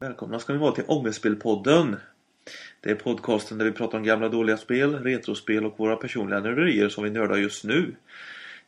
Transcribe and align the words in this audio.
Välkomna 0.00 0.38
ska 0.38 0.52
ni 0.52 0.58
vara 0.58 0.72
till 0.72 0.84
Ångestspelpodden. 0.86 1.96
Det 2.80 2.90
är 2.90 2.94
podcasten 2.94 3.58
där 3.58 3.64
vi 3.64 3.72
pratar 3.72 3.98
om 3.98 4.04
gamla 4.04 4.28
dåliga 4.28 4.56
spel, 4.56 4.94
retrospel 4.94 5.64
och 5.64 5.78
våra 5.78 5.96
personliga 5.96 6.40
nörderier 6.40 6.88
som 6.88 7.04
vi 7.04 7.10
nördar 7.10 7.36
just 7.36 7.64
nu. 7.64 7.94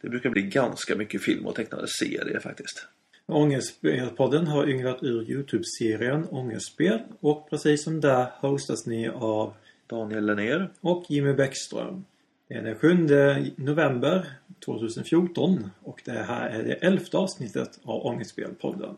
Det 0.01 0.09
brukar 0.09 0.31
bli 0.31 0.43
ganska 0.43 0.97
mycket 0.97 1.23
film 1.23 1.47
och 1.47 1.55
tecknade 1.55 1.89
serier 1.89 2.41
faktiskt. 2.41 2.87
Ångestspelpodden 3.27 4.47
har 4.47 4.69
ynglat 4.69 5.03
ur 5.03 5.31
Youtube-serien 5.31 6.27
Ångestspel 6.31 7.01
och 7.21 7.51
precis 7.51 7.85
som 7.85 8.01
där 8.01 8.27
hostas 8.41 8.87
ni 8.87 9.09
av 9.09 9.55
Daniel 9.87 10.27
Lennér. 10.27 10.71
och 10.81 11.05
Jimmy 11.09 11.33
Bäckström. 11.33 12.05
Det 12.49 12.55
är 12.55 12.63
den 12.63 12.79
7 12.79 13.55
november 13.57 14.27
2014 14.65 15.71
och 15.83 16.03
det 16.05 16.13
här 16.13 16.51
är 16.51 16.63
det 16.63 16.73
elfte 16.73 17.17
avsnittet 17.17 17.81
av 17.85 18.07
Ångestspelpodden. 18.07 18.97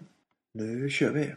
Nu 0.54 0.90
kör 0.90 1.10
vi! 1.10 1.34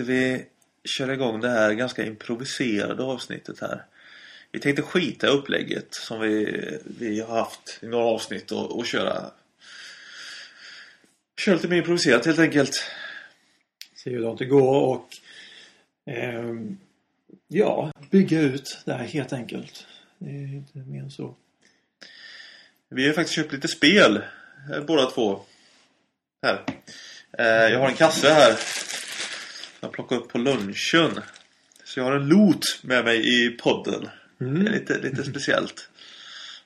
Tänkte 0.00 0.12
vi 0.12 0.46
köra 0.84 1.14
igång 1.14 1.40
det 1.40 1.48
här 1.48 1.72
ganska 1.72 2.04
improviserade 2.06 3.02
avsnittet 3.02 3.60
här. 3.60 3.84
Vi 4.52 4.60
tänkte 4.60 4.82
skita 4.82 5.26
i 5.26 5.30
upplägget 5.30 5.94
som 5.94 6.20
vi, 6.20 6.78
vi 6.84 7.20
har 7.20 7.36
haft 7.36 7.78
i 7.82 7.86
några 7.86 8.04
avsnitt 8.04 8.52
och, 8.52 8.78
och 8.78 8.86
köra 8.86 9.30
Köra 11.36 11.54
lite 11.54 11.68
mer 11.68 11.76
improviserat 11.76 12.26
helt 12.26 12.38
enkelt. 12.38 12.84
Se 13.94 14.10
hur 14.10 14.36
det 14.38 14.44
går 14.44 14.80
och 14.80 15.08
ehm, 16.06 16.78
ja, 17.48 17.92
bygga 18.10 18.40
ut 18.40 18.82
det 18.84 18.92
här 18.92 19.04
helt 19.04 19.32
enkelt. 19.32 19.86
Det 20.18 20.30
är 20.30 20.54
inte 20.54 20.78
mer 20.78 21.02
än 21.02 21.10
så. 21.10 21.34
Vi 22.88 23.06
har 23.06 23.14
faktiskt 23.14 23.36
köpt 23.36 23.52
lite 23.52 23.68
spel 23.68 24.22
eh, 24.72 24.84
båda 24.84 25.10
två. 25.10 25.42
Här. 26.42 26.64
Eh, 27.38 27.72
jag 27.72 27.78
har 27.78 27.88
en 27.88 27.94
kasse 27.94 28.32
här. 28.32 28.56
Jag 29.80 29.92
plockade 29.92 30.20
upp 30.20 30.28
på 30.28 30.38
lunchen. 30.38 31.20
Så 31.84 32.00
jag 32.00 32.04
har 32.04 32.12
en 32.12 32.28
loot 32.28 32.64
med 32.82 33.04
mig 33.04 33.44
i 33.44 33.50
podden. 33.50 34.08
Mm. 34.40 34.64
Det 34.64 34.70
är 34.70 34.72
lite, 34.72 34.98
lite 34.98 35.24
speciellt. 35.24 35.88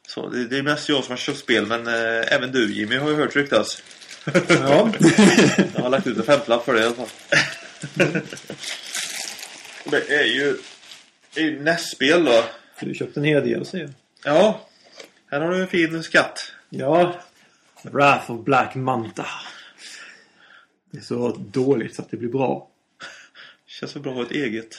Så 0.09 0.29
det, 0.29 0.45
det 0.49 0.59
är 0.59 0.63
mest 0.63 0.89
jag 0.89 1.05
som 1.05 1.13
har 1.13 1.17
köpt 1.17 1.39
spel 1.39 1.67
men 1.67 1.87
eh, 1.87 2.35
även 2.35 2.53
du 2.53 2.75
Jimmy 2.75 2.97
har 2.97 3.11
ju 3.11 3.17
hört 3.17 3.37
ryktas. 3.37 3.83
Ja. 4.49 4.93
Jag 5.75 5.83
har 5.83 5.91
lagt 5.91 6.07
ut 6.07 6.17
en 6.17 6.23
femlapp 6.23 6.65
för 6.65 6.75
det 6.75 6.81
i 6.81 6.85
alla 6.85 6.95
fall. 6.95 7.09
det 9.85 10.11
är 10.11 10.25
ju, 10.25 10.57
det 11.35 11.41
är 11.41 11.45
ju 11.45 11.63
NES-spel 11.63 12.25
då. 12.25 12.45
du 12.81 12.95
köpte 12.95 13.21
en 13.21 13.25
hel 13.25 13.49
del 13.49 13.65
jag. 13.73 13.91
Ja. 14.25 14.69
Här 15.31 15.41
har 15.41 15.51
du 15.51 15.61
en 15.61 15.69
fin 15.69 16.03
skatt. 16.03 16.53
Ja. 16.69 17.21
Wrath 17.83 18.31
of 18.31 18.45
Black 18.45 18.75
Manta. 18.75 19.27
Det 20.91 20.99
är 20.99 21.03
så 21.03 21.37
dåligt 21.39 21.95
så 21.95 22.03
att 22.03 22.11
det 22.11 22.17
blir 22.17 22.29
bra. 22.29 22.69
Känns 23.81 23.93
så 23.93 24.01
bra 24.01 24.11
att 24.13 24.17
ha 24.19 24.25
ett 24.25 24.31
eget 24.33 24.77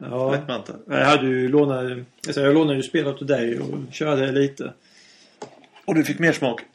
Ja. 0.00 0.44
Jag 0.88 1.04
hade 1.04 1.26
ju 1.26 1.48
lånat, 1.48 1.98
alltså 2.26 2.40
jag 2.40 2.54
lånade 2.54 2.76
ju 2.76 2.82
spelet 2.82 3.18
till 3.18 3.26
dig 3.26 3.60
och 3.60 3.78
körde 3.92 4.32
lite. 4.32 4.72
Och 5.84 5.94
du 5.94 6.04
fick 6.04 6.18
mer 6.18 6.32
smak. 6.32 6.60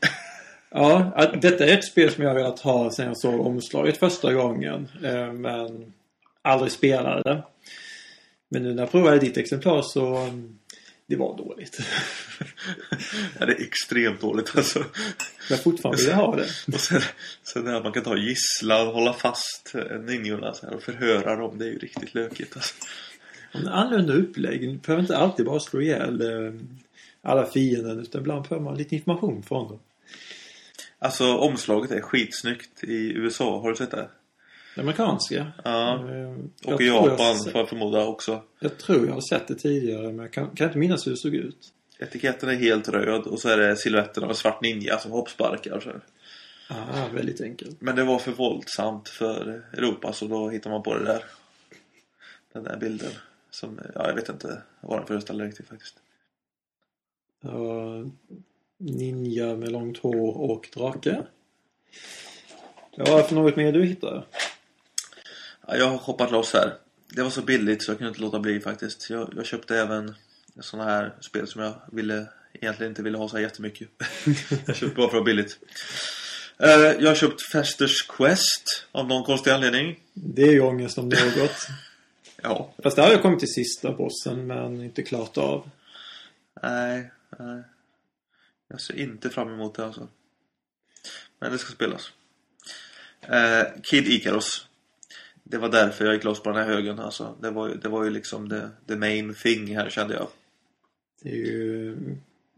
Ja, 0.74 1.12
detta 1.42 1.66
är 1.66 1.74
ett 1.78 1.86
spel 1.86 2.12
som 2.12 2.24
jag 2.24 2.30
har 2.30 2.36
velat 2.36 2.60
ha 2.60 2.92
sedan 2.92 3.08
jag 3.08 3.18
såg 3.18 3.46
omslaget 3.48 3.98
första 3.98 4.34
gången. 4.34 4.88
eh, 5.04 5.34
Men 5.34 5.94
aldrig 6.42 6.72
spelade 6.72 7.22
det. 7.24 7.44
Men 8.50 8.64
nu 8.64 8.74
när 8.74 8.84
jag 8.84 8.92
provade 8.92 9.20
ditt 9.20 9.38
exemplar 9.38 9.82
så 9.82 10.28
det 11.12 11.18
var 11.18 11.38
dåligt. 11.38 11.80
ja, 13.40 13.46
det 13.46 13.52
är 13.52 13.62
extremt 13.62 14.22
dåligt 14.22 14.58
alltså. 14.58 14.86
Men 15.50 15.58
fortfarande 15.58 16.02
vill 16.02 16.10
jag 16.10 16.16
ha 16.16 16.36
det. 16.36 16.48
Och 16.74 16.80
sen, 16.80 17.02
sen 17.44 17.64
när 17.64 17.84
man 17.84 17.92
kan 17.92 18.04
ta 18.04 18.18
gisslan 18.18 18.88
och 18.88 18.94
hålla 18.94 19.14
fast 19.14 19.76
ninjorna 20.06 20.54
så 20.54 20.66
här 20.66 20.76
och 20.76 20.84
förhöra 20.84 21.36
dem. 21.36 21.58
Det 21.58 21.66
är 21.66 21.70
ju 21.70 21.78
riktigt 21.78 22.14
lökigt 22.14 22.56
alltså. 22.56 22.76
En 23.52 23.68
annorlunda 23.68 24.14
upplägg. 24.14 24.62
Du 24.62 24.78
behöver 24.78 25.02
inte 25.02 25.18
alltid 25.18 25.46
bara 25.46 25.60
slå 25.60 25.82
ihjäl 25.82 26.22
eh, 26.22 26.54
alla 27.22 27.46
fienden 27.46 28.00
utan 28.00 28.22
ibland 28.22 28.44
behöver 28.44 28.64
man 28.64 28.78
lite 28.78 28.96
information 28.96 29.44
från 29.44 29.68
dem. 29.68 29.80
Alltså 31.00 31.38
omslaget 31.38 31.92
är 31.92 32.02
skitsnyggt 32.02 32.84
i 32.84 33.14
USA. 33.14 33.62
Har 33.62 33.70
du 33.70 33.76
sett 33.76 33.92
det? 33.92 34.10
Amerikanska. 34.78 35.52
Ja. 35.64 36.10
Eh, 36.10 36.16
jag 36.62 36.74
Och 36.74 36.82
i 36.82 36.86
tror 36.88 36.98
jag 37.00 37.12
Japan 37.12 37.36
sett- 37.40 37.52
får 37.52 37.62
jag 37.62 37.70
förmoda 37.70 38.06
också. 38.06 38.44
Jag 38.60 38.78
tror 38.78 39.06
jag 39.08 39.14
har 39.14 39.22
sett 39.22 39.48
det 39.48 39.56
tidigare 39.56 40.08
men 40.08 40.20
jag 40.20 40.34
kan, 40.34 40.50
kan 40.56 40.68
inte 40.68 40.80
minnas 40.80 41.08
hur 41.08 41.12
det 41.12 41.18
såg 41.18 41.36
ut. 41.36 41.74
Etiketten 42.00 42.50
är 42.50 42.56
helt 42.56 42.90
röd 42.90 43.22
och 43.22 43.40
så 43.40 43.50
är 43.50 43.58
det 43.58 43.76
silhuetten 43.76 44.24
av 44.24 44.30
en 44.30 44.36
svart 44.36 44.62
ninja 44.62 44.98
som 45.00 45.12
hoppsparkar. 45.12 45.80
Så. 45.80 45.90
Ah, 46.68 47.08
väldigt 47.14 47.42
enkelt. 47.42 47.82
Men 47.82 47.96
det 47.96 48.04
var 48.04 48.20
för 48.20 48.32
våldsamt 48.32 49.10
för 49.10 49.64
Europa 49.74 50.14
så 50.14 50.28
då 50.28 50.50
hittar 50.50 50.70
man 50.70 50.84
på 50.84 50.98
det 50.98 51.06
där. 51.06 51.24
Den 52.54 52.64
där 52.64 52.78
bilden. 52.78 53.12
Som, 53.50 53.80
ja, 53.96 54.08
jag 54.08 54.16
vet 54.16 54.30
inte 54.30 54.62
vad 54.82 55.00
den 55.00 55.08
föreställer 55.08 55.46
riktigt 55.46 55.68
faktiskt. 55.68 55.96
Ja, 57.42 58.06
ninja 58.78 59.56
med 59.56 59.72
långt 59.72 59.98
hår 59.98 60.38
och 60.52 60.70
drake. 60.74 61.22
Ja, 62.96 63.24
för 63.24 63.36
något 63.36 63.56
mer 63.56 63.72
du 63.72 63.86
hittade? 63.86 64.24
Ja, 65.68 65.78
jag 65.78 65.88
har 65.88 65.98
shoppat 65.98 66.32
loss 66.32 66.54
här. 66.54 66.78
Det 67.10 67.24
var 67.24 67.30
så 67.30 67.42
billigt 67.42 67.84
så 67.84 67.92
jag 67.92 67.98
kunde 67.98 68.10
inte 68.10 68.22
låta 68.22 68.40
bli 68.40 68.60
faktiskt. 68.60 69.10
Jag, 69.10 69.34
jag 69.36 69.46
köpte 69.46 69.78
även 69.78 70.16
sådana 70.60 70.90
här 70.90 71.14
spel 71.22 71.48
som 71.48 71.62
jag 71.62 71.82
ville, 71.92 72.28
egentligen 72.54 72.92
inte 72.92 73.04
ville 73.04 73.18
ha 73.18 73.30
så 73.30 73.36
här 73.36 73.44
jättemycket. 73.44 73.90
jag 74.66 74.76
köpte 74.76 74.96
bara 74.96 75.10
för 75.10 75.18
att 75.18 75.26
billigt. 75.26 75.60
Eh, 76.58 76.70
jag 76.70 77.08
har 77.08 77.16
köpt 77.16 77.42
Festers 77.52 78.02
Quest 78.02 78.86
av 78.92 79.08
någon 79.08 79.24
konstig 79.24 79.52
anledning. 79.52 80.00
Det 80.14 80.42
är 80.42 80.52
ju 80.52 80.62
ångest 80.62 80.98
om 80.98 81.10
något. 81.10 81.68
Ja, 82.44 82.74
Fast 82.84 82.96
där 82.96 83.04
har 83.04 83.12
jag 83.12 83.22
kommit 83.22 83.40
till 83.40 83.54
sista 83.54 83.92
bossen 83.92 84.48
men 84.48 84.84
inte 84.84 85.04
klart 85.04 85.38
av. 85.38 85.70
nej, 86.62 87.12
nej. 87.40 87.64
Jag 88.68 88.82
ser 88.82 89.00
inte 89.00 89.30
fram 89.30 89.54
emot 89.54 89.76
det 89.76 89.86
alltså. 89.86 90.08
Men 91.40 91.52
det 91.52 91.58
ska 91.58 91.74
spelas. 91.74 92.12
Eh, 93.22 93.64
Kid 93.84 94.08
Icarus. 94.08 94.68
Det 95.52 95.58
var 95.58 95.70
därför 95.70 96.06
jag 96.06 96.14
gick 96.14 96.24
loss 96.24 96.44
på 96.44 96.50
den 96.50 96.58
här 96.58 96.74
högen 96.74 97.00
alltså. 97.00 97.36
Det 97.42 97.52
var, 97.52 97.70
det 97.70 97.90
var 97.90 98.04
ju 98.04 98.10
liksom 98.10 98.50
the, 98.50 98.62
the 98.88 98.96
main 98.96 99.34
thing 99.34 99.76
här 99.76 99.90
kände 99.90 100.14
jag. 100.14 100.28
Det 101.22 101.30
är 101.30 101.36
ju 101.36 101.98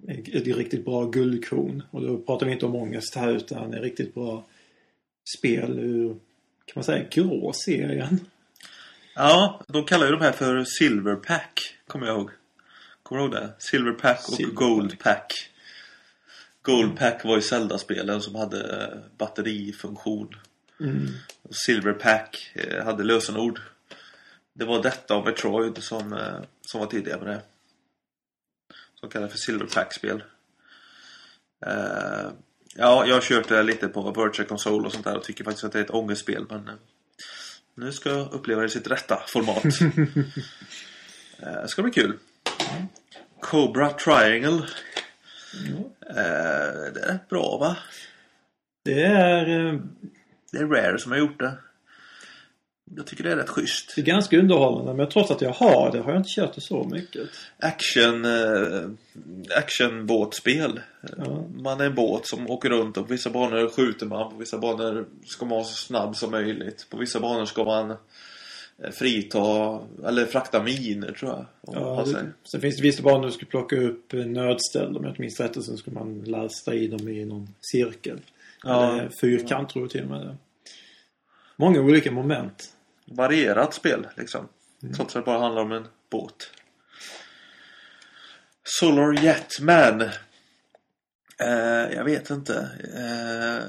ett 0.08 0.58
riktigt 0.58 0.86
bra 0.86 1.06
guldkorn. 1.06 1.84
Och 1.92 2.02
då 2.02 2.18
pratar 2.18 2.46
vi 2.46 2.52
inte 2.52 2.66
om 2.66 2.76
ångest 2.76 3.16
här 3.16 3.32
utan 3.32 3.74
en 3.74 3.82
riktigt 3.82 4.14
bra 4.14 4.46
spel 5.38 5.80
ur, 5.80 6.10
kan 6.66 6.74
man 6.76 6.84
säga, 6.84 7.06
grå 7.12 7.54
serien. 7.54 8.20
Ja, 9.16 9.62
de 9.68 9.86
kallar 9.86 10.06
ju 10.06 10.12
de 10.12 10.22
här 10.22 10.32
för 10.32 10.64
Silver 10.64 11.16
Pack. 11.16 11.60
Kommer 11.88 12.08
jag 12.08 12.18
ihåg. 12.18 12.30
Kommer 13.04 13.22
du 13.22 13.26
ihåg 13.26 13.36
det? 13.36 13.54
Silver 13.58 13.92
Pack 13.94 14.28
och 14.28 14.34
Silver 14.34 14.54
Gold 14.54 15.00
Pack. 15.00 15.34
Gold 16.62 16.98
Pack 16.98 17.26
var 17.26 17.36
ju 17.36 17.42
Zelda-spelen 17.42 18.22
som 18.22 18.36
hade 18.36 18.84
eh, 18.84 19.18
batterifunktion. 19.18 20.36
Mm. 20.80 21.08
Och 21.42 21.56
Silver 21.56 21.94
Pack 21.94 22.52
eh, 22.56 22.86
hade 22.86 23.04
lösenord. 23.04 23.62
Det 24.54 24.66
var 24.66 24.84
detta 24.84 25.16
och 25.16 25.26
Metroid 25.26 25.84
som, 25.84 26.14
eh, 26.14 26.40
som 26.62 26.80
var 26.80 26.88
tidiga 26.88 27.18
med 27.18 27.28
det. 27.28 27.42
Som 29.00 29.10
kallas 29.10 29.32
för 29.32 29.38
Silver 29.38 29.66
Pack-spel. 29.66 30.24
Eh, 31.66 32.32
ja, 32.76 33.06
jag 33.08 33.14
har 33.14 33.22
kört 33.22 33.48
det 33.48 33.64
lite 33.64 33.88
på 33.88 34.12
Virtual 34.12 34.48
Console 34.48 34.86
och 34.86 34.94
sånt 34.94 35.06
där 35.06 35.18
och 35.18 35.24
tycker 35.24 35.44
faktiskt 35.44 35.64
att 35.64 35.72
det 35.72 35.80
är 35.80 35.84
ett 35.84 35.94
ångestspel 35.94 36.46
men 36.50 36.70
nu 37.76 37.92
ska 37.92 38.10
jag 38.10 38.34
uppleva 38.34 38.62
det 38.62 38.68
i 38.68 38.70
sitt 38.70 38.92
rätta 38.92 39.24
format. 39.28 39.64
det 41.40 41.68
ska 41.68 41.84
bli 41.84 41.92
kul. 41.92 42.20
Cobra 43.40 43.90
Triangle. 43.90 44.68
Eh, 46.10 46.94
det 46.94 47.02
är 47.02 47.20
bra 47.30 47.58
va? 47.58 47.78
Det 48.86 49.04
är, 49.04 49.82
Det 50.54 50.60
är 50.60 50.66
Rare 50.66 51.00
som 51.00 51.12
har 51.12 51.20
gjort 51.20 51.40
det. 51.40 51.54
Jag 52.96 53.08
tycker 53.08 53.24
det 53.24 53.32
är 53.32 53.36
rätt 53.36 53.50
schysst. 53.50 53.94
det 53.96 54.02
är 54.02 54.06
ganska 54.06 54.40
underhållande 54.40 54.94
men 54.94 55.10
trots 55.10 55.32
att 55.32 55.42
jag 55.42 55.50
har 55.50 55.92
det 55.92 56.00
har 56.00 56.12
jag 56.12 56.20
inte 56.20 56.30
kört 56.30 56.56
det 56.56 56.62
så 56.62 56.84
mycket. 56.84 57.30
Action, 57.60 58.26
eh, 58.26 58.90
actionbåtspel. 59.58 60.82
Ja. 61.18 61.46
Man 61.56 61.82
är 61.82 61.86
en 61.86 61.96
båt 61.96 62.28
som 62.28 62.50
åker 62.50 62.70
runt 62.70 62.98
och 62.98 63.08
på 63.08 63.14
vissa 63.14 63.30
banor 63.30 63.70
skjuter 63.70 64.06
man. 64.06 64.32
På 64.32 64.38
vissa 64.38 64.58
banor 64.58 65.06
ska 65.26 65.46
man 65.46 65.56
vara 65.56 65.64
så 65.64 65.76
snabb 65.76 66.16
som 66.16 66.32
möjligt. 66.32 66.88
På 66.90 66.98
vissa 66.98 67.20
banor 67.20 67.46
ska 67.46 67.64
man 67.64 67.92
eh, 67.92 68.92
frita 68.92 69.80
eller 70.06 70.26
frakta 70.26 70.64
miner 70.64 71.12
tror 71.12 71.32
jag. 71.32 71.46
Ja, 71.62 72.04
det, 72.06 72.32
sen 72.44 72.62
finns 72.62 72.78
det 72.78 72.84
vissa 72.84 73.04
banor 73.04 73.26
du 73.26 73.32
ska 73.32 73.46
plocka 73.46 73.76
upp 73.76 74.14
eh, 74.14 74.26
nödställ. 74.26 74.98
Om 74.98 75.04
jag 75.04 75.12
inte 75.12 75.22
minns 75.22 75.40
rätt. 75.40 75.58
Och 75.58 75.66
sen 75.66 75.78
ska 75.78 75.92
man 75.92 76.24
lasta 76.26 76.74
i 76.74 76.88
dem 76.88 77.08
i 77.10 77.26
någon 77.26 77.48
cirkel. 77.62 78.20
Ja. 78.64 78.94
Eller 78.94 79.10
fyrkant 79.22 79.70
tror 79.70 79.84
jag 79.84 79.92
till 79.92 80.04
och 80.04 80.10
med. 80.10 80.38
Många 81.56 81.82
olika 81.82 82.12
moment. 82.12 82.70
varierat 83.06 83.74
spel 83.74 84.08
liksom. 84.18 84.48
Trots 84.96 85.16
att 85.16 85.26
det 85.26 85.26
bara 85.26 85.40
handlar 85.40 85.62
om 85.62 85.72
en 85.72 85.88
båt. 86.12 86.52
Solar 88.64 89.24
Jetman. 89.24 90.02
Eh, 91.40 91.94
jag 91.94 92.04
vet 92.04 92.30
inte. 92.30 92.70
Eh, 92.98 93.64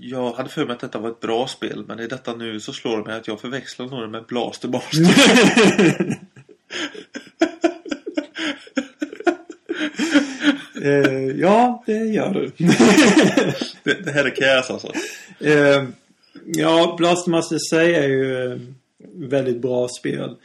jag 0.00 0.32
hade 0.32 0.48
för 0.48 0.66
mig 0.66 0.74
att 0.74 0.80
detta 0.80 0.98
var 0.98 1.10
ett 1.10 1.20
bra 1.20 1.46
spel 1.46 1.84
men 1.88 2.00
i 2.00 2.06
detta 2.06 2.34
nu 2.34 2.60
så 2.60 2.72
slår 2.72 2.96
det 2.96 3.04
mig 3.04 3.16
att 3.16 3.28
jag 3.28 3.40
förväxlar 3.40 3.86
nog 3.86 4.00
det 4.00 4.08
med 4.08 4.24
Blaster 4.26 4.68
Master. 4.68 6.18
Eh, 10.84 11.26
ja, 11.40 11.82
det 11.86 11.92
gör 11.92 12.32
du. 12.34 12.52
det, 13.82 14.04
det 14.04 14.10
här 14.10 14.24
är 14.24 14.30
käs 14.30 14.70
alltså. 14.70 14.92
Eh, 15.40 15.84
ja, 16.44 16.94
Blastmaster 16.98 17.58
sig 17.58 17.94
är 17.94 18.08
ju 18.08 18.52
eh, 18.52 18.58
väldigt 19.14 19.58
bra 19.58 19.88
spel. 19.88 20.36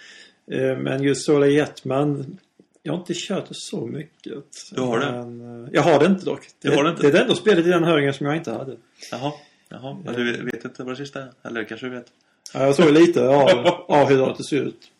Eh, 0.51 0.77
men 0.77 1.03
just 1.03 1.25
Solar 1.25 1.47
Jetman, 1.47 2.37
jag 2.83 2.93
har 2.93 2.99
inte 2.99 3.13
kört 3.15 3.47
det 3.47 3.55
så 3.55 3.85
mycket. 3.85 4.43
Du 4.71 4.81
har 4.81 4.99
det? 4.99 5.11
Men, 5.11 5.63
eh, 5.63 5.69
jag 5.73 5.81
har 5.81 5.99
det 5.99 6.05
inte 6.05 6.25
dock. 6.25 6.47
Du 6.61 6.75
har 6.75 6.83
det 6.83 6.89
inte? 6.89 7.01
Det 7.01 7.07
är 7.07 7.11
det 7.11 7.21
enda 7.21 7.35
spelet 7.35 7.65
i 7.65 7.69
den 7.69 7.83
högen 7.83 8.13
som 8.13 8.25
jag 8.25 8.35
inte 8.35 8.51
hade. 8.51 8.75
Jaha. 9.11 9.31
Jaha. 9.69 9.97
Men 10.05 10.13
du 10.13 10.45
vet 10.45 10.65
inte 10.65 10.83
vad 10.83 10.91
det 10.91 10.97
sista 10.97 11.21
är? 11.21 11.31
Eller 11.43 11.63
kanske 11.63 11.85
du 11.87 11.95
vet? 11.95 12.07
Ja, 12.53 12.65
jag 12.65 12.75
såg 12.75 12.93
lite 12.93 13.27
av, 13.27 13.49
av 13.87 14.09
hur 14.09 14.35
det 14.37 14.43
ser 14.43 14.61
ut. 14.61 14.91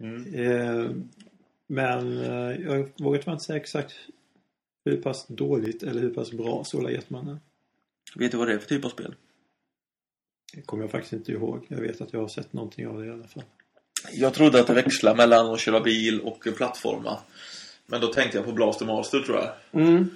Mm. 0.00 0.34
Eh, 0.34 0.90
men 1.66 2.20
eh, 2.20 2.60
jag 2.66 2.88
vågar 2.96 3.18
tyvärr 3.18 3.32
inte 3.32 3.44
säga 3.44 3.56
exakt 3.56 3.92
hur 4.84 4.96
pass 4.96 5.26
dåligt 5.28 5.82
eller 5.82 6.00
hur 6.00 6.10
pass 6.10 6.30
bra 6.32 6.64
Solar 6.64 6.90
Jetman 6.90 7.28
är. 7.28 7.38
Vet 8.14 8.30
du 8.32 8.38
vad 8.38 8.48
det 8.48 8.54
är 8.54 8.58
för 8.58 8.68
typ 8.68 8.84
av 8.84 8.88
spel? 8.88 9.14
Det 10.54 10.62
kommer 10.62 10.82
jag 10.84 10.90
faktiskt 10.90 11.12
inte 11.12 11.32
ihåg. 11.32 11.66
Jag 11.68 11.80
vet 11.80 12.00
att 12.00 12.12
jag 12.12 12.20
har 12.20 12.28
sett 12.28 12.52
någonting 12.52 12.86
av 12.88 13.00
det 13.00 13.06
i 13.06 13.10
alla 13.10 13.26
fall. 13.28 13.42
Jag 14.12 14.34
trodde 14.34 14.60
att 14.60 14.66
det 14.66 14.74
växlade 14.74 15.16
mellan 15.16 15.46
att 15.54 15.60
köra 15.60 15.80
bil 15.80 16.20
och 16.20 16.46
plattforma. 16.56 17.18
Men 17.86 18.00
då 18.00 18.06
tänkte 18.06 18.38
jag 18.38 18.44
på 18.46 18.52
Blaster 18.52 18.86
Master 18.86 19.20
tror 19.20 19.36
jag. 19.38 19.82
Mm. 19.82 20.10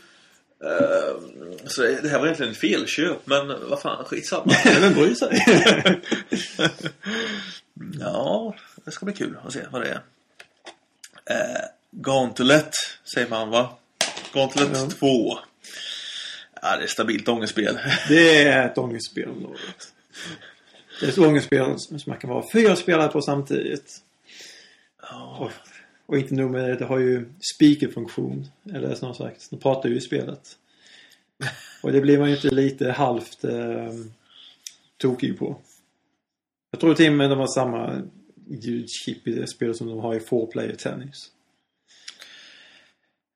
Eh, 0.65 1.17
Så 1.67 1.83
det 1.83 2.09
här 2.09 2.19
var 2.19 2.27
egentligen 2.27 2.53
ett 2.53 2.59
felköp, 2.59 3.27
men 3.27 3.49
vad 3.49 3.81
fan, 3.81 4.05
skitsamma. 4.05 4.53
Vem 4.81 4.95
bryr 4.95 5.15
sig? 5.15 5.45
ja, 8.01 8.55
det 8.85 8.91
ska 8.91 9.05
bli 9.07 9.15
kul 9.15 9.37
att 9.45 9.53
se 9.53 9.61
vad 9.71 9.83
det 9.83 9.89
är. 9.89 10.01
Eh, 11.31 11.65
Gauntlet, 11.91 12.75
säger 13.15 13.29
man 13.29 13.51
va? 13.51 13.77
Gauntlet 14.33 14.69
Ja. 14.73 14.89
2. 14.91 15.39
Ja, 16.63 16.77
det 16.77 16.83
är 16.83 16.87
stabilt 16.87 17.29
ångestspel. 17.29 17.79
Det 18.09 18.43
är 18.43 18.67
ett 18.67 18.79
ångestspel 18.79 19.29
om 19.29 19.39
något. 19.39 19.93
Det 21.01 21.07
är 21.07 21.11
ett 21.11 21.19
ångestspel 21.19 21.79
som 21.79 21.99
man 22.07 22.19
kan 22.19 22.31
vara 22.31 22.45
fyra 22.53 22.77
spelare 22.77 23.09
på 23.09 23.23
samtidigt. 23.23 24.01
Och, 25.39 25.51
och 26.07 26.19
inte 26.19 26.35
nog 26.35 26.51
med 26.51 26.65
det, 26.69 26.77
det 26.77 26.85
har 26.85 26.99
ju 26.99 27.29
speakerfunktion. 27.55 28.47
Eller 28.75 28.95
snarare 28.95 29.17
sagt, 29.17 29.51
de 29.51 29.59
pratar 29.59 29.89
ju 29.89 29.97
i 29.97 30.01
spelet. 30.01 30.57
Och 31.83 31.93
det 31.93 32.01
blir 32.01 32.19
man 32.19 32.29
ju 32.29 32.35
inte 32.35 32.51
lite 32.51 32.91
halvt 32.91 33.45
eh, 33.45 33.95
tokig 34.97 35.39
på. 35.39 35.57
Jag 36.71 36.81
tror 36.81 36.95
till 36.95 37.11
och 37.11 37.17
med 37.17 37.31
de 37.31 37.39
har 37.39 37.47
samma 37.47 38.03
ljudchip 38.47 39.29
i 39.29 39.33
det 39.33 39.47
spelet 39.47 39.77
som 39.77 39.89
de 39.89 39.99
har 39.99 40.15
i 40.15 40.19
4-player 40.19 40.75
tennis. 40.75 41.31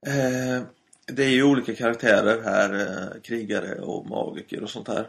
Eh, 0.06 0.62
det 1.06 1.24
är 1.24 1.30
ju 1.30 1.42
olika 1.42 1.74
karaktärer 1.74 2.42
här, 2.42 2.74
eh, 2.80 3.20
krigare 3.20 3.80
och 3.80 4.06
magiker 4.06 4.62
och 4.62 4.70
sånt 4.70 4.88
här. 4.88 5.08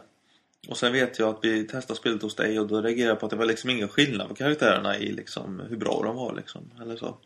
Och 0.68 0.76
sen 0.76 0.92
vet 0.92 1.18
jag 1.18 1.34
att 1.34 1.44
vi 1.44 1.66
testade 1.66 1.98
spelet 1.98 2.22
hos 2.22 2.36
dig 2.36 2.60
och 2.60 2.66
då 2.66 2.80
reagerade 2.80 3.10
jag 3.10 3.20
på 3.20 3.26
att 3.26 3.30
det 3.30 3.36
var 3.36 3.46
liksom 3.46 3.70
ingen 3.70 3.88
skillnad 3.88 4.28
på 4.28 4.34
karaktärerna 4.34 4.98
i 4.98 5.12
liksom 5.12 5.60
hur 5.60 5.76
bra 5.76 6.02
de 6.04 6.16
var 6.16 6.34
liksom. 6.34 6.70
Eller 6.80 6.96
så. 6.96 7.18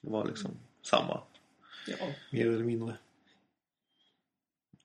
Det 0.00 0.10
var 0.10 0.26
liksom 0.26 0.50
samma. 0.82 1.20
Ja. 1.86 2.06
Mer 2.30 2.46
eller 2.46 2.64
mindre. 2.64 2.96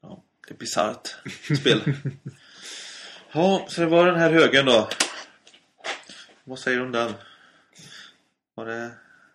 Ja, 0.02 0.24
det 0.48 0.54
är 0.54 0.58
bisarrt 0.58 1.16
spel. 1.60 1.82
ja, 3.32 3.66
så 3.70 3.82
det 3.82 3.88
var 3.88 4.06
den 4.06 4.20
här 4.20 4.32
högen 4.32 4.66
då. 4.66 4.90
Vad 6.44 6.60
säger 6.60 6.78
du 6.78 6.84
om 6.84 6.92
den? 6.92 7.14
Var 8.56 8.66
det 8.66 8.92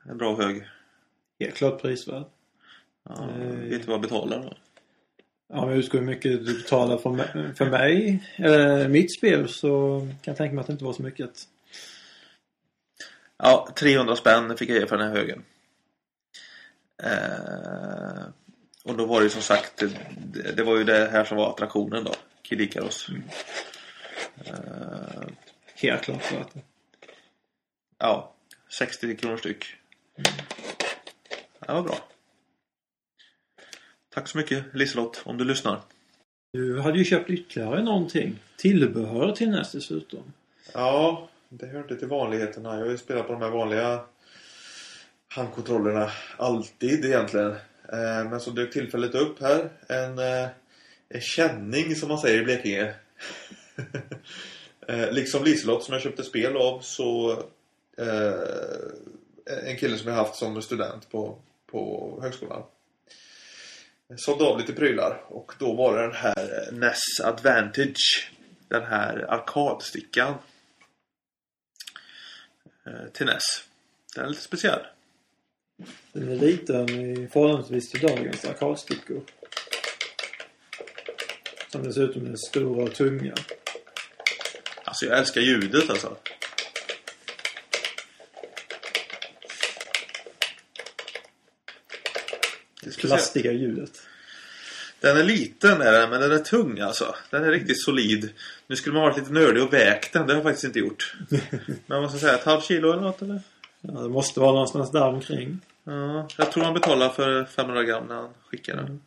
en 0.08 0.18
bra 0.18 0.36
hög? 0.36 0.68
Helt 1.40 1.54
klart 1.54 1.82
prisvärd. 1.82 2.24
Ja, 3.08 3.30
Eh, 3.30 3.46
vet 3.46 3.80
du 3.80 3.86
vad 3.86 3.94
jag 3.94 4.00
betalar 4.00 4.38
då? 4.42 4.52
Ja, 5.48 5.66
men 5.66 5.82
ska 5.82 5.98
hur 5.98 6.04
mycket 6.04 6.46
du 6.46 6.54
betalar 6.62 6.98
för 6.98 7.10
mig, 7.10 7.54
för 7.56 7.70
mig 7.70 8.22
eller 8.36 8.88
mitt 8.88 9.14
spel 9.18 9.48
så 9.48 10.00
kan 10.00 10.32
jag 10.32 10.36
tänka 10.36 10.54
mig 10.54 10.60
att 10.60 10.66
det 10.66 10.72
inte 10.72 10.84
var 10.84 10.92
så 10.92 11.02
mycket. 11.02 11.30
Ja, 13.36 13.68
300 13.76 14.16
spänn 14.16 14.56
fick 14.56 14.70
jag 14.70 14.78
ge 14.78 14.86
för 14.86 14.96
den 14.96 15.08
här 15.08 15.14
högen. 15.16 15.44
Eh, 17.02 18.24
och 18.84 18.96
då 18.96 19.06
var 19.06 19.20
det 19.20 19.24
ju 19.24 19.30
som 19.30 19.42
sagt, 19.42 19.82
det, 20.16 20.52
det 20.52 20.62
var 20.62 20.76
ju 20.76 20.84
det 20.84 21.08
här 21.12 21.24
som 21.24 21.36
var 21.36 21.50
attraktionen 21.50 22.04
då. 22.04 22.12
Kid 22.42 22.60
Icarus. 22.60 23.08
Eh, 24.44 24.54
Helt 25.74 26.02
klart 26.02 26.32
värt 26.32 26.54
det. 26.54 26.60
ja, 27.98 28.34
60 28.68 29.16
kronor 29.16 29.36
styck. 29.36 29.64
Det 31.66 31.72
var 31.72 31.82
bra. 31.82 31.96
Tack 34.14 34.28
så 34.28 34.38
mycket 34.38 34.64
Liselott, 34.72 35.22
om 35.24 35.38
du 35.38 35.44
lyssnar. 35.44 35.80
Du 36.52 36.80
hade 36.80 36.98
ju 36.98 37.04
köpt 37.04 37.30
ytterligare 37.30 37.82
någonting. 37.82 38.38
Tillbehör 38.56 39.32
till 39.32 39.50
NES 39.50 39.72
dessutom. 39.72 40.32
Ja, 40.72 41.28
det 41.48 41.66
hör 41.66 41.78
inte 41.78 41.96
till 41.96 42.08
vanligheterna. 42.08 42.74
Jag 42.74 42.84
har 42.84 42.90
ju 42.90 42.98
spelat 42.98 43.26
på 43.26 43.32
de 43.32 43.42
här 43.42 43.50
vanliga 43.50 44.00
handkontrollerna 45.28 46.10
alltid 46.36 47.04
egentligen. 47.04 47.50
Eh, 47.92 48.30
Men 48.30 48.40
så 48.40 48.50
dök 48.50 48.72
tillfället 48.72 49.14
upp 49.14 49.40
här. 49.40 49.70
En, 49.88 50.18
eh, 50.18 50.48
en 51.08 51.20
känning 51.20 51.94
som 51.94 52.08
man 52.08 52.18
säger 52.18 52.40
i 52.40 52.44
Blekinge. 52.44 52.94
Eh, 54.88 55.12
liksom 55.12 55.44
Liselott 55.44 55.84
som 55.84 55.92
jag 55.92 56.02
köpte 56.02 56.22
spel 56.22 56.56
av 56.56 56.80
så 56.80 57.42
en 59.66 59.76
kille 59.76 59.98
som 59.98 60.08
jag 60.08 60.16
haft 60.16 60.34
som 60.34 60.62
student 60.62 61.10
på, 61.10 61.38
på 61.66 62.18
högskolan. 62.22 62.62
Sålde 64.16 64.44
av 64.44 64.58
lite 64.60 64.72
prylar 64.72 65.24
och 65.28 65.52
då 65.58 65.72
var 65.74 65.96
det 65.96 66.02
den 66.02 66.12
här 66.14 66.68
eh, 66.68 66.74
NES 66.78 67.20
Advantage. 67.24 68.30
Den 68.68 68.82
här 68.84 69.26
arkadstickan. 69.28 70.34
eh, 72.86 73.08
Till 73.12 73.26
NES. 73.26 73.42
Den 74.14 74.24
är 74.24 74.28
lite 74.28 74.42
speciell. 74.42 74.80
Den 76.12 76.28
är 76.28 76.36
liten 76.36 76.88
i 76.90 77.28
förhållandevis 77.32 77.90
till 77.90 78.00
dagens 78.00 78.44
arkadstickor. 78.44 79.22
Som 81.68 81.82
dessutom 81.82 82.26
är 82.32 82.36
stora 82.36 82.84
och 82.84 82.94
tunga. 82.94 83.34
Alltså 84.84 85.06
jag 85.06 85.18
älskar 85.18 85.40
ljudet 85.40 85.90
alltså. 85.90 86.16
Det 86.16 86.30
är 92.48 92.73
speciellt. 92.73 92.73
Plastiga 93.00 93.52
ljudet. 93.52 94.02
Den 95.00 95.16
är 95.16 95.24
liten 95.24 95.80
är 95.82 95.92
den, 95.92 96.10
men 96.10 96.20
den 96.20 96.32
är 96.32 96.38
tung 96.38 96.80
alltså. 96.80 97.14
Den 97.30 97.44
är 97.44 97.50
riktigt 97.50 97.82
solid. 97.82 98.30
Nu 98.66 98.76
skulle 98.76 98.94
man 98.94 99.02
varit 99.02 99.16
lite 99.16 99.32
nördig 99.32 99.62
och 99.62 99.72
vägt 99.72 100.12
den. 100.12 100.26
Det 100.26 100.32
har 100.32 100.36
jag 100.38 100.42
faktiskt 100.44 100.64
inte 100.64 100.78
gjort. 100.78 101.16
Men 101.86 102.02
vad 102.02 102.10
ska 102.10 102.14
jag 102.14 102.20
säga? 102.20 102.34
Ett 102.34 102.44
halvt 102.44 102.64
kilo 102.64 102.92
eller 102.92 103.02
något 103.02 103.22
eller? 103.22 103.40
Ja, 103.80 103.92
det 104.00 104.08
måste 104.08 104.40
vara 104.40 104.52
någonstans 104.52 104.90
där 104.90 105.08
omkring. 105.08 105.60
Ja, 105.84 106.28
jag 106.38 106.52
tror 106.52 106.64
han 106.64 106.74
betalar 106.74 107.08
för 107.08 107.44
500 107.44 107.82
gram 107.82 108.06
när 108.06 108.14
han 108.14 108.28
skickar 108.46 108.76
den. 108.76 109.00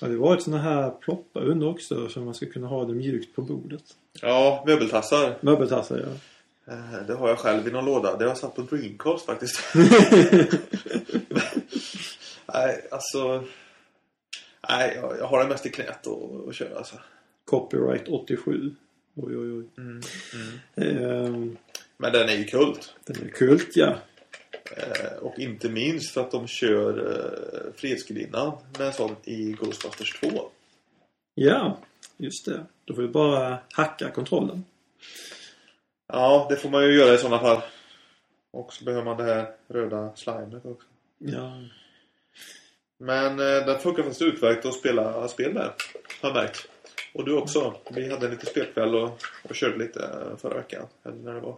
Ja, 0.00 0.06
det 0.06 0.16
var 0.16 0.36
ett 0.36 0.42
såna 0.42 0.58
här 0.58 0.90
ploppar 0.90 1.40
under 1.40 1.68
också 1.68 2.08
så 2.08 2.20
man 2.20 2.34
ska 2.34 2.46
kunna 2.46 2.66
ha 2.66 2.84
det 2.84 2.94
mjukt 2.94 3.36
på 3.36 3.42
bordet. 3.42 3.84
Ja, 4.20 4.64
möbeltassar. 4.66 5.36
Möbeltassar 5.40 5.98
ja. 5.98 6.72
Eh, 6.72 7.06
Det 7.06 7.14
har 7.14 7.28
jag 7.28 7.38
själv 7.38 7.68
i 7.68 7.70
någon 7.70 7.84
låda. 7.84 8.16
Det 8.16 8.24
har 8.24 8.30
jag 8.30 8.38
satt 8.38 8.54
på 8.56 8.62
Dreamcast 8.62 9.26
faktiskt. 9.26 9.60
nej, 12.56 12.86
alltså... 12.90 13.44
Nej, 14.68 14.92
jag, 14.96 15.18
jag 15.18 15.26
har 15.26 15.42
det 15.42 15.48
mest 15.48 15.66
i 15.66 15.70
knät 15.70 16.06
och, 16.06 16.30
och 16.30 16.54
kör 16.54 16.76
alltså. 16.76 16.96
Copyright 17.44 18.08
87. 18.08 18.74
Oj 19.14 19.36
oj 19.36 19.52
oj. 19.52 19.64
Mm, 19.78 20.00
Ehm, 20.76 21.56
Men 21.96 22.12
den 22.12 22.28
är 22.28 22.34
ju 22.36 22.44
kult. 22.44 22.94
den 23.04 23.24
är 23.24 23.28
kult 23.28 23.76
ja. 23.76 23.94
Eh, 24.76 25.16
och 25.20 25.38
inte 25.38 25.68
minst 25.68 26.10
för 26.14 26.20
att 26.20 26.30
de 26.30 26.46
kör 26.46 27.12
eh, 27.12 27.72
Fredsgudinnan 27.76 28.52
med 28.78 28.86
en 28.86 28.92
sån 28.92 29.16
i 29.24 29.52
Ghostbusters 29.52 30.20
2. 30.20 30.50
Ja, 31.34 31.78
just 32.16 32.46
det. 32.46 32.66
Då 32.84 32.94
får 32.94 33.02
du 33.02 33.08
bara 33.08 33.58
hacka 33.72 34.10
kontrollen. 34.10 34.64
Ja, 36.12 36.46
det 36.50 36.56
får 36.56 36.70
man 36.70 36.84
ju 36.84 36.94
göra 36.94 37.14
i 37.14 37.18
sådana 37.18 37.38
fall. 37.42 37.62
Och 38.50 38.72
så 38.72 38.84
behöver 38.84 39.04
man 39.04 39.16
det 39.16 39.24
här 39.24 39.54
röda 39.68 40.16
slimet 40.16 40.66
också. 40.66 40.88
Ja. 41.18 41.62
Men 42.98 43.40
eh, 43.40 43.66
den 43.66 43.78
funkar 43.78 44.02
faktiskt 44.02 44.22
utmärkt 44.22 44.66
att 44.66 44.74
spela 44.74 45.28
spel 45.28 45.54
med. 45.54 45.70
Har 46.20 46.28
jag 46.28 46.34
märkt. 46.34 46.68
Och 47.14 47.24
du 47.24 47.36
också. 47.36 47.74
Vi 47.90 48.10
hade 48.10 48.26
en 48.26 48.32
liten 48.32 48.46
spelkväll 48.46 48.94
och, 48.94 49.22
och 49.42 49.54
körde 49.54 49.78
lite 49.78 50.04
eh, 50.04 50.36
förra 50.36 50.56
veckan. 50.56 50.86
Eller 51.04 51.16
när 51.16 51.34
det 51.34 51.40
var. 51.40 51.56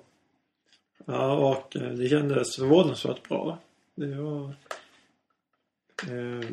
Ja, 1.06 1.32
och 1.32 1.76
eh, 1.76 1.90
det 1.90 2.08
kändes 2.08 2.56
förvånansvärt 2.56 3.28
bra. 3.28 3.58
Det 3.94 4.14
var... 4.14 4.54
Eh, 6.02 6.48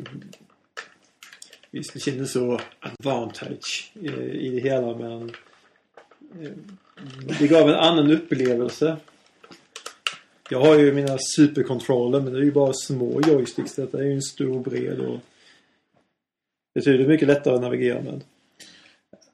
visst, 1.70 1.92
det 1.92 2.00
kändes 2.00 2.32
så 2.32 2.60
advantage 2.80 3.92
i, 3.94 4.08
i 4.08 4.48
det 4.50 4.60
hela 4.60 4.94
men 4.94 5.30
eh, 6.42 6.52
det 7.38 7.46
gav 7.46 7.68
en 7.68 7.74
annan 7.74 8.10
upplevelse. 8.10 8.96
Jag 10.50 10.60
har 10.60 10.78
ju 10.78 10.92
mina 10.92 11.18
superkontroller 11.36 12.20
men 12.20 12.32
det 12.32 12.38
är 12.38 12.42
ju 12.42 12.52
bara 12.52 12.72
små 12.72 13.20
joysticks. 13.20 13.74
Detta 13.74 13.98
är 13.98 14.02
ju 14.02 14.14
en 14.14 14.22
stor 14.22 14.60
bred 14.60 15.00
och 15.00 15.18
betydligt 16.74 17.08
mycket 17.08 17.28
lättare 17.28 17.54
att 17.54 17.60
navigera 17.60 18.00
med. 18.00 18.24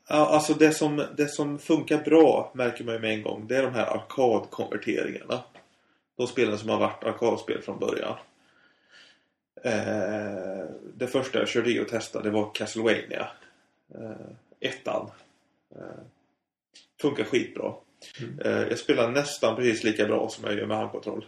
Ja, 0.09 0.27
alltså 0.27 0.55
det 0.55 0.73
som, 0.73 1.05
det 1.17 1.29
som 1.29 1.59
funkar 1.59 2.05
bra 2.05 2.53
märker 2.55 2.85
man 2.85 2.95
ju 2.95 3.01
med 3.01 3.11
en 3.11 3.23
gång. 3.23 3.47
Det 3.49 3.57
är 3.57 3.63
de 3.63 3.75
här 3.75 3.87
arkadkonverteringarna. 3.87 5.43
De 6.17 6.27
spelen 6.27 6.59
som 6.59 6.69
har 6.69 6.79
varit 6.79 7.05
arkadspel 7.05 7.63
från 7.63 7.79
början. 7.79 8.17
Eh, 9.65 10.67
det 10.95 11.07
första 11.07 11.39
jag 11.39 11.49
körde 11.49 11.71
i 11.71 11.81
och 11.81 11.89
testade 11.89 12.31
var 12.31 12.55
Castlevania. 12.55 13.29
Eh, 13.95 14.27
ettan. 14.61 15.11
Eh, 15.77 16.03
funkar 17.01 17.25
skitbra. 17.25 17.75
Mm. 18.21 18.39
Eh, 18.39 18.69
jag 18.69 18.79
spelar 18.79 19.11
nästan 19.11 19.57
precis 19.57 19.85
lika 19.85 20.07
bra 20.07 20.29
som 20.29 20.45
jag 20.45 20.59
gör 20.59 20.67
med 20.67 20.77
handkontroll. 20.77 21.25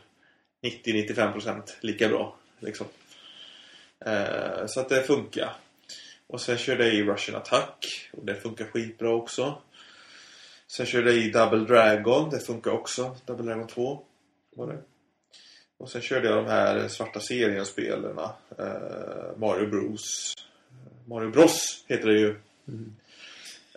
90-95% 0.62 1.62
lika 1.80 2.08
bra. 2.08 2.36
Liksom. 2.58 2.86
Eh, 4.06 4.66
så 4.66 4.80
att 4.80 4.88
det 4.88 5.02
funkar. 5.02 5.56
Och 6.26 6.40
sen 6.40 6.58
körde 6.58 6.86
jag 6.86 6.94
i 6.94 7.02
Russian 7.02 7.36
Attack. 7.36 8.10
Och 8.12 8.24
det 8.24 8.34
funkar 8.34 8.64
skitbra 8.64 9.14
också. 9.14 9.62
Sen 10.66 10.86
körde 10.86 11.12
jag 11.12 11.24
i 11.24 11.30
Double 11.30 11.64
Dragon. 11.64 12.30
Det 12.30 12.40
funkar 12.40 12.70
också. 12.70 13.16
Double 13.26 13.46
Dragon 13.46 13.66
2 13.66 14.02
var 14.56 14.66
det. 14.66 14.78
Och 15.78 15.90
sen 15.90 16.02
körde 16.02 16.28
jag 16.28 16.44
de 16.44 16.50
här 16.50 16.88
svarta 16.88 17.20
serien-spelen. 17.20 18.18
Eh, 18.58 19.36
Mario 19.36 19.66
Bros. 19.66 20.34
Mario 21.04 21.30
Bros 21.30 21.84
heter 21.88 22.08
det 22.08 22.18
ju. 22.18 22.36
Mm. 22.68 22.96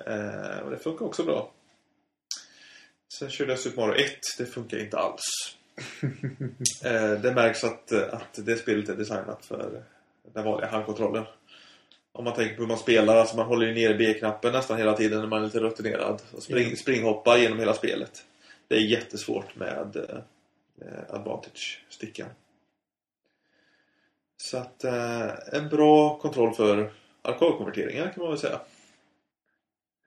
Eh, 0.06 0.60
och 0.60 0.72
det 0.72 0.78
funkar 0.78 1.06
också 1.06 1.24
bra. 1.24 1.52
Sen 3.20 3.30
körde 3.30 3.52
jag 3.52 3.60
Super 3.60 3.82
Mario 3.82 4.06
1. 4.06 4.12
Det 4.38 4.46
funkar 4.46 4.80
inte 4.80 4.98
alls. 4.98 5.24
eh, 6.84 7.12
det 7.12 7.34
märks 7.36 7.64
att, 7.64 7.92
att 7.92 8.34
det 8.46 8.56
spelet 8.56 8.90
är 8.90 8.96
designat 8.96 9.46
för 9.46 9.84
den 10.34 10.46
vanliga 10.46 10.70
handkontrollen. 10.70 11.26
Om 12.12 12.24
man 12.24 12.34
tänker 12.34 12.56
på 12.56 12.62
hur 12.62 12.68
man 12.68 12.78
spelar, 12.78 13.18
alltså 13.18 13.36
man 13.36 13.46
håller 13.46 13.68
ju 13.68 13.74
nere 13.74 13.94
B-knappen 13.94 14.52
nästan 14.52 14.78
hela 14.78 14.94
tiden 14.94 15.20
när 15.20 15.28
man 15.28 15.42
är 15.42 15.46
lite 15.46 15.60
rutinerad. 15.60 16.22
Och 16.32 16.44
spring, 16.44 16.70
Ja. 16.70 16.76
springhoppa 16.76 17.38
genom 17.38 17.60
hela 17.60 17.74
spelet. 17.74 18.26
Det 18.68 18.76
är 18.76 18.82
jättesvårt 18.82 19.56
med 19.56 19.96
eh, 19.96 21.16
Advantage-stickan. 21.16 22.30
Så 24.38 24.58
att 24.58 24.84
eh, 24.84 25.30
en 25.54 25.70
bra 25.70 26.18
kontroll 26.20 26.54
för 26.54 26.92
arkadkonverteringar 27.22 28.12
kan 28.14 28.24
man 28.24 28.30
väl 28.30 28.40
säga. 28.40 28.60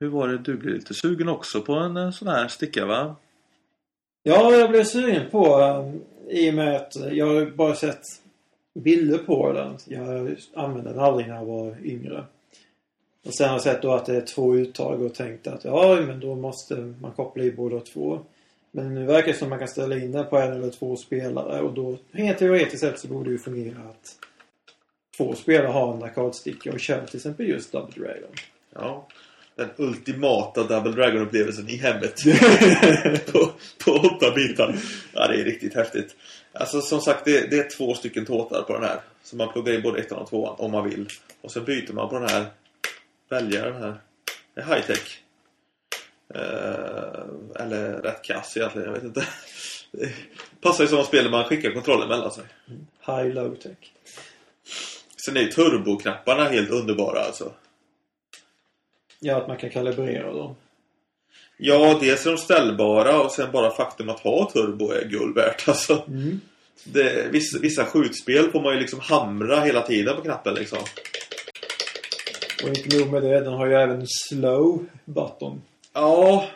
Hur 0.01 0.09
var 0.09 0.27
det? 0.27 0.37
Du 0.37 0.57
blev 0.57 0.75
lite 0.75 0.93
sugen 0.93 1.29
också 1.29 1.61
på 1.61 1.73
en 1.73 1.97
eh, 1.97 2.11
sån 2.11 2.27
här 2.27 2.47
sticka 2.47 2.85
va? 2.85 3.15
Ja, 4.23 4.53
jag 4.53 4.69
blev 4.69 4.83
sugen 4.83 5.29
på 5.31 5.57
um, 5.57 6.01
i 6.29 6.49
och 6.49 6.53
med 6.53 6.75
att 6.75 6.95
jag 7.11 7.25
har 7.25 7.45
bara 7.45 7.75
sett 7.75 8.01
bilder 8.73 9.17
på 9.17 9.53
den. 9.53 9.77
Jag 9.85 10.35
använde 10.53 10.89
den 10.89 10.99
aldrig 10.99 11.27
när 11.27 11.35
jag 11.35 11.45
var 11.45 11.75
yngre. 11.83 12.23
Och 13.25 13.33
sen 13.33 13.47
har 13.47 13.55
jag 13.55 13.61
sett 13.61 13.81
då 13.81 13.93
att 13.93 14.05
det 14.05 14.15
är 14.15 14.21
två 14.21 14.55
uttag 14.55 15.01
och 15.01 15.13
tänkt 15.13 15.47
att 15.47 15.65
ja, 15.65 15.97
men 16.07 16.19
då 16.19 16.35
måste 16.35 16.75
man 16.75 17.11
koppla 17.11 17.43
i 17.43 17.51
båda 17.51 17.79
två. 17.79 18.19
Men 18.71 18.95
nu 18.95 19.05
verkar 19.05 19.27
det 19.27 19.37
som 19.37 19.45
att 19.45 19.49
man 19.49 19.59
kan 19.59 19.67
ställa 19.67 19.97
in 19.97 20.11
den 20.11 20.29
på 20.29 20.37
en 20.37 20.53
eller 20.53 20.69
två 20.69 20.95
spelare 20.95 21.61
och 21.61 21.73
då 21.73 21.97
rent 22.11 22.37
teoretiskt 22.37 22.79
sett 22.79 22.99
så 22.99 23.07
borde 23.07 23.29
det 23.29 23.31
ju 23.31 23.39
fungera 23.39 23.79
att 23.79 24.15
två 25.17 25.35
spelare 25.35 25.71
har 25.71 25.93
en 25.93 26.03
arkadsticka 26.03 26.71
och 26.71 26.79
kör 26.79 27.05
till 27.05 27.15
exempel 27.15 27.47
just 27.47 27.71
Double 27.71 28.03
Dragon. 28.03 28.31
Ja. 28.73 29.07
Den 29.55 29.69
ultimata 29.77 30.63
Double 30.63 30.91
Dragon-upplevelsen 30.91 31.69
i 31.69 31.75
hemmet. 31.75 32.15
på, 33.31 33.51
på 33.85 33.91
åtta 33.91 34.31
bitar. 34.31 34.75
Ja, 35.13 35.27
det 35.27 35.41
är 35.41 35.43
riktigt 35.43 35.73
häftigt. 35.73 36.15
Alltså 36.53 36.81
som 36.81 37.01
sagt, 37.01 37.25
det, 37.25 37.51
det 37.51 37.59
är 37.59 37.69
två 37.69 37.93
stycken 37.93 38.25
tåtar 38.25 38.61
på 38.61 38.73
den 38.73 38.83
här. 38.83 38.99
Så 39.23 39.35
man 39.35 39.51
pluggar 39.51 39.73
in 39.73 39.81
både 39.81 39.99
ettan 39.99 40.17
och 40.17 40.29
tvåan 40.29 40.55
om 40.57 40.71
man 40.71 40.89
vill. 40.89 41.07
Och 41.41 41.51
så 41.51 41.61
byter 41.61 41.93
man 41.93 42.09
på 42.09 42.19
den 42.19 42.29
här. 42.29 42.45
Väljer 43.29 43.65
den 43.65 43.83
här. 43.83 43.95
Det 44.53 44.61
är 44.61 44.65
high-tech. 44.65 45.21
Eh, 46.35 47.61
eller 47.63 48.01
rätt 48.01 48.23
kass 48.23 48.57
egentligen, 48.57 48.87
jag 48.87 48.93
vet 48.93 49.03
inte. 49.03 49.27
Det 49.91 50.11
passar 50.61 50.83
ju 50.83 50.87
som 50.87 51.03
spel 51.03 51.23
där 51.23 51.31
man 51.31 51.43
skickar 51.43 51.71
kontrollen 51.71 52.09
mellan 52.09 52.31
sig. 52.31 52.43
High 53.05 53.33
low 53.33 53.55
tech. 53.55 53.93
Sen 55.25 55.37
är 55.37 55.41
ju 55.41 55.47
turboknapparna 55.47 56.43
helt 56.43 56.69
underbara 56.69 57.19
alltså. 57.19 57.53
Ja, 59.23 59.35
att 59.35 59.47
man 59.47 59.57
kan 59.57 59.69
kalibrera 59.69 60.33
dem. 60.33 60.55
Ja, 61.57 61.97
dels 62.01 62.25
är 62.25 62.31
de 62.31 62.37
ställbara 62.37 63.21
och 63.21 63.31
sen 63.31 63.51
bara 63.51 63.71
faktum 63.71 64.09
att 64.09 64.19
ha 64.19 64.51
turbo 64.53 64.91
är 64.91 65.05
guld 65.05 65.35
värt 65.35 65.67
alltså. 65.67 66.03
Mm. 66.07 66.41
Det, 66.83 67.31
vissa, 67.31 67.59
vissa 67.59 67.85
skjutspel 67.85 68.51
får 68.51 68.61
man 68.61 68.73
ju 68.73 68.79
liksom 68.79 68.99
hamra 68.99 69.59
hela 69.59 69.81
tiden 69.81 70.15
på 70.15 70.21
knappen 70.21 70.53
liksom. 70.53 70.79
Och 72.63 72.69
inte 72.69 72.97
nog 72.97 73.11
med 73.11 73.21
det, 73.21 73.39
den 73.39 73.53
har 73.53 73.67
ju 73.67 73.73
även 73.73 74.07
slow 74.07 74.85
button. 75.05 75.61
Ja. 75.93 76.47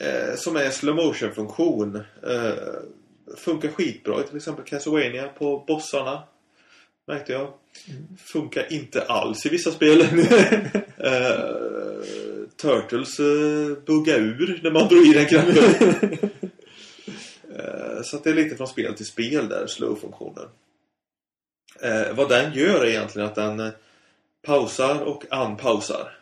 Eh, 0.00 0.34
som 0.36 0.56
är 0.56 0.64
en 0.64 0.72
slow 0.72 0.96
motion 0.96 1.34
funktion. 1.34 1.96
Eh, 1.96 2.54
funkar 3.36 3.68
skitbra 3.68 4.22
till 4.22 4.36
exempel 4.36 4.64
Castlevania 4.64 5.28
på 5.28 5.64
bossarna. 5.66 6.22
Märkte 7.06 7.32
jag. 7.32 7.52
Funkar 8.18 8.72
inte 8.72 9.02
alls 9.02 9.46
i 9.46 9.48
vissa 9.48 9.70
spel. 9.70 10.00
eh, 10.98 11.40
Turtles 12.56 13.20
eh, 13.20 13.84
buggar 13.86 14.18
ur 14.18 14.60
när 14.62 14.70
man 14.70 14.88
drog 14.88 15.06
i 15.06 15.12
den 15.12 15.26
knappen. 15.26 15.54
Eh, 17.56 18.02
Så 18.02 18.18
det 18.24 18.30
är 18.30 18.34
lite 18.34 18.56
från 18.56 18.68
spel 18.68 18.94
till 18.94 19.06
spel 19.06 19.48
där, 19.48 19.66
slow-funktionen. 19.66 20.48
Eh, 21.82 22.12
vad 22.14 22.28
den 22.28 22.52
gör 22.52 22.84
är 22.84 22.88
egentligen 22.88 23.28
att 23.28 23.34
den 23.34 23.70
pausar 24.42 25.00
och 25.00 25.24
unpausar. 25.30 26.16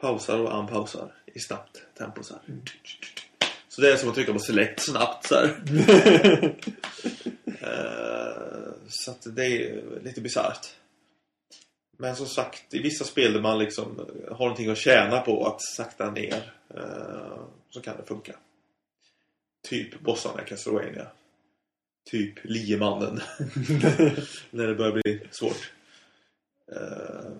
Pausar 0.00 0.38
och 0.38 0.58
unpausar 0.58 1.12
i 1.34 1.40
snabbt 1.40 1.82
tempo 1.98 2.22
så 2.22 2.34
här. 2.34 2.42
Så 3.74 3.80
det 3.80 3.92
är 3.92 3.96
som 3.96 4.08
att 4.08 4.14
trycka 4.14 4.32
på 4.32 4.38
select 4.38 4.80
snabbt 4.80 5.26
så 5.26 5.34
här. 5.34 5.60
Eh, 7.62 8.72
så 8.88 9.10
att 9.10 9.36
det 9.36 9.46
är 9.46 9.82
lite 10.02 10.20
bisarrt. 10.20 10.74
Men 11.98 12.16
som 12.16 12.26
sagt, 12.26 12.74
i 12.74 12.82
vissa 12.82 13.04
spel 13.04 13.32
där 13.32 13.40
man 13.40 13.58
liksom 13.58 13.96
har 14.30 14.38
någonting 14.38 14.70
att 14.70 14.78
tjäna 14.78 15.20
på 15.20 15.46
att 15.46 15.62
sakta 15.62 16.10
ner 16.10 16.52
eh, 16.74 17.42
så 17.70 17.80
kan 17.80 17.96
det 17.96 18.06
funka. 18.06 18.36
Typ 19.68 20.00
bossarna 20.00 20.42
i 20.42 20.44
Castlevania. 20.44 21.06
Typ 22.10 22.34
Liemannen. 22.42 23.20
När 24.50 24.66
det 24.66 24.74
börjar 24.74 24.92
bli 24.92 25.20
svårt. 25.30 25.72
Eh, 26.72 27.30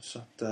så 0.00 0.18
att... 0.18 0.42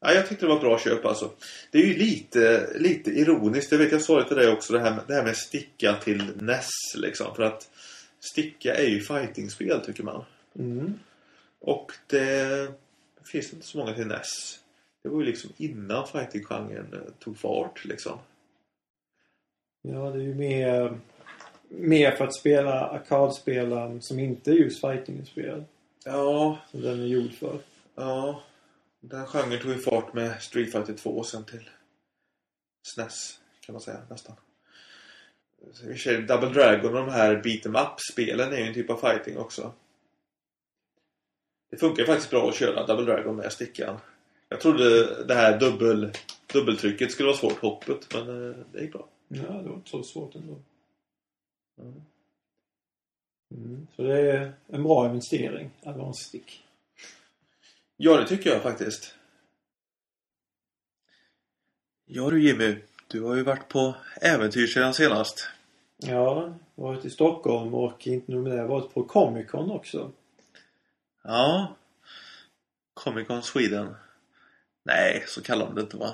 Ja, 0.00 0.12
jag 0.12 0.28
tyckte 0.28 0.44
det 0.44 0.48
var 0.48 0.56
ett 0.56 0.62
bra 0.62 0.78
köp 0.78 1.04
alltså. 1.04 1.30
Det 1.70 1.78
är 1.78 1.86
ju 1.86 1.94
lite, 1.94 2.70
lite 2.78 3.10
ironiskt. 3.10 3.72
Jag 3.72 3.78
vet 3.78 3.92
jag 3.92 4.02
sa 4.02 4.18
det 4.18 4.28
till 4.28 4.36
dig 4.36 4.48
också. 4.48 4.72
Det 4.72 4.80
här, 4.80 4.90
med, 4.90 5.04
det 5.06 5.14
här 5.14 5.24
med 5.24 5.36
sticka 5.36 5.94
till 5.94 6.22
NES 6.36 6.68
liksom. 6.96 7.34
För 7.34 7.42
att 7.42 7.70
sticka 8.20 8.74
är 8.74 8.86
ju 8.86 9.00
fightingspel 9.00 9.80
tycker 9.80 10.02
man. 10.02 10.24
Mm. 10.58 10.94
Och 11.60 11.92
det 12.06 12.68
finns 13.24 13.52
inte 13.52 13.66
så 13.66 13.78
många 13.78 13.94
till 13.94 14.06
NES. 14.06 14.58
Det 15.02 15.08
var 15.08 15.20
ju 15.20 15.26
liksom 15.26 15.50
innan 15.56 16.06
fighting-genren 16.06 16.86
eh, 16.92 17.12
tog 17.18 17.38
fart 17.38 17.84
liksom. 17.84 18.18
Ja, 19.82 20.10
det 20.10 20.18
är 20.18 20.24
ju 20.24 20.34
mer, 20.34 20.98
mer 21.68 22.10
för 22.10 22.24
att 22.24 22.34
spela 22.34 22.84
arkadspel 22.88 23.98
som 24.02 24.18
inte 24.18 24.50
är 24.50 24.54
just 24.54 24.80
fighting-spel. 24.80 25.64
Ja, 26.04 26.58
Som 26.70 26.80
den 26.80 27.00
är 27.00 27.06
gjord 27.06 27.32
för. 27.32 27.58
ja. 27.94 28.42
Den 29.00 29.26
genren 29.26 29.60
tog 29.60 29.72
ju 29.72 29.78
fart 29.78 30.14
med 30.14 30.42
Street 30.42 30.72
Fighter 30.72 30.94
2 30.94 31.10
och 31.10 31.26
sen 31.26 31.44
till 31.44 31.70
SNES 32.82 33.40
kan 33.60 33.72
man 33.72 33.82
säga 33.82 34.00
nästan. 34.10 34.36
Double 36.28 36.48
Dragon 36.48 36.96
och 36.96 37.06
de 37.06 37.08
här 37.08 37.42
beat 37.42 37.66
em 37.66 37.76
up-spelen 37.76 38.52
är 38.52 38.58
ju 38.58 38.64
en 38.64 38.74
typ 38.74 38.90
av 38.90 38.96
fighting 38.96 39.38
också. 39.38 39.72
Det 41.70 41.76
funkar 41.76 42.04
faktiskt 42.04 42.30
bra 42.30 42.48
att 42.48 42.54
köra 42.54 42.86
Double 42.86 43.04
Dragon 43.04 43.36
med 43.36 43.52
stickan. 43.52 43.98
Jag 44.48 44.60
trodde 44.60 45.24
det 45.24 45.34
här 45.34 45.58
dubbel, 45.58 46.12
dubbeltrycket 46.52 47.12
skulle 47.12 47.26
vara 47.26 47.36
svårt, 47.36 47.58
hoppet, 47.58 48.14
men 48.14 48.50
eh, 48.50 48.56
det 48.72 48.80
gick 48.80 48.92
bra. 48.92 49.08
Ja, 49.28 49.42
det 49.42 49.68
var 49.68 49.74
inte 49.74 49.90
så 49.90 50.02
svårt 50.02 50.34
ändå. 50.34 50.58
Mm. 51.80 52.02
Mm. 53.54 53.86
Så 53.96 54.02
det 54.02 54.20
är 54.20 54.52
en 54.66 54.82
bra 54.82 55.06
investering, 55.06 55.70
Advanced 55.82 56.26
Stick. 56.26 56.64
Ja, 58.02 58.16
det 58.16 58.26
tycker 58.26 58.50
jag 58.50 58.62
faktiskt. 58.62 59.14
Ja 62.06 62.30
du 62.30 62.42
Jimmy, 62.42 62.76
du 63.06 63.22
har 63.22 63.36
ju 63.36 63.42
varit 63.42 63.68
på 63.68 63.94
äventyr 64.20 64.66
sedan 64.66 64.94
senast. 64.94 65.48
Ja, 65.96 66.54
varit 66.74 67.04
i 67.04 67.10
Stockholm 67.10 67.74
och 67.74 68.06
inte 68.06 68.32
nog 68.32 68.42
med 68.42 68.52
det, 68.52 68.64
varit 68.64 68.94
på 68.94 69.04
Comic 69.04 69.50
Con 69.50 69.70
också. 69.70 70.12
Ja. 71.24 71.76
Comic 72.94 73.26
Con 73.26 73.42
Sweden. 73.42 73.94
Nej, 74.84 75.24
så 75.26 75.42
kallar 75.42 75.66
de 75.66 75.74
det 75.74 75.80
inte 75.80 75.96
va? 75.96 76.10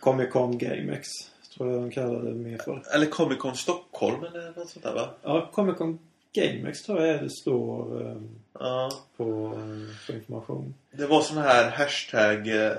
Comic 0.00 0.30
Con 0.30 0.58
GameX 0.58 1.08
tror 1.56 1.72
jag 1.72 1.82
de 1.82 1.90
kallar 1.90 2.22
det 2.22 2.34
mer 2.34 2.58
för. 2.58 2.82
Eller 2.94 3.06
Comic 3.06 3.38
Con 3.38 3.56
Stockholm 3.56 4.24
eller 4.24 4.52
något 4.56 4.70
sånt 4.70 4.84
där 4.84 4.94
va? 4.94 5.10
Ja, 5.22 5.50
Comic 5.52 5.76
Con 5.76 5.98
GameX 6.32 6.82
tror 6.82 7.02
jag 7.02 7.22
det 7.22 7.30
står 7.30 8.06
eh, 8.06 8.16
Ja. 8.62 8.90
på, 9.16 9.24
eh, 9.56 10.06
på 10.06 10.12
information. 10.12 10.74
Det 10.90 11.06
var 11.06 11.20
sån 11.22 11.36
här 11.38 11.70
hashtag 11.70 12.48
eh, 12.48 12.72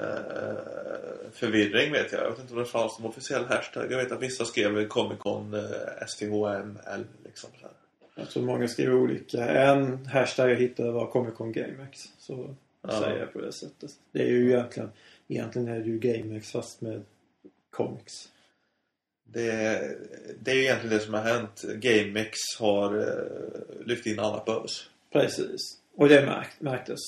förvirring 1.33 1.91
vet 1.91 2.11
jag. 2.11 2.23
Jag 2.23 2.29
vet 2.29 2.39
inte 2.39 2.53
om 2.53 2.59
det 2.59 2.65
fanns 2.65 2.99
någon 2.99 3.09
officiell 3.09 3.45
hashtag. 3.45 3.91
Jag 3.91 3.97
vet 3.97 4.11
att 4.11 4.21
vissa 4.21 4.45
skrev 4.45 4.87
Comic 4.87 5.19
Con 5.19 5.53
eh, 5.53 5.61
STHML 6.07 7.05
liksom 7.25 7.49
så 7.61 7.67
här. 7.67 7.71
Jag 8.15 8.29
tror 8.29 8.43
många 8.43 8.67
skriver 8.67 8.93
olika. 8.95 9.45
En 9.49 10.05
hashtag 10.05 10.49
jag 10.51 10.55
hittade 10.55 10.91
var 10.91 11.07
Comic 11.07 11.33
Con 11.35 11.51
GameX. 11.51 11.99
Så 12.19 12.55
Ja. 12.87 12.99
säger 13.01 13.19
jag 13.19 13.33
på 13.33 13.41
det 13.41 13.51
sättet. 13.53 13.91
Det 14.11 14.19
är 14.23 14.27
ju 14.27 14.49
egentligen, 14.51 14.91
egentligen 15.27 15.67
är 15.67 15.79
det 15.79 15.85
ju 15.85 15.99
GameX 15.99 16.51
fast 16.51 16.81
med 16.81 17.01
comics. 17.71 18.29
Det, 19.23 19.49
det 20.39 20.51
är 20.51 20.55
ju 20.55 20.61
egentligen 20.61 20.97
det 20.97 21.03
som 21.03 21.13
har 21.13 21.21
hänt. 21.21 21.61
GameX 21.75 22.37
har 22.59 22.97
eh, 22.97 23.85
lyft 23.85 24.05
in 24.05 24.19
alla 24.19 24.43
börs. 24.45 24.89
Precis. 25.13 25.77
Och 25.95 26.09
det 26.09 26.25
märk, 26.25 26.49
märktes. 26.59 26.99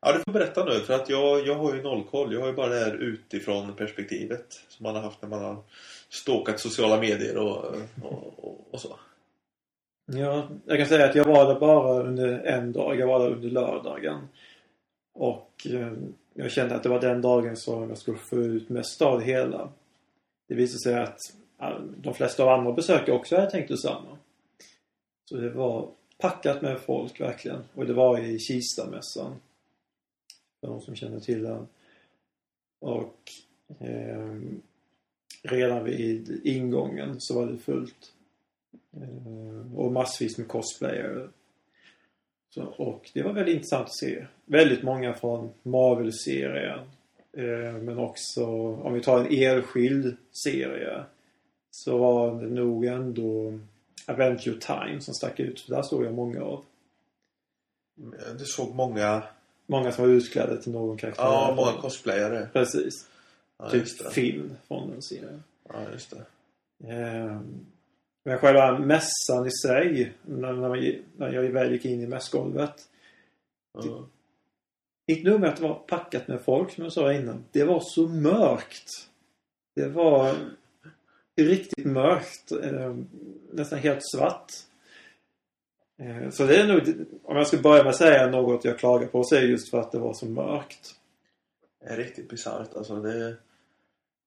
Ja, 0.00 0.12
du 0.12 0.18
får 0.18 0.32
berätta 0.32 0.64
nu 0.64 0.80
för 0.80 0.94
att 0.94 1.08
jag, 1.08 1.46
jag 1.46 1.54
har 1.54 1.74
ju 1.74 1.82
noll 1.82 2.04
koll. 2.04 2.32
Jag 2.32 2.40
har 2.40 2.46
ju 2.46 2.52
bara 2.52 2.68
det 2.68 2.78
här 2.78 2.94
utifrån 2.94 3.76
perspektivet 3.76 4.46
som 4.68 4.84
man 4.84 4.94
har 4.94 5.02
haft 5.02 5.22
när 5.22 5.28
man 5.28 5.44
har 5.44 5.62
stalkat 6.08 6.60
sociala 6.60 7.00
medier 7.00 7.36
och, 7.36 7.64
och, 8.02 8.34
och, 8.36 8.68
och 8.70 8.80
så. 8.80 8.98
Ja, 10.06 10.48
jag 10.64 10.78
kan 10.78 10.86
säga 10.86 11.04
att 11.04 11.14
jag 11.14 11.24
var 11.24 11.46
där 11.46 11.60
bara 11.60 12.02
under 12.02 12.28
en 12.28 12.72
dag. 12.72 12.98
Jag 12.98 13.06
var 13.06 13.20
där 13.20 13.30
under 13.30 13.48
lördagen. 13.48 14.28
Och 15.14 15.66
eh, 15.70 15.92
jag 16.34 16.50
kände 16.50 16.74
att 16.74 16.82
det 16.82 16.88
var 16.88 17.00
den 17.00 17.22
dagen 17.22 17.56
som 17.56 17.88
jag 17.88 17.98
skulle 17.98 18.18
få 18.18 18.36
ut 18.36 18.68
mest 18.68 19.02
av 19.02 19.18
det 19.18 19.24
hela. 19.24 19.68
Det 20.48 20.54
visade 20.54 20.78
sig 20.78 20.94
att 20.94 21.18
ja, 21.58 21.80
de 21.96 22.14
flesta 22.14 22.42
av 22.42 22.48
andra 22.48 22.72
besökare 22.72 23.16
också 23.16 23.36
hade 23.36 23.50
tänkt 23.50 23.68
detsamma. 23.68 24.18
Så 25.24 25.36
det 25.36 25.50
var 25.50 25.88
packat 26.18 26.62
med 26.62 26.80
folk 26.80 27.20
verkligen. 27.20 27.62
Och 27.74 27.86
det 27.86 27.92
var 27.92 28.18
i 28.18 28.38
Kistamässan. 28.38 29.36
För 30.60 30.68
de 30.68 30.80
som 30.80 30.94
känner 30.94 31.20
till 31.20 31.42
den. 31.42 31.66
Och 32.80 33.32
eh, 33.78 34.40
redan 35.42 35.84
vid 35.84 36.40
ingången 36.44 37.16
så 37.18 37.34
var 37.34 37.46
det 37.46 37.58
fullt. 37.58 38.12
Eh, 38.96 39.76
och 39.76 39.92
massvis 39.92 40.38
med 40.38 40.48
cosplayer 40.48 41.28
Så, 42.50 42.62
och 42.62 43.10
det 43.14 43.22
var 43.22 43.32
väldigt 43.32 43.54
intressant 43.54 43.86
att 43.86 43.96
se. 43.96 44.26
Väldigt 44.44 44.82
många 44.82 45.14
från 45.14 45.50
Marvel-serien. 45.62 46.78
Eh, 47.32 47.72
men 47.82 47.98
också 47.98 48.44
om 48.74 48.94
vi 48.94 49.00
tar 49.00 49.20
en 49.20 49.32
enskild 49.32 50.16
serie. 50.44 51.04
Så 51.70 51.98
var 51.98 52.42
det 52.42 52.50
nog 52.50 52.84
ändå 52.84 53.58
Adventure 54.06 54.60
Time 54.60 55.00
som 55.00 55.14
stack 55.14 55.40
ut. 55.40 55.60
För 55.60 55.70
där 55.74 55.82
såg 55.82 56.04
jag 56.04 56.14
många 56.14 56.42
av. 56.42 56.64
Du 58.38 58.44
såg 58.44 58.74
många, 58.74 59.22
Många 59.66 59.92
som 59.92 60.04
var 60.04 60.10
utklädda 60.10 60.56
till 60.56 60.72
någon 60.72 60.96
karaktär. 60.96 61.22
ja, 61.24 61.54
många 61.56 61.72
cosplayare. 61.72 62.48
Precis. 62.52 63.08
Ja, 63.58 63.70
typ 63.70 63.98
det. 63.98 64.10
film 64.10 64.56
från 64.68 64.90
den 64.90 65.02
serien. 65.02 65.42
Ja, 65.68 65.74
just 65.92 66.10
det. 66.10 66.24
Ehm, 66.92 67.66
Men 68.24 68.38
själva 68.38 68.78
mässan 68.78 69.46
i 69.46 69.50
sig, 69.50 70.12
när, 70.22 70.52
när, 70.52 70.68
man, 70.68 70.94
när 71.16 71.32
jag 71.32 71.42
väl 71.42 71.72
gick 71.72 71.84
in 71.84 72.00
i 72.00 72.06
mässgolvet. 72.06 72.88
Ja. 73.78 74.06
Inte 75.06 75.30
nog 75.30 75.40
med 75.40 75.50
att 75.50 75.56
det 75.56 75.62
var 75.62 75.74
packat 75.74 76.28
med 76.28 76.40
folk 76.40 76.70
som 76.72 76.84
jag 76.84 76.92
sa 76.92 77.12
innan. 77.12 77.44
Det 77.52 77.64
var 77.64 77.80
så 77.84 78.08
mörkt. 78.08 78.90
Det 79.76 79.88
var 79.88 80.34
riktigt 81.36 81.86
mörkt. 81.86 82.52
Eh, 82.52 82.96
nästan 83.52 83.78
helt 83.78 84.10
svart. 84.14 84.52
Eh, 85.98 86.30
så 86.30 86.46
det 86.46 86.56
är 86.56 86.66
nog, 86.66 87.06
om 87.24 87.36
jag 87.36 87.46
ska 87.46 87.56
börja 87.56 87.82
med 87.82 87.90
att 87.90 87.96
säga 87.96 88.26
något 88.26 88.64
jag 88.64 88.78
klagar 88.78 89.06
på 89.06 89.24
så 89.24 89.34
är 89.34 89.40
det 89.40 89.46
just 89.46 89.70
för 89.70 89.80
att 89.80 89.92
det 89.92 89.98
var 89.98 90.14
så 90.14 90.26
mörkt. 90.26 90.94
Det 91.80 91.90
är 91.90 91.96
riktigt 91.96 92.28
bisarrt. 92.28 92.74
Alltså 92.76 92.96
det, 92.96 93.36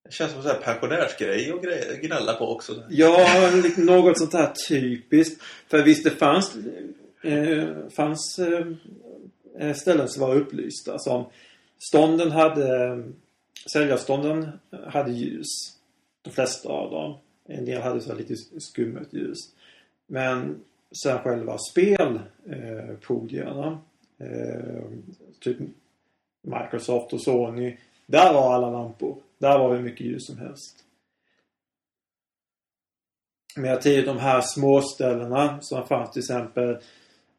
det 0.03 0.11
känns 0.11 0.31
som 0.31 0.45
en 0.45 0.61
pensionärsgrej 0.63 1.51
att 1.51 2.01
gnälla 2.01 2.33
på 2.33 2.47
också. 2.47 2.83
Ja, 2.89 3.51
något 3.77 4.17
sånt 4.17 4.33
här 4.33 4.53
typiskt. 4.69 5.41
För 5.67 5.83
visst 5.83 6.03
det 6.03 6.09
fanns, 6.09 6.57
eh, 7.23 7.67
fanns 7.89 8.39
eh, 9.59 9.73
ställen 9.73 10.09
som 10.09 10.21
var 10.21 10.35
upplysta. 10.35 10.99
Som 10.99 11.25
stånden 11.89 12.31
hade, 12.31 13.03
säljarstånden 13.73 14.51
hade 14.87 15.11
ljus. 15.11 15.76
De 16.27 16.33
flesta 16.33 16.69
av 16.69 16.91
dem. 16.91 17.17
En 17.45 17.65
del 17.65 17.81
hade 17.81 18.01
så 18.01 18.09
här 18.09 18.17
lite 18.17 18.35
skummet 18.57 19.13
ljus. 19.13 19.37
Men 20.07 20.63
sen 21.03 21.19
själva 21.19 21.57
spelpodierna. 21.71 23.79
Eh, 24.17 24.27
eh, 24.27 24.83
typ 25.39 25.57
Microsoft 26.41 27.13
och 27.13 27.21
Sony. 27.21 27.77
Där 28.05 28.33
var 28.33 28.53
alla 28.53 28.69
lampor. 28.69 29.17
Där 29.37 29.59
var 29.59 29.75
det 29.75 29.81
mycket 29.81 30.05
ljus 30.05 30.25
som 30.25 30.37
helst. 30.37 30.83
Men 33.55 33.69
jag 33.69 33.81
till 33.81 34.05
de 34.05 34.17
här 34.17 34.41
småställena 34.41 35.61
som 35.61 35.87
fanns 35.87 36.11
till 36.11 36.19
exempel 36.19 36.69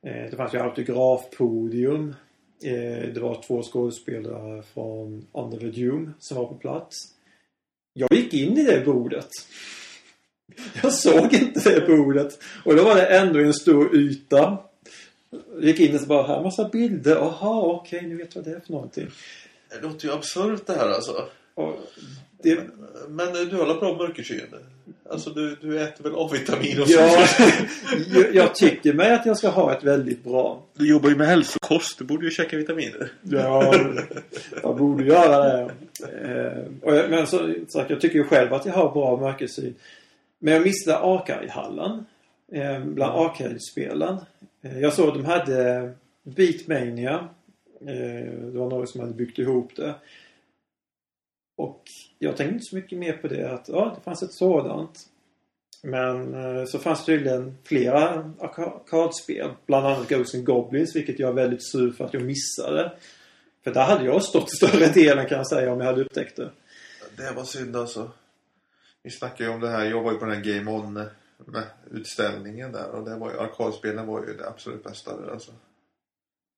eh, 0.03 0.31
Det 0.31 0.37
fanns 0.37 0.55
ju 0.55 0.59
autografpodium. 0.59 2.15
Eh, 2.63 3.09
det 3.15 3.21
var 3.21 3.43
två 3.43 3.63
skådespelare 3.63 4.63
från 4.63 5.27
Under 5.33 5.59
the 5.59 5.67
Doom 5.67 6.15
som 6.19 6.37
var 6.37 6.47
på 6.47 6.55
plats. 6.55 7.18
Jag 7.99 8.13
gick 8.13 8.35
in 8.35 8.59
i 8.59 8.65
det 8.65 8.85
bordet. 8.85 9.31
Jag 10.83 10.93
såg 10.93 11.35
inte 11.35 11.71
det 11.71 11.87
bordet. 11.87 12.39
Och 12.65 12.77
då 12.77 12.85
var 12.85 12.95
det 12.95 13.07
ändå 13.07 13.39
en 13.39 13.55
stor 13.55 13.97
yta. 13.97 14.59
Jag 15.55 15.65
gick 15.65 15.81
in 15.81 15.95
och 15.95 16.01
så 16.01 16.07
bara, 16.07 16.27
här 16.27 16.43
massa 16.43 16.69
bilder. 16.69 17.15
Jaha, 17.15 17.63
okej, 17.63 18.03
nu 18.03 18.17
vet 18.17 18.35
jag 18.35 18.43
vad 18.43 18.53
det 18.53 18.57
är 18.57 18.61
för 18.61 18.73
någonting. 18.73 19.11
Det 19.71 19.81
låter 19.81 20.07
ju 20.07 20.15
absurt 20.15 20.67
det 20.67 20.73
här 20.73 20.89
alltså. 20.89 21.29
Det, 22.43 22.61
Men 23.09 23.33
du 23.33 23.57
håller 23.57 23.75
bra 23.75 23.97
mörkersyn. 23.97 24.41
Alltså 25.11 25.31
du, 25.31 25.57
du 25.61 25.83
äter 25.83 26.05
väl 26.05 26.13
A-vitamin 26.17 26.81
och 26.81 26.89
så? 26.89 26.99
Ja, 26.99 27.27
jag, 28.15 28.35
jag 28.35 28.55
tycker 28.55 28.93
mig 28.93 29.13
att 29.13 29.27
jag 29.27 29.39
ska 29.39 29.49
ha 29.49 29.77
ett 29.77 29.85
väldigt 29.85 30.25
bra. 30.25 30.63
Du 30.75 30.89
jobbar 30.89 31.09
ju 31.11 31.17
med 31.17 31.27
hälsokost. 31.27 31.99
Du 31.99 32.05
borde 32.05 32.25
ju 32.25 32.31
käka 32.31 32.57
vitaminer. 32.57 33.13
Ja, 33.23 33.75
jag 34.63 34.77
borde 34.77 35.05
göra 35.05 35.57
det. 35.57 35.71
Eh, 36.83 37.11
men 37.11 37.27
så, 37.27 37.55
så 37.69 37.85
jag 37.89 38.01
tycker 38.01 38.19
ju 38.19 38.25
själv 38.25 38.55
att 38.55 38.67
jag 38.67 38.73
har 38.73 38.93
bra 38.93 39.17
mörkersyn. 39.17 39.75
Men 40.39 40.55
jag 40.55 40.63
missade 40.63 40.99
Arcade-hallen. 40.99 42.05
Eh, 42.53 42.81
bland 42.85 43.13
Arcade-spelen. 43.13 44.17
Eh, 44.63 44.81
jag 44.81 44.93
såg 44.93 45.09
att 45.09 45.15
de 45.15 45.25
hade 45.25 45.91
Beatmania. 46.23 47.29
Eh, 47.81 48.33
det 48.33 48.59
var 48.59 48.71
någon 48.71 48.87
som 48.87 49.01
hade 49.01 49.13
byggt 49.13 49.39
ihop 49.39 49.73
det. 49.77 49.95
Och 51.59 51.83
jag 52.19 52.37
tänkte 52.37 52.55
inte 52.55 52.65
så 52.65 52.77
mycket 52.77 52.99
mer 52.99 53.13
på 53.13 53.29
det 53.29 53.53
att 53.53 53.69
ja, 53.69 53.95
det 53.97 54.05
fanns 54.05 54.23
ett 54.23 54.33
sådant. 54.33 54.99
Men 55.83 56.35
eh, 56.35 56.65
så 56.65 56.79
fanns 56.79 57.05
det 57.05 57.07
tydligen 57.07 57.59
flera 57.65 58.33
arkadspel. 58.39 59.51
Bland 59.67 59.87
annat 59.87 60.09
Ghosts 60.09 60.35
and 60.35 60.45
Goblins, 60.45 60.97
vilket 60.97 61.19
jag 61.19 61.29
är 61.29 61.35
väldigt 61.35 61.71
sur 61.71 61.93
för 61.93 62.05
att 62.05 62.15
jag 62.15 62.23
missade. 62.23 62.93
För 63.65 63.75
där 63.75 63.85
hade 63.85 64.05
jag 64.05 64.23
stått 64.23 64.51
större 64.57 64.87
delen 64.87 65.27
kan 65.27 65.39
jag 65.39 65.49
säga 65.49 65.73
om 65.73 65.79
jag 65.79 65.87
hade 65.87 66.01
upptäckt 66.01 66.37
det. 66.37 66.51
Det 67.17 67.33
var 67.37 67.45
synd 67.45 67.77
alltså. 67.77 68.11
Vi 69.03 69.11
snackade 69.11 69.45
ju 69.45 69.55
om 69.55 69.61
det 69.61 69.69
här. 69.69 69.85
Jag 69.85 70.03
var 70.03 70.13
ju 70.13 70.19
på 70.19 70.25
den 70.25 70.35
här 70.35 70.43
Game 70.43 70.71
On 70.71 70.97
eh, 70.97 71.07
med 71.45 71.65
utställningen 71.91 72.73
där. 72.73 72.91
Och 72.91 73.05
det 73.05 73.17
var 73.17 73.31
ju, 73.33 73.39
arkadspelen 73.39 74.07
var 74.07 74.27
ju 74.27 74.35
det 74.35 74.49
absolut 74.49 74.85
bästa 74.85 75.21
där 75.21 75.33
alltså. 75.33 75.53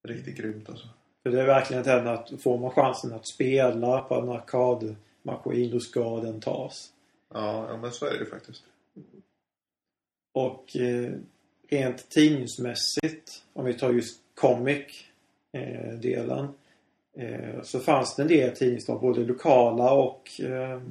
Riktigt 0.08 0.36
grymt 0.36 0.68
alltså. 0.68 0.88
För 1.22 1.30
det 1.30 1.40
är 1.40 1.46
verkligen 1.46 1.82
den 1.82 2.08
att 2.08 2.30
får 2.42 2.58
man 2.58 2.70
chansen 2.70 3.12
att 3.12 3.28
spela 3.28 4.00
på 4.00 4.14
en 4.14 4.28
arkadmaskin 4.28 5.70
då 5.70 5.80
ska 5.80 6.20
den 6.20 6.40
tas. 6.40 6.92
Ja, 7.34 7.66
ja 7.68 7.76
men 7.76 7.92
så 7.92 8.06
är 8.06 8.10
det 8.10 8.18
ju 8.18 8.26
faktiskt. 8.26 8.64
Och 10.32 10.76
eh, 10.76 11.12
rent 11.68 12.08
tidningsmässigt, 12.08 13.44
om 13.52 13.64
vi 13.64 13.74
tar 13.74 13.92
just 13.92 14.20
comic-delen, 14.34 16.48
eh, 17.16 17.62
så 17.62 17.80
fanns 17.80 18.16
det 18.16 18.22
en 18.22 18.28
del 18.28 18.56
tidningsblad, 18.56 19.00
både 19.00 19.20
lokala 19.20 19.92
och 19.92 20.40
eh, 20.40 20.82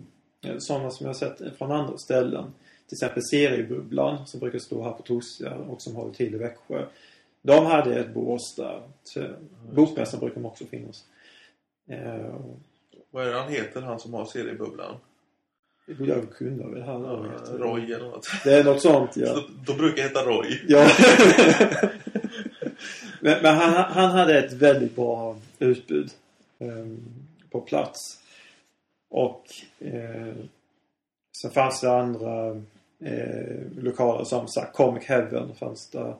eh, 0.46 0.58
sådana 0.60 0.92
som 0.92 1.08
jag 1.08 1.16
sett 1.16 1.58
från 1.58 1.72
andra 1.72 1.98
ställen. 1.98 2.54
Till 2.88 2.96
exempel 2.96 3.24
Seriebubblan 3.24 4.28
som 4.28 4.40
brukar 4.40 4.60
stå 4.60 4.84
här 4.84 4.92
på 4.92 5.04
torsdagar 5.04 5.58
och 5.58 5.82
som 5.82 5.96
håller 5.96 6.14
till 6.14 6.36
i 6.36 6.38
Växjö. 6.38 6.86
De 7.42 7.66
hade 7.66 8.00
ett 8.00 8.14
bås 8.14 8.56
där. 8.56 8.82
Bokmässan 9.74 10.20
brukar 10.20 10.36
de 10.36 10.46
också 10.46 10.66
finnas. 10.66 11.06
Eh, 11.90 12.36
Vad 13.12 13.28
är 13.28 13.32
det 13.32 13.40
han 13.40 13.52
heter, 13.52 13.82
han 13.82 14.00
som 14.00 14.14
har 14.14 14.26
seriebubblan? 14.26 14.96
jag 16.00 16.34
kunde 16.34 16.68
väl 16.68 16.82
här 16.82 16.94
Ja. 16.94 17.58
Roy 17.58 17.94
eller 17.94 18.06
något. 18.06 18.28
Det 18.44 18.54
är 18.54 18.64
något 18.64 18.82
sånt 18.82 19.18
ja. 19.18 19.34
De, 19.34 19.42
de 19.66 19.78
brukar 19.78 20.04
heta 20.04 20.26
Roy. 20.26 20.62
Ja. 20.68 20.90
men 23.22 23.42
men 23.42 23.56
han, 23.56 23.74
han 23.74 24.12
hade 24.12 24.40
ett 24.40 24.54
väldigt 24.54 24.96
bra 24.96 25.38
utbud 25.60 26.12
ehm, 26.60 27.00
på 27.52 27.62
plats. 27.62 28.20
Och 29.10 29.46
eh, 29.80 30.34
sen 31.42 31.52
fanns 31.52 31.82
det 31.82 31.92
andra 31.92 32.50
eh, 33.04 33.56
lokaler 33.78 34.24
som 34.24 34.48
sagt 34.48 34.76
Comic 34.76 35.06
Heaven 35.06 35.56
fanns 35.56 35.90
där. 35.90 36.16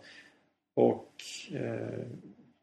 Och 0.80 1.06
eh, 1.54 2.06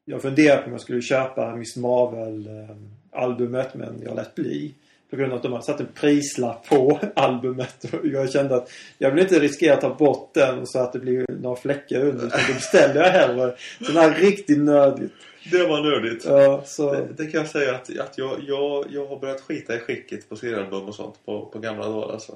jag 0.05 0.23
funderade 0.23 0.63
på 0.63 0.67
om 0.67 0.73
jag 0.73 0.81
skulle 0.81 1.03
köpa 1.03 1.57
Miss 1.57 1.77
Marvel-albumet 1.77 3.75
men 3.75 4.03
jag 4.05 4.17
lät 4.17 4.35
bli. 4.35 4.75
På 5.11 5.17
grund 5.17 5.33
av 5.33 5.37
att 5.37 5.43
de 5.43 5.53
hade 5.53 5.65
satt 5.65 5.81
en 5.81 5.89
prislapp 5.95 6.69
på 6.69 7.01
albumet. 7.17 7.85
Och 7.93 8.07
jag 8.07 8.31
kände 8.31 8.57
att 8.57 8.71
jag 8.99 9.11
vill 9.11 9.23
inte 9.23 9.41
riskera 9.41 9.75
att 9.75 9.81
ta 9.81 9.95
bort 9.95 10.35
den 10.35 10.67
så 10.67 10.79
att 10.79 10.93
det 10.93 10.99
blir 10.99 11.25
några 11.41 11.57
fläckar 11.57 12.01
under. 12.01 12.27
Utan 12.27 12.41
då 12.49 12.55
beställer 12.55 13.03
jag 13.03 13.11
hellre 13.11 13.55
sån 13.81 13.97
här 13.97 14.15
riktigt 14.15 14.59
nördigt. 14.59 15.15
Det 15.51 15.67
var 15.67 15.83
nördigt. 15.83 16.25
Ja, 16.25 16.63
så... 16.67 16.93
Det, 16.93 17.09
det 17.17 17.27
kan 17.27 17.41
jag 17.41 17.51
säga 17.51 17.75
att, 17.75 17.99
att 17.99 18.19
jag, 18.19 18.41
jag, 18.47 18.87
jag 18.91 19.07
har 19.07 19.19
börjat 19.21 19.41
skita 19.41 19.77
i 19.77 19.79
skicket 19.79 20.29
på 20.29 20.37
seriealbum 20.37 20.89
och 20.89 20.95
sånt 20.95 21.15
på, 21.25 21.47
på 21.47 21.59
gamla 21.59 21.89
dagar 21.89 22.13
alltså. 22.13 22.35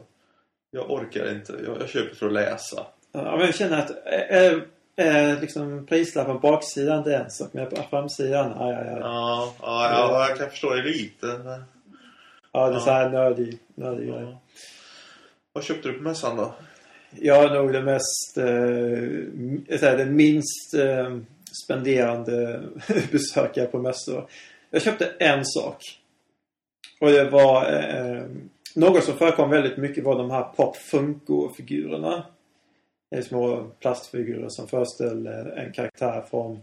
Jag 0.71 0.91
orkar 0.91 1.33
inte. 1.33 1.55
Jag, 1.67 1.81
jag 1.81 1.89
köper 1.89 2.15
för 2.15 2.27
att 2.27 2.33
läsa. 2.33 2.87
Ja, 3.13 3.37
men 3.37 3.47
jag 3.47 3.55
känner 3.55 3.79
att 3.79 3.91
är 5.03 5.41
liksom 5.41 5.87
prislappen 5.87 6.41
på 6.41 6.51
baksidan 6.51 7.03
det 7.03 7.15
är 7.17 7.25
en 7.25 7.31
sak. 7.31 7.49
Men 7.53 7.71
på 7.71 7.77
framsidan, 7.91 8.53
ja, 8.59 8.73
ja, 8.73 8.85
ja. 8.85 8.99
Ja, 9.01 9.55
ja, 9.61 9.91
ja 9.91 10.29
jag 10.29 10.39
kan 10.39 10.51
förstå 10.51 10.75
det 10.75 10.83
lite. 10.83 11.27
Men... 11.27 11.65
Ja, 12.53 12.67
det 12.69 12.73
är 12.73 12.79
Ja. 12.79 12.81
så 12.81 12.91
här 12.91 13.11
nördig, 13.11 13.59
nördig 13.75 14.09
grej. 14.09 14.23
Ja. 14.23 14.41
Vad 15.53 15.65
köpte 15.65 15.89
du 15.89 15.95
på 15.95 16.03
mässan 16.03 16.37
då? 16.37 16.55
Jag 17.19 17.45
är 17.45 17.55
nog 17.55 17.73
den 17.73 17.85
mest, 17.85 18.37
eh, 18.37 19.79
säger, 19.79 19.97
den 19.97 20.17
minst 20.17 20.75
eh, 20.75 21.17
spenderande 21.65 22.63
besökare 23.13 23.67
på 23.67 23.79
mässor. 23.79 24.29
Jag 24.71 24.83
köpte 24.83 25.13
en 25.19 25.45
sak. 25.45 25.99
Och 27.01 27.11
det 27.11 27.31
var 27.31 27.73
eh, 27.73 28.23
något 28.75 29.05
som 29.05 29.17
förekom 29.17 29.51
väldigt 29.51 29.77
mycket 29.77 30.05
var 30.05 30.19
de 30.19 30.31
här 30.31 30.43
Pop 30.43 30.77
Funko-figurerna. 30.77 32.23
Små 33.25 33.71
plastfigurer 33.81 34.49
som 34.49 34.69
föreställer 34.69 35.47
en 35.47 35.73
karaktär 35.73 36.25
från 36.31 36.63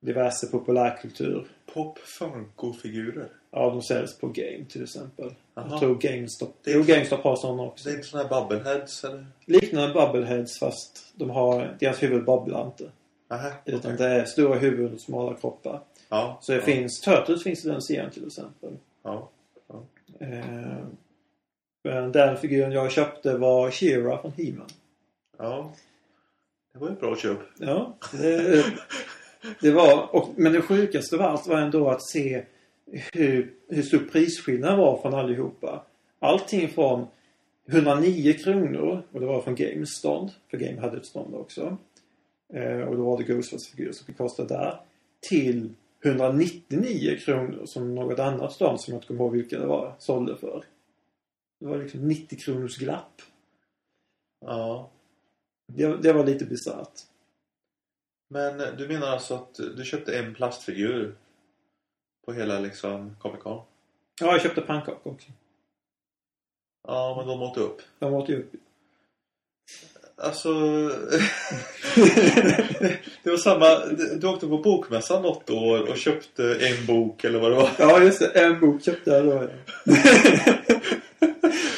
diverse 0.00 0.46
populärkultur. 0.46 1.46
Pop 1.74 1.98
Funko-figurer. 1.98 3.28
Ja, 3.50 3.70
de 3.70 3.82
säljs 3.82 4.18
på 4.18 4.26
Game 4.26 4.64
till 4.68 4.82
exempel. 4.82 5.34
Jaha. 5.54 5.66
Jag 5.70 5.78
tror 5.80 5.94
GameStop, 5.94 6.56
Det 6.64 6.70
är- 6.70 6.74
jo, 6.74 6.82
GameStop 6.82 7.20
har 7.20 7.36
sådana 7.36 7.62
också. 7.62 7.88
Det 7.88 7.92
är 7.94 7.96
inte 7.96 8.08
såna 8.08 8.22
här 8.22 8.30
bubbleheads 8.40 9.04
eller? 9.04 9.26
Liknande 9.44 9.94
Bubbleheads 9.94 10.58
fast 10.58 11.12
de 11.14 11.30
har, 11.30 11.76
deras 11.80 12.02
huvud 12.02 12.24
babblar 12.24 12.66
inte. 12.66 12.90
Nähä, 13.30 13.52
Utan 13.64 13.94
okej. 13.94 13.96
det 14.08 14.14
är 14.14 14.24
stora 14.24 14.58
huvuden 14.58 14.94
och 14.94 15.00
smala 15.00 15.36
kroppar. 15.36 15.80
Ja. 16.08 16.38
Så 16.42 16.52
det 16.52 16.58
ja, 16.58 16.64
finns, 16.64 17.00
Turtles 17.00 17.42
finns 17.42 17.64
i 17.64 17.68
den 17.68 17.82
serien 17.82 18.10
till 18.10 18.26
exempel. 18.26 18.76
Ja. 19.02 19.28
Eh, 20.20 20.76
men 21.84 22.12
den 22.12 22.36
figuren 22.36 22.72
jag 22.72 22.92
köpte 22.92 23.36
var 23.36 23.70
She-Ra 23.70 24.20
från 24.22 24.32
He-Man. 24.32 24.66
Ja. 25.40 25.72
Det 26.72 26.78
var 26.78 26.88
ju 26.88 26.92
ett 26.92 27.00
bra 27.00 27.16
köp. 27.16 27.38
Ja, 27.58 27.98
det, 28.12 28.64
det 29.60 29.70
var, 29.70 30.14
och, 30.14 30.28
men 30.36 30.52
det 30.52 30.62
sjukaste 30.62 31.16
av 31.16 31.22
allt 31.22 31.46
var 31.46 31.60
ändå 31.60 31.90
att 31.90 32.08
se 32.08 32.44
hur, 33.12 33.54
hur 33.68 33.82
stor 33.82 33.98
prisskillnad 33.98 34.78
var 34.78 35.02
från 35.02 35.14
allihopa. 35.14 35.84
Allting 36.18 36.68
från 36.68 37.06
109 37.68 38.32
kronor 38.32 39.02
och 39.12 39.20
det 39.20 39.26
var 39.26 39.42
från 39.42 39.54
Games 39.54 39.88
stånd. 39.88 40.30
För 40.50 40.56
Game 40.56 40.80
hade 40.80 40.96
ett 40.96 41.06
stånd 41.06 41.34
också. 41.34 41.76
Eh, 42.52 42.80
och 42.80 42.96
då 42.96 43.04
var 43.04 43.18
det 43.18 43.24
Ghostbusters-figurer 43.24 43.92
som 43.92 44.06
fick 44.06 44.16
kosta 44.16 44.44
där. 44.44 44.80
Till 45.20 45.74
199 46.04 47.18
kronor 47.24 47.62
som 47.66 47.94
något 47.94 48.18
annat 48.18 48.52
stånd 48.52 48.80
som 48.80 48.92
jag 48.92 48.98
inte 48.98 49.06
kommer 49.06 49.20
ihåg 49.20 49.32
vilka 49.32 49.58
det 49.58 49.66
var 49.66 49.94
sålde 49.98 50.36
för. 50.36 50.64
Det 51.60 51.66
var 51.66 51.78
liksom 51.78 52.08
90 52.08 52.38
kronors 52.38 52.78
glapp. 52.78 53.22
Ja. 54.40 54.90
Det, 55.76 55.96
det 56.02 56.12
var 56.12 56.26
lite 56.26 56.44
bisarrt. 56.44 57.00
Men 58.28 58.76
du 58.76 58.88
menar 58.88 59.06
alltså 59.06 59.34
att 59.34 59.54
du 59.54 59.84
köpte 59.84 60.18
en 60.18 60.34
plastfigur 60.34 61.14
på 62.26 62.32
hela 62.32 62.58
liksom 62.58 63.16
Comic 63.20 63.40
Con? 63.42 63.62
Ja, 64.20 64.32
jag 64.32 64.42
köpte 64.42 64.60
pannkakor 64.60 65.12
också. 65.12 65.28
Ja, 66.88 67.14
men 67.16 67.26
de 67.26 67.42
åt 67.42 67.56
upp. 67.56 67.82
De 67.98 68.14
åt 68.14 68.28
ju 68.28 68.38
upp. 68.38 68.52
Alltså... 70.16 70.48
det 73.22 73.30
var 73.30 73.36
samma... 73.36 73.86
Du 74.16 74.26
åkte 74.26 74.46
på 74.46 74.58
bokmässan 74.58 75.22
något 75.22 75.50
år 75.50 75.90
och 75.90 75.96
köpte 75.96 76.54
en 76.54 76.86
bok 76.86 77.24
eller 77.24 77.38
vad 77.38 77.50
det 77.50 77.56
var. 77.56 77.70
Ja, 77.78 78.02
just 78.02 78.18
det. 78.18 78.26
En 78.26 78.60
bok 78.60 78.82
köpte 78.84 79.10
jag 79.10 79.24
då. 79.24 79.32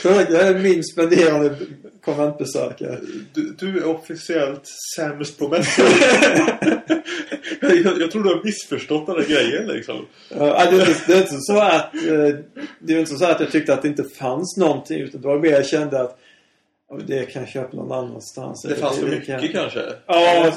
Är 0.05 0.59
min 0.63 0.85
spenderande 0.85 1.57
konventbesökare. 2.05 2.99
Du, 3.35 3.53
du 3.59 3.79
är 3.79 3.85
officiellt 3.85 4.63
sämst 4.97 5.39
på 5.39 5.49
mässan. 5.49 5.87
jag, 7.61 8.01
jag 8.01 8.11
tror 8.11 8.23
du 8.23 8.29
har 8.29 8.45
missförstått 8.45 9.07
den 9.07 9.17
där 9.17 9.25
grejen 9.25 9.67
liksom. 9.67 10.07
Ja, 10.29 10.71
det, 10.71 10.77
är 10.83 10.89
inte, 10.89 11.01
det 11.07 11.13
är 11.15 11.21
inte 11.21 11.39
så 11.41 11.59
att 11.61 11.95
eh, 11.95 12.37
det 12.79 12.95
är 12.95 12.99
inte 12.99 13.15
så 13.17 13.25
att 13.25 13.41
jag 13.41 13.51
tyckte 13.53 13.75
att 13.75 13.83
det 13.83 13.89
inte 13.89 14.05
fanns 14.05 14.57
någonting 14.57 15.01
utan 15.01 15.21
det 15.21 15.29
var 15.29 15.39
mer 15.39 15.51
jag 15.51 15.67
kände 15.67 16.01
att 16.01 16.19
ja, 16.91 16.99
det 17.07 17.27
kan 17.27 17.43
jag 17.43 17.49
köpa 17.51 17.77
någon 17.77 17.93
annanstans. 17.93 18.63
Det 18.63 18.75
fanns 18.75 18.99
för 18.99 19.07
mycket 19.07 19.27
kan- 19.41 19.49
kanske? 19.49 19.83
Ja, 20.07 20.53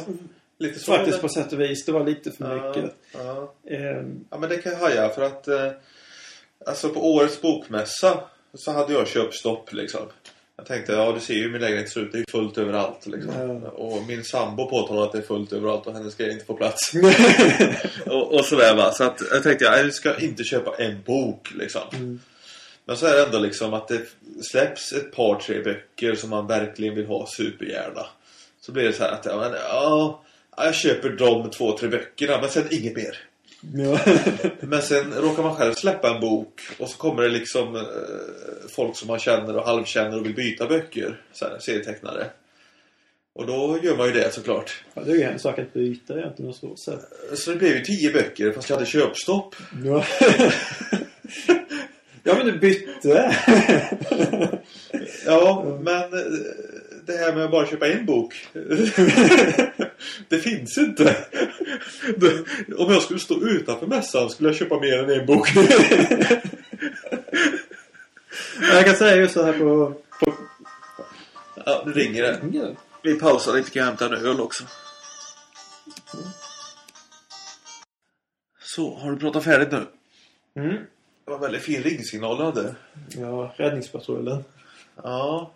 Lite 0.60 0.80
så. 0.80 0.92
faktiskt 0.92 1.22
på 1.22 1.30
sätt 1.30 1.54
och 1.54 1.60
vis. 1.62 1.86
Det 1.86 1.92
var 1.92 2.06
lite 2.06 2.32
för 2.32 2.56
mycket. 2.68 2.96
Ja, 3.14 3.54
Ehm, 3.70 4.26
ja, 4.32 4.38
men 4.38 4.50
det 4.50 4.58
kan 4.58 4.72
jag 4.72 4.80
haja 4.80 5.10
för 5.10 5.22
att... 5.22 5.48
Eh, 5.48 5.72
alltså 6.66 6.90
på 6.90 7.14
årets 7.14 7.42
bokmässa 7.42 8.20
så 8.54 8.72
hade 8.72 8.94
jag 8.94 9.08
köpstopp 9.08 9.74
liksom. 9.74 10.02
Jag 10.68 10.78
tänkte, 10.78 10.94
ja 10.94 11.12
du 11.12 11.20
ser 11.20 11.34
ju 11.34 11.52
min 11.52 11.62
lägenhet 11.62 11.90
ser 11.90 12.02
ut. 12.02 12.12
Det 12.12 12.18
är 12.18 12.32
fullt 12.32 12.58
överallt 12.58 13.08
liksom. 13.08 13.62
Ja. 13.64 13.70
Och 13.70 14.04
min 14.08 14.24
sambo 14.24 14.70
påtalar 14.70 15.04
att 15.04 15.12
det 15.12 15.18
är 15.18 15.22
fullt 15.22 15.54
överallt 15.54 15.88
och 15.88 15.94
hennes 15.94 16.16
grejer 16.16 16.34
inte 16.34 16.46
får 16.46 16.56
plats. 16.56 16.92
och, 18.06 18.34
och 18.34 18.46
sådär 18.46 18.76
va. 18.76 18.92
Så 18.92 19.04
att 19.04 19.22
jag 19.32 19.44
tänkte, 19.44 19.66
jag 19.66 19.94
ska 19.94 20.18
inte 20.18 20.44
köpa 20.44 20.76
en 20.84 21.02
bok 21.02 21.54
liksom. 21.56 21.82
Mm. 21.94 22.20
Men 22.86 22.98
så 22.98 23.06
är 23.06 23.16
det 23.16 23.24
ändå 23.24 23.40
liksom 23.40 23.74
att 23.74 23.88
det 23.88 24.02
släpps 24.52 24.94
ett 24.94 25.12
par, 25.12 25.40
tre 25.40 25.64
böcker 25.64 26.16
som 26.16 26.30
man 26.30 26.48
verkligen 26.48 26.96
vill 26.96 27.06
ha 27.06 27.28
supergärna. 27.38 28.06
Så 28.62 28.72
blir 28.72 28.84
det 28.84 28.94
så 28.94 29.04
här 29.04 29.12
att, 29.12 29.26
ja, 29.26 29.38
men, 29.38 29.52
ja 29.70 30.22
jag 30.58 30.76
köper 30.76 31.10
de 31.10 31.50
två, 31.50 31.78
tre 31.78 31.90
böckerna 31.90 32.42
men 32.42 32.50
sen 32.50 32.68
inget 32.72 32.96
mer. 32.96 33.18
Ja. 33.74 34.00
Men 34.60 34.82
sen 34.82 35.14
råkar 35.14 35.44
man 35.44 35.56
själv 35.56 35.74
släppa 35.74 36.16
en 36.16 36.22
bok 36.22 36.62
och 36.80 36.90
så 36.90 36.98
kommer 36.98 37.24
det 37.24 37.30
liksom 37.30 37.76
eh, 37.76 37.82
folk 38.70 38.98
som 38.98 39.08
man 39.08 39.20
känner 39.20 39.58
och 39.58 39.66
halvkänner 39.66 40.20
och 40.20 40.26
vill 40.26 40.36
byta 40.36 40.68
böcker. 40.68 41.22
Så 41.34 41.46
här, 41.46 41.60
serietecknare. 41.60 42.30
Och 43.36 43.48
då 43.48 43.80
gör 43.84 43.98
man 43.98 44.08
ju 44.08 44.14
det 44.14 44.34
såklart. 44.34 44.84
ja, 44.94 45.02
det 45.02 45.12
är 45.12 45.16
ju 45.16 45.24
en 45.24 45.40
sak 45.40 45.60
att 45.60 45.74
byta 45.74 46.18
egentligen 46.18 46.50
och 46.50 46.56
så. 46.56 46.76
så. 46.76 47.00
Så 47.36 47.52
det 47.52 47.58
blev 47.58 47.76
ju 47.76 47.84
tio 47.84 48.12
böcker 48.12 48.52
fast 48.52 48.70
jag 48.70 48.78
hade 48.78 48.90
köpstopp. 48.90 49.56
Ja. 49.84 50.06
ja, 52.24 52.36
men 52.38 52.46
du 52.46 52.60
bytte. 52.60 53.36
Ja, 55.26 55.66
men 55.82 56.14
eh, 56.14 56.20
det 57.06 57.18
här 57.18 57.34
med 57.34 57.46
att 57.46 57.52
bara 57.52 57.68
köpa 57.68 57.88
en 57.88 58.06
bok. 58.06 58.48
det 60.30 60.40
finns 60.40 60.78
inte. 60.78 61.16
Om 62.78 62.94
jag 62.94 63.02
skulle 63.02 63.20
stå 63.20 63.42
utanför 63.42 63.88
mässan 63.88 64.30
skulle 64.30 64.50
jag 64.50 64.56
köpa 64.56 64.80
mer 64.80 65.04
än 65.04 65.20
en 65.20 65.26
bok. 65.26 65.50
jag 68.62 68.86
kan 68.86 68.96
säga 68.96 69.16
just 69.16 69.34
så 69.34 69.44
här 69.44 69.54
på... 69.54 69.94
på... 70.20 70.34
ja, 71.66 71.84
nu 71.86 71.92
ringer 71.92 72.24
det. 72.24 72.76
Vi 73.02 73.20
pausar 73.20 73.54
lite, 73.54 73.72
kan 73.72 73.80
jag 73.80 73.88
hämta 73.88 74.06
en 74.06 74.14
öl 74.14 74.42
också. 74.42 74.64
Så, 78.62 78.96
har 78.96 79.12
du 79.12 79.18
pratat 79.18 79.44
färdigt 79.44 79.72
nu? 79.72 79.86
Mm. 80.56 80.76
Det 81.26 81.32
var 81.32 81.36
en 81.36 81.42
väldigt 81.42 81.62
fin 81.62 81.84
ringsignal 81.84 82.38
du 82.38 82.44
hade. 82.44 82.76
Ja, 83.10 83.54
Räddningspatrullen. 83.58 84.44
Ja, 85.04 85.52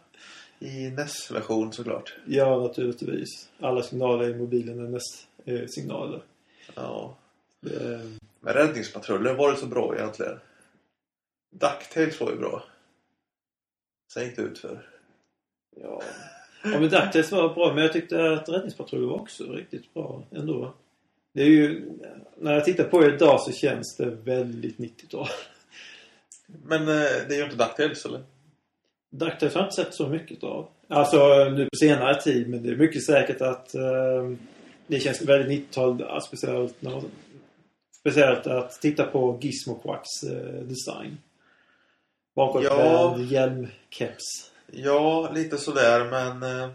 i 0.60 0.90
NES-version 0.90 1.74
såklart. 1.74 2.16
Ja, 2.26 2.60
naturligtvis. 2.60 3.50
Alla 3.60 3.84
signaler 3.84 4.30
i 4.30 4.36
mobilen 4.36 4.80
är 4.80 4.90
mest 4.90 5.28
eh, 5.46 5.66
signaler. 5.68 6.22
Ja. 6.76 7.18
Det, 7.62 8.02
Men 8.40 8.54
Räddningspatrullen 8.54 9.38
var 9.38 9.52
det 9.52 9.58
så 9.58 9.66
bra 9.66 9.96
egentligen? 9.96 10.40
DuckTales 11.52 12.20
var 12.20 12.32
ju 12.32 12.38
bra. 12.38 12.64
Sen 14.14 14.24
gick 14.26 14.36
det 14.36 14.42
ut 14.42 14.60
för. 14.60 14.88
Ja. 15.76 16.02
ja 16.64 16.70
men 16.80 16.82
DuckTales 16.82 17.32
var 17.32 17.54
bra 17.54 17.74
men 17.74 17.84
jag 17.84 17.94
tyckte 17.94 18.32
att 18.32 18.50
Räddningspatrullen 18.50 19.10
var 19.10 19.20
också 19.20 19.44
riktigt 19.44 19.94
bra 19.94 20.24
ändå. 20.32 20.74
Det 21.34 21.42
är 21.42 21.50
ju... 21.50 21.92
När 22.38 22.54
jag 22.54 22.66
tittar 22.66 22.84
på 22.84 23.02
det 23.02 23.16
idag 23.16 23.42
så 23.42 23.52
känns 23.52 23.98
det 23.98 24.06
väldigt 24.06 24.78
90-tal. 24.78 25.28
Men 26.48 26.82
eh, 26.82 26.88
det 27.28 27.36
är 27.36 27.38
ju 27.38 27.44
inte 27.44 27.56
DuckTales 27.56 28.06
eller? 28.06 28.24
DuckTales 29.10 29.54
har 29.54 29.62
jag 29.62 29.68
inte 29.68 29.76
sett 29.76 29.94
så 29.94 30.08
mycket 30.08 30.44
av. 30.44 30.68
Alltså 30.88 31.50
nu 31.50 31.66
på 31.66 31.76
senare 31.80 32.22
tid 32.22 32.50
men 32.50 32.64
det 32.64 32.70
är 32.70 32.76
mycket 32.76 33.06
säkert 33.06 33.42
att 33.42 33.76
eh, 33.76 34.32
det 34.88 35.00
känns 35.00 35.22
väldigt 35.22 35.70
90-tal 35.70 36.00
ja, 36.00 36.22
speciellt 36.22 36.82
när, 36.82 37.02
Speciellt 38.00 38.48
att 38.48 38.72
titta 38.82 39.04
på 39.04 39.38
Gizmo 39.42 39.76
Quacks 39.76 40.24
eh, 40.24 40.62
design. 40.64 41.18
Bakåtvänd, 42.36 42.72
Ja. 42.80 43.18
hjälmkeps. 43.20 44.52
Ja, 44.72 45.32
lite 45.36 45.58
sådär 45.58 46.06
men 46.12 46.44
eh, 46.44 46.70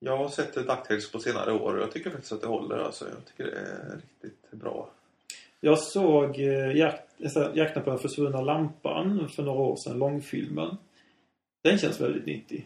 jag 0.00 0.16
har 0.16 0.28
sett 0.28 0.54
DuckTales 0.54 1.12
på 1.12 1.18
senare 1.18 1.52
år 1.52 1.74
och 1.74 1.82
jag 1.82 1.92
tycker 1.92 2.10
faktiskt 2.10 2.32
att 2.32 2.40
det 2.40 2.46
håller 2.46 2.78
alltså. 2.78 3.04
Jag 3.04 3.24
tycker 3.24 3.44
det 3.50 3.58
är 3.58 4.00
riktigt 4.22 4.50
bra. 4.50 4.88
Jag 5.60 5.78
såg 5.78 6.38
eh, 6.40 6.76
jakt, 6.76 7.02
alltså, 7.22 7.50
Jakten 7.54 7.82
på 7.82 7.90
den 7.90 7.98
försvunna 7.98 8.40
lampan 8.40 9.28
för 9.36 9.42
några 9.42 9.60
år 9.60 9.76
sedan, 9.76 9.98
långfilmen. 9.98 10.76
Den 11.62 11.78
känns 11.78 12.00
väldigt 12.00 12.26
90. 12.26 12.64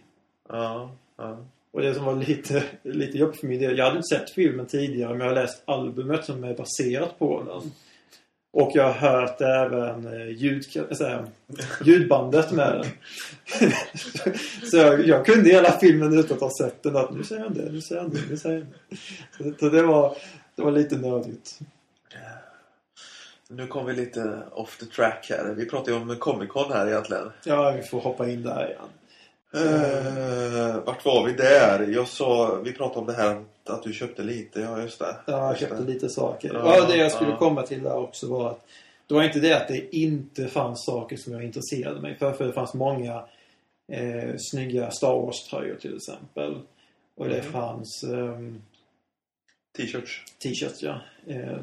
Ja, 0.48 0.90
ja. 1.16 1.44
Och 1.70 1.80
det 1.80 1.94
som 1.94 2.04
var 2.04 2.14
lite, 2.14 2.64
lite 2.82 3.18
jobbigt 3.18 3.40
för 3.40 3.46
min 3.46 3.60
del, 3.60 3.78
jag 3.78 3.84
hade 3.84 3.96
inte 3.96 4.16
sett 4.16 4.30
filmen 4.30 4.66
tidigare 4.66 5.10
men 5.10 5.20
jag 5.20 5.34
har 5.34 5.42
läst 5.42 5.62
albumet 5.64 6.24
som 6.24 6.44
är 6.44 6.54
baserat 6.54 7.18
på 7.18 7.42
den. 7.42 7.72
Och 8.52 8.70
jag 8.74 8.92
har 8.92 9.10
hört 9.10 9.40
även 9.40 10.06
eh, 10.06 10.28
ljud, 10.28 10.64
alltså, 10.76 11.26
ljudbandet 11.84 12.52
med 12.52 12.72
den. 12.72 12.86
så 14.70 14.76
jag, 14.76 15.06
jag 15.06 15.26
kunde 15.26 15.50
hela 15.50 15.78
filmen 15.78 16.18
utan 16.18 16.36
att 16.36 16.42
ha 16.42 16.50
sett 16.58 16.82
den. 16.82 16.96
Att 16.96 17.14
nu 17.14 17.24
säger 17.24 17.42
han 17.42 17.54
det, 17.54 17.72
nu 17.72 17.80
säger 17.80 18.00
han 18.00 18.10
det, 18.10 18.20
nu 18.30 18.36
säger 18.36 18.58
han 18.58 18.66
det. 18.88 18.96
Så, 19.36 19.58
så 19.58 19.68
det, 19.68 19.82
var, 19.82 20.16
det 20.56 20.62
var 20.62 20.72
lite 20.72 20.96
nördigt. 20.96 21.60
Nu 23.56 23.66
kom 23.66 23.86
vi 23.86 23.92
lite 23.92 24.42
off 24.52 24.78
the 24.78 24.86
track 24.86 25.26
här. 25.30 25.54
Vi 25.56 25.66
pratar 25.66 25.92
ju 25.92 25.98
om 25.98 26.16
Comic 26.16 26.50
Con 26.50 26.72
här 26.72 26.86
egentligen. 26.88 27.30
Ja, 27.44 27.70
vi 27.76 27.82
får 27.82 28.00
hoppa 28.00 28.28
in 28.28 28.42
där 28.42 28.66
igen. 28.66 28.88
Uh, 29.56 30.84
vart 30.84 31.04
var 31.04 31.26
vi 31.26 31.32
där? 31.32 31.86
Jag 31.88 32.08
sa, 32.08 32.54
vi 32.64 32.72
pratade 32.72 33.00
om 33.00 33.06
det 33.06 33.12
här 33.12 33.44
att 33.64 33.82
du 33.82 33.92
köpte 33.92 34.22
lite. 34.22 34.60
Ja, 34.60 34.80
just 34.82 34.98
det. 34.98 35.16
Ja, 35.26 35.46
jag 35.46 35.58
köpte 35.58 35.76
det. 35.76 35.92
lite 35.92 36.08
saker. 36.08 36.50
Ja, 36.54 36.76
Ja, 36.76 36.86
det 36.86 36.96
jag 36.96 37.12
skulle 37.12 37.30
ja. 37.30 37.36
komma 37.36 37.62
till 37.62 37.82
där 37.82 37.96
också 37.96 38.26
var 38.28 38.50
att 38.50 38.64
det 39.06 39.14
var 39.14 39.22
inte 39.22 39.40
det 39.40 39.52
att 39.56 39.68
det 39.68 39.96
inte 39.96 40.48
fanns 40.48 40.84
saker 40.84 41.16
som 41.16 41.32
jag 41.32 41.44
intresserade 41.44 42.00
mig 42.00 42.16
för. 42.18 42.32
För 42.32 42.46
det 42.46 42.52
fanns 42.52 42.74
många 42.74 43.24
eh, 43.92 44.34
snygga 44.38 44.90
Star 44.90 45.12
Wars-tröjor 45.14 45.76
till 45.76 45.96
exempel. 45.96 46.58
Och 47.14 47.28
det 47.28 47.38
Mm. 47.38 47.52
fanns 47.52 48.04
ehm, 48.04 48.62
T-shirts. 49.76 50.24
t-shirts, 50.42 50.82
ja. 50.82 51.00
Eh, 51.26 51.58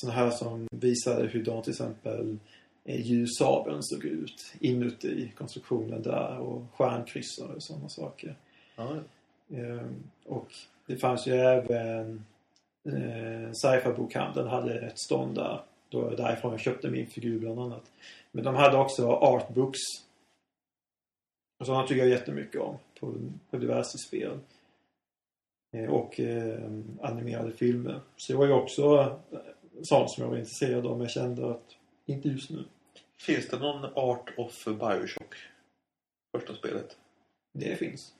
såna 0.00 0.12
här 0.12 0.30
som 0.30 0.66
visade 0.70 1.26
hur 1.26 1.44
de 1.44 1.62
till 1.62 1.72
exempel 1.72 2.38
eh, 2.84 3.00
ljussabeln 3.06 3.82
såg 3.82 4.04
ut 4.04 4.54
inuti 4.60 5.32
konstruktionen 5.36 6.02
där 6.02 6.38
och 6.38 6.62
stjärnkryssare 6.74 7.54
och 7.54 7.62
sådana 7.62 7.88
saker. 7.88 8.36
Ja, 8.76 8.96
Ehm, 9.50 10.10
och 10.24 10.52
det 10.86 10.96
fanns 10.96 11.26
ju 11.26 11.32
även 11.32 12.24
eh, 12.84 13.52
Sci-Fi-bokhandeln 13.52 14.48
hade 14.48 14.80
ett 14.80 14.98
stånd 14.98 15.34
där. 15.34 15.60
Då 15.88 16.00
var 16.00 16.16
därifrån 16.16 16.50
jag 16.50 16.60
köpte 16.60 16.90
min 16.90 17.06
figur 17.06 17.38
bland 17.38 17.60
annat. 17.60 17.92
Men 18.32 18.44
de 18.44 18.54
hade 18.54 18.76
också 18.76 19.08
artbooks. 19.08 19.78
Och 21.60 21.66
sådana 21.66 21.86
tycker 21.86 22.02
jag 22.02 22.08
jättemycket 22.08 22.60
om 22.60 22.76
på, 23.00 23.14
på 23.50 23.56
diverse 23.56 23.98
spel. 23.98 24.38
Eh, 25.72 25.90
och 25.90 26.20
eh, 26.20 26.70
animerade 27.00 27.52
filmer. 27.52 28.00
Så 28.16 28.32
det 28.32 28.38
var 28.38 28.46
ju 28.46 28.52
också 28.52 29.18
sånt 29.82 30.10
som 30.10 30.22
jag 30.22 30.30
var 30.30 30.36
intresserad 30.38 30.86
av 30.86 30.92
men 30.92 31.00
jag 31.00 31.10
kände 31.10 31.50
att 31.50 31.64
inte 32.06 32.28
just 32.28 32.50
nu. 32.50 32.64
Finns 33.20 33.48
det 33.48 33.58
någon 33.58 33.84
Art 33.94 34.32
of 34.36 34.64
Bioshock? 34.64 35.34
Första 36.36 36.54
spelet. 36.54 36.96
Det 37.54 37.76
finns. 37.76 38.12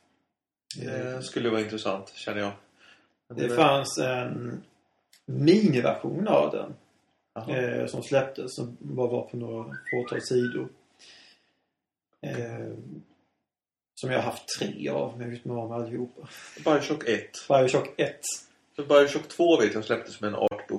Det 0.76 1.22
skulle 1.22 1.50
vara 1.50 1.60
intressant, 1.60 2.08
känner 2.14 2.40
jag. 2.40 2.52
Det 3.34 3.44
är- 3.44 3.56
fanns 3.56 3.98
en 3.98 4.62
miniversion 5.26 6.28
av 6.28 6.50
den. 6.50 6.74
Eh, 7.54 7.86
som 7.86 8.02
släpptes 8.02 8.54
som 8.54 8.76
bara 8.80 9.08
var 9.08 9.22
på 9.22 9.36
några 9.36 9.76
fåtal 9.90 10.20
sidor. 10.22 10.68
Eh, 12.20 12.74
som 13.94 14.10
jag 14.10 14.18
har 14.18 14.30
haft 14.30 14.44
tre 14.58 14.88
av, 14.88 15.12
men 15.12 15.20
jag 15.20 15.28
vet 15.28 15.36
inte 15.46 15.50
om 15.50 15.72
allihopa. 15.72 16.28
Bioshock 16.64 17.08
1. 17.08 17.30
Bioshock 17.48 17.88
1. 18.00 18.20
För 18.76 18.84
Bioshock 18.84 19.28
2 19.28 19.56
vet 19.60 19.74
jag 19.74 19.84
släpptes 19.84 20.20
med 20.20 20.28
en 20.28 20.34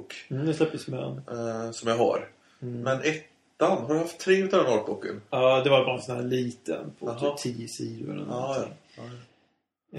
artbook. 0.09 0.25
Mm, 0.29 0.45
det 0.45 0.53
släpptes 0.53 0.87
med 0.87 1.21
eh, 1.31 1.71
som 1.71 1.89
jag 1.89 1.97
har. 1.97 2.29
Mm. 2.61 2.81
Men 2.81 3.01
ettan, 3.01 3.85
har 3.85 3.93
du 3.93 3.99
haft 3.99 4.19
tre 4.19 4.35
utav 4.35 4.63
den 4.63 4.73
artbooken? 4.73 5.21
Ja, 5.29 5.63
det 5.63 5.69
var 5.69 5.85
bara 5.85 5.95
en 5.95 6.01
sån 6.01 6.15
här 6.15 6.23
liten 6.23 6.91
på 6.99 7.05
Jaha. 7.05 7.37
typ 7.37 7.57
10 7.57 7.67
sidor 7.67 8.13
eller 8.13 8.25
Ja, 8.29 8.65
ja. 8.95 9.03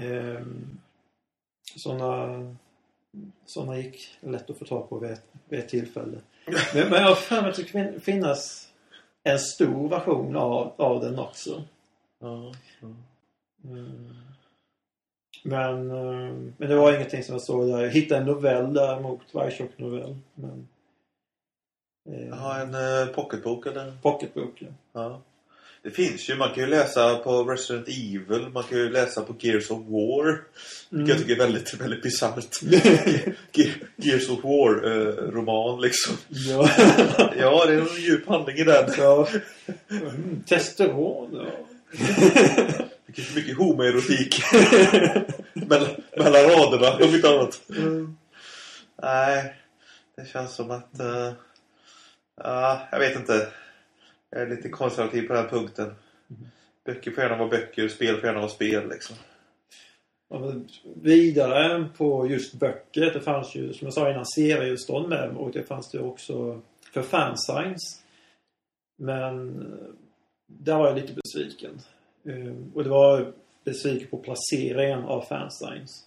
Ehm, 0.01 0.77
såna, 1.75 2.55
såna 3.45 3.77
gick 3.77 4.17
lätt 4.19 4.49
att 4.49 4.57
få 4.57 4.65
tag 4.65 4.89
på 4.89 4.99
vid 4.99 5.11
ett, 5.11 5.25
vid 5.49 5.59
ett 5.59 5.69
tillfälle. 5.69 6.17
Men, 6.73 6.89
men 6.89 7.01
jag 7.01 7.07
har 7.07 7.15
för 7.15 7.41
mig 7.41 7.49
att 7.49 7.55
det 7.55 7.63
kan 7.63 8.01
finnas 8.01 8.67
en 9.23 9.39
stor 9.39 9.89
version 9.89 10.35
av, 10.35 10.73
av 10.77 11.01
den 11.01 11.19
också. 11.19 11.63
ja. 12.19 12.53
ja. 12.81 12.87
Mm. 13.63 14.30
Men, 15.43 15.91
eh, 15.91 16.33
men 16.57 16.69
det 16.69 16.75
var 16.75 16.93
ingenting 16.93 17.23
som 17.23 17.33
jag 17.35 17.41
såg 17.41 17.67
där. 17.67 17.81
Jag 17.81 17.89
hittade 17.89 18.21
en 18.21 18.27
novell 18.27 18.73
däremot. 18.73 19.19
Bioshock 19.33 19.71
novell. 19.77 20.15
Men, 20.35 20.67
eh, 22.09 22.27
Jaha, 22.27 22.61
en 22.61 22.75
uh, 22.75 23.13
pocketbok 23.15 23.65
eller? 23.65 23.93
Pocketbok, 24.01 24.53
ja. 24.59 24.67
Ja. 24.93 25.21
Det 25.83 25.91
finns 25.91 26.29
ju, 26.29 26.35
man 26.35 26.49
kan 26.49 26.63
ju 26.63 26.69
läsa 26.69 27.15
på 27.15 27.43
Resident 27.43 27.87
Evil, 27.87 28.47
man 28.53 28.63
kan 28.63 28.77
ju 28.77 28.89
läsa 28.89 29.21
på 29.21 29.35
Gears 29.39 29.71
of 29.71 29.79
War. 29.87 30.41
Vilket 30.89 31.09
jag 31.09 31.17
tycker 31.17 31.33
är 31.33 31.37
väldigt, 31.45 31.73
väldigt 31.73 32.01
bisarrt. 32.03 32.61
Ge- 33.51 33.73
Gears 33.95 34.29
of 34.29 34.43
War-roman 34.43 35.81
liksom. 35.81 36.15
ja. 36.29 36.69
Ja, 37.39 37.65
det 37.65 37.73
är 37.73 37.79
en 37.79 38.01
djup 38.01 38.27
handling 38.27 38.57
i 38.57 38.63
den. 38.63 38.89
ja. 38.97 39.27
Mm, 39.89 40.43
testosteron, 40.47 41.29
ja. 41.33 41.51
Mycket, 43.11 43.35
mycket 43.35 43.57
homoerotik. 43.57 44.43
mellan, 45.53 45.89
mellan 46.17 46.43
raderna, 46.43 47.05
om 47.05 47.15
inte 47.15 47.29
annat. 47.29 47.61
Mm. 47.69 48.17
Nej, 49.01 49.55
det 50.15 50.25
känns 50.25 50.55
som 50.55 50.71
att... 50.71 50.99
Uh, 50.99 51.27
uh, 52.45 52.81
jag 52.91 52.99
vet 52.99 53.15
inte. 53.15 53.47
Jag 54.29 54.41
är 54.41 54.47
lite 54.47 54.69
konservativ 54.69 55.27
på 55.27 55.33
den 55.33 55.43
här 55.43 55.49
punkten. 55.49 55.95
Böcker 56.85 57.11
får 57.11 57.23
gärna 57.23 57.37
vara 57.37 57.49
böcker, 57.49 57.87
spel 57.87 58.15
får 58.15 58.25
gärna 58.25 58.39
vara 58.39 58.49
spel 58.49 58.89
liksom. 58.89 59.15
Ja, 60.29 60.39
men 60.39 60.67
vidare 61.01 61.89
på 61.97 62.27
just 62.27 62.53
böcker. 62.53 63.13
Det 63.13 63.21
fanns 63.21 63.55
ju, 63.55 63.73
som 63.73 63.85
jag 63.85 63.93
sa 63.93 64.11
innan, 64.11 64.25
serieutstånd 64.25 65.09
med. 65.09 65.29
Och 65.29 65.51
det 65.51 65.63
fanns 65.63 65.91
det 65.91 65.99
också 65.99 66.61
för 66.93 67.01
fansigns. 67.01 68.03
Men 68.97 69.61
eh, 69.61 69.93
där 70.47 70.77
var 70.77 70.87
jag 70.87 70.95
lite 70.95 71.13
besviken. 71.13 71.81
Eh, 72.25 72.53
Och 72.73 72.83
det 72.83 72.89
var 72.89 73.33
besviken 73.63 74.07
på 74.07 74.17
placeringen 74.17 75.03
av 75.03 75.21
fansigns. 75.21 76.03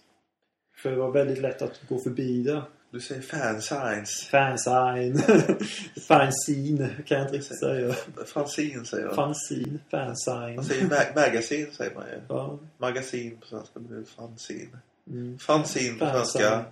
För 0.77 0.89
det 0.91 0.95
var 0.97 1.11
väldigt 1.11 1.37
lätt 1.41 1.61
att 1.61 1.81
gå 1.89 1.99
förbi 1.99 2.43
det. 2.43 2.61
Du 2.91 2.99
säger 3.01 3.21
fansigns. 3.21 4.27
Fansign. 4.31 5.17
Fanzine 6.07 6.89
kan 7.05 7.17
jag 7.17 7.27
inte 7.27 7.37
riktigt 7.37 7.59
säga. 7.59 7.93
Fanzine 8.25 8.85
säger 8.85 9.05
man. 9.05 9.15
Fanzine. 9.15 9.79
Fansign. 9.91 10.55
Man 10.55 10.65
säger 10.65 10.85
ma- 10.85 11.15
magasin 11.15 11.71
säger 11.77 11.95
man 11.95 12.03
ju. 12.07 12.19
Ja. 12.29 12.59
Magasin 12.77 13.37
på 13.37 13.45
svenska 13.47 13.79
blir 13.79 13.97
det 13.97 14.05
fanzine. 14.05 14.77
Mm. 15.11 15.37
Fanzine 15.39 15.99
på 15.99 16.05
Fanzine. 16.05 16.25
svenska. 16.25 16.65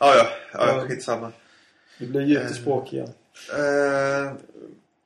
Ja, 0.00 0.14
ja. 0.16 0.26
ja, 0.52 0.66
Ja. 0.76 0.80
skitsamma. 0.88 1.32
Det 1.98 2.06
blir 2.06 2.20
djupt 2.20 2.50
i 2.50 2.54
språk 2.54 2.92
igen. 2.92 3.08
Eh, 3.52 4.32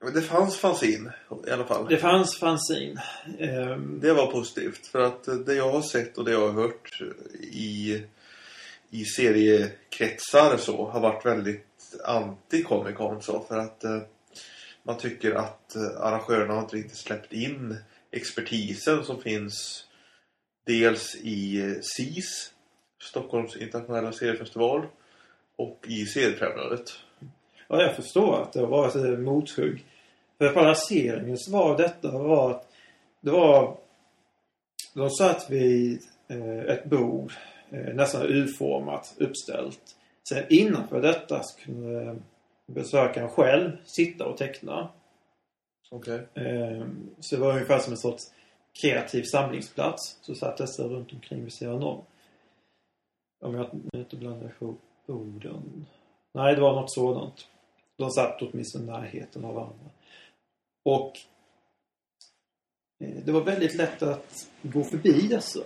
men 0.03 0.13
det 0.15 0.23
fanns 0.23 0.57
fanzine 0.57 1.13
i 1.47 1.51
alla 1.51 1.65
fall. 1.65 1.87
Det 1.89 1.97
fanns 1.97 2.39
fanzin. 2.39 3.01
Ehm, 3.39 4.01
Det 4.01 4.13
var 4.13 4.27
positivt. 4.27 4.87
För 4.87 5.01
att 5.01 5.29
eh, 5.29 5.35
det 5.35 5.55
jag 5.55 5.71
har 5.73 5.83
sett 5.83 6.19
och 6.19 6.25
det 6.25 6.31
jag 6.33 6.49
har 6.53 6.63
hört 6.63 7.01
i, 7.41 8.03
i 8.91 9.05
seriekretsar 9.05 10.57
så 10.57 10.87
har 10.91 11.01
varit 11.01 11.27
väldigt 11.27 11.67
anti 12.05 12.63
Comic 12.63 12.97
Con 12.97 13.23
så. 13.23 13.45
För 13.49 13.59
att 13.59 13.85
eh, 13.85 13.99
man 14.83 14.99
tycker 14.99 15.33
att 15.35 15.77
eh, 15.77 16.01
arrangörerna 16.01 16.55
har 16.55 16.61
inte 16.61 16.77
riktigt 16.77 16.99
släppt 16.99 17.33
in 17.33 17.77
expertisen 18.11 19.05
som 19.05 19.23
finns 19.23 19.87
dels 20.67 21.15
i 21.17 21.75
SIS, 21.83 22.53
Stockholms 23.03 23.57
internationella 23.57 24.13
seriefestival, 24.13 24.87
och 25.57 25.85
i 25.89 26.07
Seriefrämjandet. 26.07 26.93
Ja, 27.69 27.83
jag 27.83 27.97
förstår 27.97 28.43
att 28.43 28.53
det 28.53 28.67
var 28.67 28.89
ett 28.89 29.19
mothugg. 29.19 29.85
För 30.41 30.49
på 30.49 30.61
lanseringen 30.61 31.39
så 31.39 31.53
var 31.53 31.77
detta 31.77 32.19
var 32.19 32.51
att 32.51 32.69
det 33.21 33.31
var... 33.31 33.77
De 34.95 35.11
satt 35.11 35.51
vid 35.51 36.03
eh, 36.29 36.59
ett 36.59 36.85
bord, 36.85 37.33
eh, 37.71 37.95
nästan 37.95 38.23
U-format, 38.23 39.15
uppställt. 39.19 39.97
Sen 40.29 40.45
innanför 40.51 41.03
detta 41.03 41.43
så 41.43 41.61
kunde 41.61 42.17
besökaren 42.67 43.29
själv 43.29 43.77
sitta 43.85 44.27
och 44.27 44.37
teckna. 44.37 44.89
Okej. 45.91 46.27
Eh, 46.35 46.87
så 47.21 47.37
det 47.37 47.43
var 47.43 47.53
ungefär 47.53 47.79
som 47.79 47.93
en 47.93 47.99
sorts 47.99 48.33
kreativ 48.83 49.23
samlingsplats. 49.23 50.19
Så 50.23 50.35
satt 50.35 50.57
dessa 50.57 50.83
runt 50.83 51.13
omkring 51.13 51.45
vid 51.45 51.53
sidan 51.53 51.83
om. 51.83 52.03
Om 53.41 53.55
jag 53.55 53.71
inte 53.93 54.17
blandar 54.17 54.53
ihop 54.61 54.81
orden. 55.07 55.87
Nej, 56.33 56.55
det 56.55 56.61
var 56.61 56.75
något 56.75 56.93
sådant. 56.93 57.49
De 57.97 58.11
satt 58.11 58.43
åtminstone 58.43 58.85
i 58.85 58.87
närheten 58.87 59.45
av 59.45 59.55
varandra. 59.55 59.91
Och 60.83 61.13
eh, 63.05 63.09
det 63.25 63.33
var 63.33 63.41
väldigt 63.41 63.75
lätt 63.75 64.03
att 64.03 64.49
gå 64.63 64.85
förbi 64.85 65.13
dessa. 65.27 65.61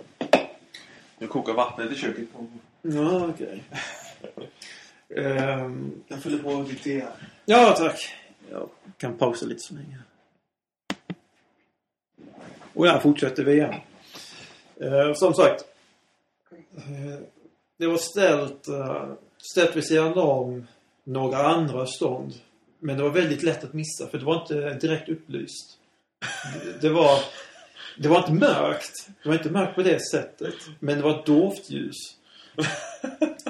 Nu 1.17 1.27
kokar 1.27 1.53
vattnet 1.53 1.91
i 1.91 1.95
köket. 1.95 2.33
på- 2.33 2.47
Ja, 2.81 3.27
okej. 3.27 3.63
Ehm, 5.15 6.03
Jag 6.07 6.23
fyller 6.23 6.43
på 6.43 6.61
lite 6.69 6.83
te 6.83 6.99
här. 6.99 7.13
ja, 7.45 7.75
tack. 7.77 8.15
Jag 8.51 8.69
kan 8.97 9.17
pausa 9.17 9.45
lite 9.45 9.59
så 9.59 9.73
länge. 9.73 9.99
Och 12.73 12.85
här 12.87 12.99
fortsätter 12.99 13.43
vi 13.43 13.53
igen. 13.53 13.73
Eh, 14.81 15.13
som 15.13 15.33
sagt. 15.33 15.65
Eh, 16.77 17.19
det 17.77 17.87
var 17.87 17.97
ställt, 17.97 18.67
eh, 18.67 19.13
ställt 19.53 19.75
vid 19.75 19.85
sidan 19.87 20.17
om 20.17 20.67
några 21.03 21.37
andra 21.37 21.85
stånd. 21.87 22.33
Men 22.79 22.97
det 22.97 23.03
var 23.03 23.09
väldigt 23.09 23.43
lätt 23.43 23.63
att 23.63 23.73
missa 23.73 24.07
för 24.07 24.17
det 24.17 24.25
var 24.25 24.41
inte 24.41 24.73
direkt 24.73 25.09
upplyst. 25.09 25.77
Det- 26.63 26.81
Det 26.81 26.89
var, 26.89 27.19
det 27.97 28.07
var 28.09 28.17
inte 28.17 28.31
mörkt. 28.33 29.07
Det 29.23 29.29
var 29.29 29.35
inte 29.35 29.49
mörkt 29.49 29.75
på 29.75 29.81
det 29.83 29.99
sättet. 30.11 30.53
Men 30.79 30.97
det 30.97 31.03
var 31.03 31.19
ett 31.19 31.25
dovt 31.25 31.69
ljus. 31.69 31.95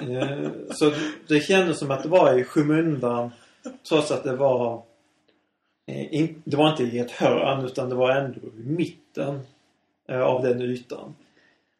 Eh, 0.01 0.49
så 0.71 0.91
det 1.27 1.39
kändes 1.39 1.79
som 1.79 1.91
att 1.91 2.03
det 2.03 2.09
var 2.09 2.39
i 2.39 2.43
skymundan. 2.43 3.31
Trots 3.89 4.11
att 4.11 4.23
det 4.23 4.35
var... 4.35 4.83
Eh, 5.87 6.29
det 6.43 6.57
var 6.57 6.69
inte 6.71 6.83
i 6.83 6.99
ett 6.99 7.11
hörn 7.11 7.65
utan 7.65 7.89
det 7.89 7.95
var 7.95 8.11
ändå 8.15 8.39
i 8.47 8.63
mitten 8.69 9.39
eh, 10.07 10.21
av 10.21 10.43
den 10.43 10.61
ytan. 10.61 11.15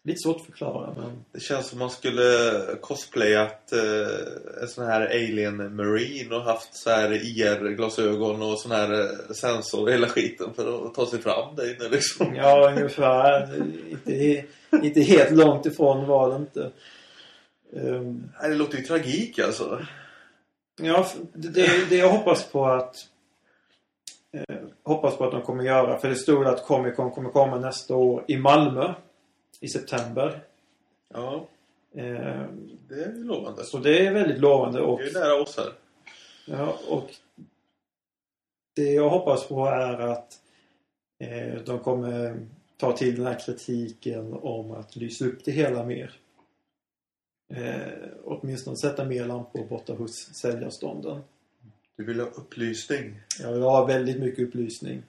Lite 0.07 0.19
svårt 0.19 0.35
att 0.35 0.45
förklara 0.45 0.93
men... 0.97 1.25
Det 1.31 1.39
känns 1.39 1.67
som 1.67 1.79
man 1.79 1.89
skulle 1.89 2.21
cosplayat 2.81 3.73
eh, 3.73 4.61
en 4.61 4.67
sån 4.67 4.85
här 4.85 5.05
Alien 5.05 5.75
Marine 5.75 6.35
och 6.35 6.41
haft 6.41 6.75
så 6.75 6.89
här 6.89 7.11
IR-glasögon 7.11 8.41
och 8.41 8.59
sån 8.59 8.71
här 8.71 9.01
eh, 9.01 9.33
sensor 9.33 9.81
och 9.81 9.91
hela 9.91 10.07
skiten 10.07 10.53
för 10.53 10.85
att 10.87 10.93
ta 10.93 11.05
sig 11.05 11.19
fram 11.19 11.55
där 11.55 11.75
inne 11.75 11.89
liksom. 11.89 12.35
Ja, 12.35 12.71
ungefär. 12.71 13.55
Inte, 13.89 14.45
inte 14.83 15.01
helt 15.01 15.31
långt 15.31 15.65
ifrån 15.65 16.07
var 16.07 16.29
det 16.29 16.35
inte. 16.35 16.71
Ehm, 17.75 18.29
Nej, 18.41 18.49
Det 18.49 18.55
låter 18.55 18.77
ju 18.77 18.83
tragik 18.83 19.39
alltså. 19.39 19.85
Ja, 20.81 21.07
det, 21.33 21.89
det 21.89 21.95
jag 21.95 22.09
hoppas 22.09 22.43
på 22.43 22.65
att 22.65 22.95
eh, 24.33 24.55
hoppas 24.83 25.17
på 25.17 25.23
att 25.23 25.31
de 25.31 25.41
kommer 25.41 25.63
göra. 25.63 25.99
För 25.99 26.09
det 26.09 26.15
stod 26.15 26.47
att 26.47 26.65
Comic 26.65 26.95
Con 26.95 27.11
kommer 27.11 27.29
komma 27.29 27.59
nästa 27.59 27.95
år 27.95 28.25
i 28.27 28.37
Malmö 28.37 28.93
i 29.59 29.67
september. 29.67 30.43
Ja, 31.13 31.47
Eh, 31.97 32.45
det 32.87 33.03
är 33.03 33.13
lovande. 33.23 33.63
så 33.63 33.77
det 33.77 34.07
är 34.07 34.13
väldigt 34.13 34.39
lovande. 34.39 34.81
Och, 34.81 34.99
Det 34.99 35.09
är 35.09 35.13
nära 35.13 35.41
oss 35.41 35.57
här. 35.57 35.73
ja, 36.47 36.79
och 36.89 37.09
det 38.75 38.93
jag 38.93 39.09
hoppas 39.09 39.47
på 39.47 39.65
är 39.65 39.97
att 39.99 40.41
eh, 41.19 41.61
de 41.65 41.79
kommer 41.79 42.47
ta 42.77 42.97
till 42.97 43.15
den 43.15 43.25
här 43.25 43.39
kritiken 43.45 44.33
om 44.33 44.71
att 44.71 44.95
lysa 44.95 45.25
upp 45.25 45.45
det 45.45 45.51
hela 45.51 45.85
mer. 45.85 46.13
Eh, 47.53 48.09
åtminstone 48.23 48.77
sätta 48.77 49.05
mer 49.05 49.25
lampor 49.25 49.65
borta 49.65 49.93
hos 49.93 50.33
säljarstånden. 50.35 51.21
Du 51.97 52.03
vill 52.05 52.19
ha 52.19 52.27
upplysning. 52.27 53.19
Jag 53.41 53.51
vill 53.51 53.61
ha 53.61 53.85
väldigt 53.85 54.19
mycket 54.19 54.47
upplysning. 54.47 55.03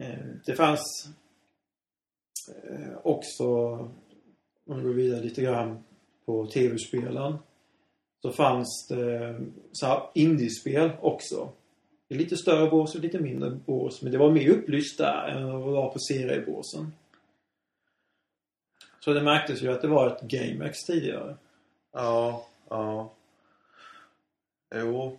Eh, 0.00 0.18
Det 0.46 0.54
fanns 0.54 1.08
eh, 2.64 2.87
också, 3.18 3.44
om 4.66 4.76
vi 4.76 4.82
går 4.82 4.94
vidare 4.94 5.20
lite 5.20 5.42
grann 5.42 5.84
på 6.24 6.46
tv-spelen, 6.46 7.38
så 8.22 8.32
fanns 8.32 8.86
det 8.88 9.40
så 9.72 9.86
här 9.86 10.02
indiespel 10.14 10.90
också. 11.00 11.52
I 12.08 12.14
lite 12.14 12.36
större 12.36 12.70
bås 12.70 12.94
och 12.94 13.00
lite 13.00 13.18
mindre 13.18 13.50
bås, 13.50 14.02
men 14.02 14.12
det 14.12 14.18
var 14.18 14.30
mer 14.30 14.50
upplyst 14.50 14.98
där 14.98 15.28
än 15.28 15.52
vad 15.52 15.60
det 15.60 15.72
var 15.72 15.92
på 15.92 15.98
seriebåsen. 15.98 16.92
Så 19.00 19.12
det 19.12 19.22
märktes 19.22 19.62
ju 19.62 19.72
att 19.72 19.82
det 19.82 19.88
var 19.88 20.06
ett 20.06 20.22
GameX 20.22 20.84
tidigare. 20.86 21.36
Ja, 21.92 22.46
ja. 22.68 23.12
Jo. 24.74 25.18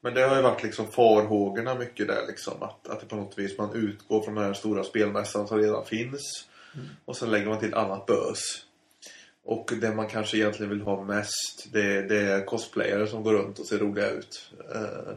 Men 0.00 0.14
det 0.14 0.20
har 0.20 0.36
ju 0.36 0.42
varit 0.42 0.62
liksom 0.62 0.86
farhågorna 0.86 1.74
mycket 1.74 2.06
där 2.06 2.26
liksom. 2.28 2.62
Att, 2.62 2.88
att 2.88 3.00
det 3.00 3.06
på 3.06 3.16
något 3.16 3.38
vis 3.38 3.58
man 3.58 3.74
utgår 3.74 4.20
från 4.20 4.34
den 4.34 4.44
här 4.44 4.52
stora 4.52 4.84
spelmässan 4.84 5.48
som 5.48 5.58
redan 5.58 5.84
finns. 5.84 6.48
Och 7.04 7.16
sen 7.16 7.30
lägger 7.30 7.46
man 7.46 7.58
till 7.60 7.74
annat 7.74 8.06
bös. 8.06 8.38
Och 9.44 9.72
det 9.80 9.94
man 9.94 10.08
kanske 10.08 10.36
egentligen 10.36 10.70
vill 10.70 10.80
ha 10.80 11.04
mest 11.04 11.68
det, 11.72 12.02
det 12.02 12.20
är 12.20 12.44
cosplayare 12.44 13.06
som 13.06 13.22
går 13.22 13.32
runt 13.32 13.58
och 13.58 13.66
ser 13.66 13.78
roliga 13.78 14.10
ut. 14.10 14.52
Eh, 14.74 15.14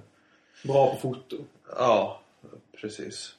Bra 0.63 0.91
på 0.95 0.99
foto. 1.01 1.37
Ja, 1.75 2.21
precis. 2.81 3.35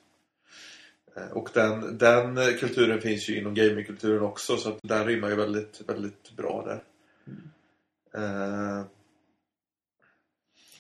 Eh, 1.17 1.31
Och 1.33 1.51
den, 1.55 1.99
den 1.99 2.37
kulturen 2.59 3.01
finns 3.01 3.29
ju 3.29 3.39
inom 3.39 3.55
gamingkulturen 3.55 4.23
också 4.23 4.57
så 4.57 4.69
att 4.69 4.79
den 4.83 5.07
rimmar 5.07 5.29
ju 5.29 5.35
väldigt, 5.35 5.81
väldigt 5.87 6.31
bra 6.37 6.65
där. 6.67 6.83
Eh, 8.15 8.85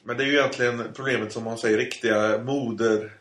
Men 0.02 0.16
det 0.16 0.24
är 0.24 0.26
ju 0.26 0.32
egentligen 0.38 0.82
problemet 0.94 1.32
som 1.32 1.44
man 1.44 1.58
säger 1.58 1.78
riktiga 1.78 2.38
moder 2.38 3.12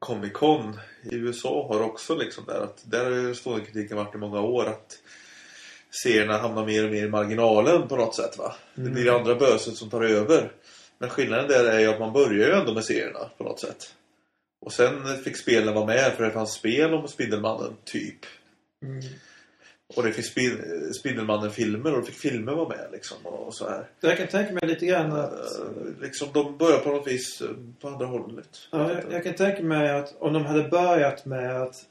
Comic 0.00 0.32
Con 0.32 0.80
i 1.02 1.14
USA 1.14 1.66
har 1.68 1.82
också 1.82 2.14
liksom 2.14 2.44
där 2.44 2.60
att 2.60 2.90
där 2.90 3.04
har 3.04 3.10
ju 3.10 3.34
stående 3.34 3.66
kritiken 3.66 3.96
varit 3.96 4.14
i 4.14 4.18
många 4.18 4.40
år 4.40 4.66
att 4.66 4.98
serierna 6.02 6.38
hamnar 6.38 6.66
mer 6.66 6.84
och 6.84 6.90
mer 6.90 7.06
i 7.06 7.08
marginalen 7.08 7.88
på 7.88 7.96
något 7.96 8.14
sätt 8.14 8.38
va. 8.38 8.54
Det 8.74 8.90
blir 8.90 9.04
det 9.04 9.14
andra 9.14 9.34
böset 9.34 9.76
som 9.76 9.90
tar 9.90 10.02
över. 10.02 10.52
Men 10.98 11.10
skillnaden 11.10 11.48
där 11.48 11.64
är 11.64 11.80
ju 11.80 11.86
att 11.86 12.00
man 12.00 12.12
börjar 12.12 12.46
ju 12.48 12.52
ändå 12.52 12.74
med 12.74 12.84
serierna 12.84 13.30
på 13.38 13.44
något 13.44 13.60
sätt. 13.60 13.94
Och 14.60 14.72
sen 14.72 15.22
fick 15.24 15.36
spelen 15.36 15.74
vara 15.74 15.86
med 15.86 16.12
för 16.12 16.24
det 16.24 16.30
fanns 16.30 16.52
spel 16.52 16.94
om 16.94 17.08
Spindelmannen, 17.08 17.76
typ. 17.84 18.26
Mm. 18.82 19.02
Och 19.96 20.02
det 20.02 20.12
fick 20.12 20.24
Spin- 20.24 20.92
Spindelmannen-filmer 21.00 21.92
och 21.94 22.00
då 22.00 22.06
fick 22.06 22.14
filmer 22.14 22.52
vara 22.54 22.68
med 22.68 22.86
liksom 22.92 23.16
och 23.26 23.54
så 23.54 23.68
här. 23.68 23.84
Jag 24.00 24.16
kan 24.18 24.26
tänka 24.26 24.52
mig 24.52 24.66
lite 24.66 24.86
grann 24.86 25.12
att 25.12 25.32
Eh, 25.32 26.02
liksom 26.02 26.28
de 26.32 26.56
börjar 26.56 26.78
på 26.78 26.88
något 26.90 27.06
vis 27.06 27.40
eh, 27.40 27.48
på 27.80 27.88
andra 27.88 28.06
hållet. 28.06 28.48
Ja, 28.70 28.92
jag, 28.92 29.02
jag 29.12 29.24
kan 29.24 29.34
tänka 29.34 29.62
mig 29.62 29.90
att 29.90 30.14
om 30.18 30.32
de 30.32 30.44
hade 30.44 30.62
börjat 30.68 31.26
med 31.26 31.62
att 31.62 31.86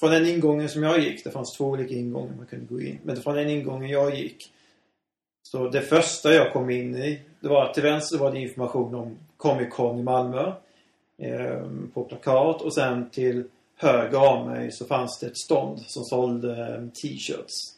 från 0.00 0.10
den 0.10 0.26
ingången 0.26 0.68
som 0.68 0.82
jag 0.82 0.98
gick, 1.00 1.24
det 1.24 1.30
fanns 1.30 1.56
två 1.56 1.64
olika 1.64 1.94
ingångar 1.94 2.34
man 2.36 2.46
kunde 2.46 2.66
gå 2.74 2.80
in. 2.80 2.98
Men 3.02 3.16
från 3.16 3.34
den 3.36 3.48
ingången 3.50 3.90
jag 3.90 4.14
gick 4.14 4.52
så 5.42 5.68
det 5.68 5.80
första 5.80 6.32
jag 6.34 6.52
kom 6.52 6.70
in 6.70 6.96
i, 6.96 7.20
det 7.40 7.48
var 7.48 7.64
att 7.64 7.74
till 7.74 7.82
vänster 7.82 8.18
var 8.18 8.32
det 8.32 8.38
information 8.38 8.94
om 8.94 9.16
Comic 9.36 9.68
Con 9.70 9.98
i 9.98 10.02
Malmö 10.02 10.52
eh, 11.22 11.62
på 11.94 12.04
plakat 12.04 12.62
och 12.62 12.74
sen 12.74 13.10
till 13.10 13.44
höger 13.78 14.18
av 14.18 14.46
mig 14.46 14.72
så 14.72 14.84
fanns 14.84 15.18
det 15.18 15.26
ett 15.26 15.38
stånd 15.38 15.80
som 15.80 16.04
sålde 16.04 16.74
eh, 16.74 16.88
t-shirts. 16.88 17.74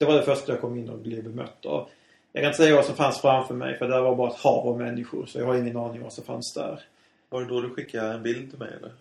Det 0.00 0.06
var 0.06 0.14
det 0.14 0.22
första 0.22 0.52
jag 0.52 0.60
kom 0.60 0.76
in 0.76 0.88
och 0.88 0.98
blev 0.98 1.24
bemött 1.24 1.66
av. 1.66 1.88
Jag 2.32 2.42
kan 2.42 2.48
inte 2.50 2.62
säga 2.62 2.76
vad 2.76 2.84
som 2.84 2.94
fanns 2.96 3.20
framför 3.20 3.54
mig 3.54 3.78
för 3.78 3.88
det 3.88 4.00
var 4.00 4.16
bara 4.16 4.30
ett 4.30 4.36
hav 4.36 4.68
av 4.68 4.78
människor 4.78 5.26
så 5.26 5.38
jag 5.38 5.46
har 5.46 5.56
ingen 5.56 5.76
aning 5.76 6.02
vad 6.02 6.12
som 6.12 6.24
fanns 6.24 6.54
där. 6.54 6.80
Var 7.28 7.40
det 7.40 7.48
då 7.48 7.60
du 7.60 7.70
skickade 7.70 8.12
en 8.14 8.22
bild 8.22 8.50
till 8.50 8.58
mig 8.58 8.72
eller? 8.76 8.92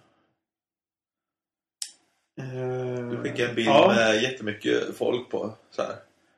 Eh, 2.41 3.09
Du 3.09 3.17
skickade 3.17 3.49
en 3.49 3.55
bild 3.55 3.67
ja. 3.67 3.93
med 3.95 4.21
jättemycket 4.23 4.97
folk 4.97 5.29
på 5.29 5.53
så 5.71 5.81
här. 5.81 5.95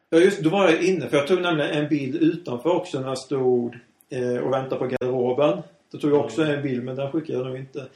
Ja, 0.09 0.17
just 0.17 0.39
då 0.43 0.49
var 0.49 0.69
jag 0.69 0.83
inne. 0.83 1.09
För 1.09 1.17
jag 1.17 1.27
tog 1.27 1.41
nämligen 1.41 1.71
en 1.71 1.89
bild 1.89 2.15
utanför 2.15 2.69
också 2.69 2.99
när 2.99 3.07
jag 3.07 3.17
stod 3.17 3.77
eh, 4.09 4.37
och 4.37 4.53
väntade 4.53 4.75
på 4.75 4.87
garderoben. 4.87 5.61
Då 5.91 5.97
tog 5.97 6.11
jag 6.11 6.25
också 6.25 6.43
en 6.43 6.63
bild, 6.63 6.83
men 6.83 6.95
den 6.95 7.11
skickade 7.11 7.39
jag 7.39 7.47
nog 7.47 7.57
inte. 7.57 7.87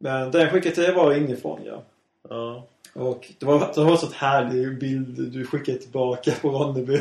Men 0.00 0.30
den 0.30 0.50
skickade 0.50 0.74
till 0.74 0.84
dig 0.84 0.94
var 0.94 1.12
inifrån, 1.12 1.60
ja. 1.66 1.82
Ja. 2.28 2.66
Och 2.94 3.26
det 3.38 3.46
var, 3.46 3.72
det 3.74 3.84
var 3.84 3.96
så 3.96 4.06
ett 4.06 4.12
härlig 4.12 4.78
bild 4.78 5.32
du 5.32 5.46
skickade 5.46 5.78
tillbaka 5.78 6.32
på 6.40 6.50
Ronneby. 6.50 7.00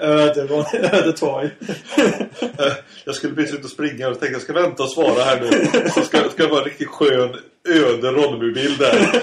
Öde, 0.00 0.64
Öde 0.92 1.12
torg. 1.12 1.50
Jag 3.04 3.14
skulle 3.14 3.34
precis 3.34 3.54
ut 3.54 3.64
och 3.64 3.70
springa 3.70 4.08
och 4.08 4.20
tänkte 4.20 4.32
jag 4.32 4.42
ska 4.42 4.52
vänta 4.52 4.82
och 4.82 4.92
svara 4.92 5.22
här 5.22 5.40
nu. 5.40 5.50
Så 5.90 6.00
ska, 6.00 6.28
ska 6.28 6.42
det 6.42 6.48
vara 6.48 6.60
en 6.60 6.64
riktigt 6.64 6.88
skön 6.88 7.36
öde 7.68 8.12
Ronneby-bild 8.12 8.78
där. 8.78 9.22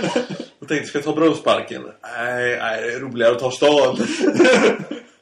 Och 0.60 0.68
tänkte 0.68 0.88
ska 0.88 0.98
jag 0.98 1.06
ta 1.06 1.16
Brunnsparken? 1.16 1.82
Nej, 2.02 2.58
nej, 2.60 2.82
det 2.82 2.94
är 2.94 3.00
roligare 3.00 3.32
att 3.32 3.40
ta 3.40 3.52
stan. 3.52 3.98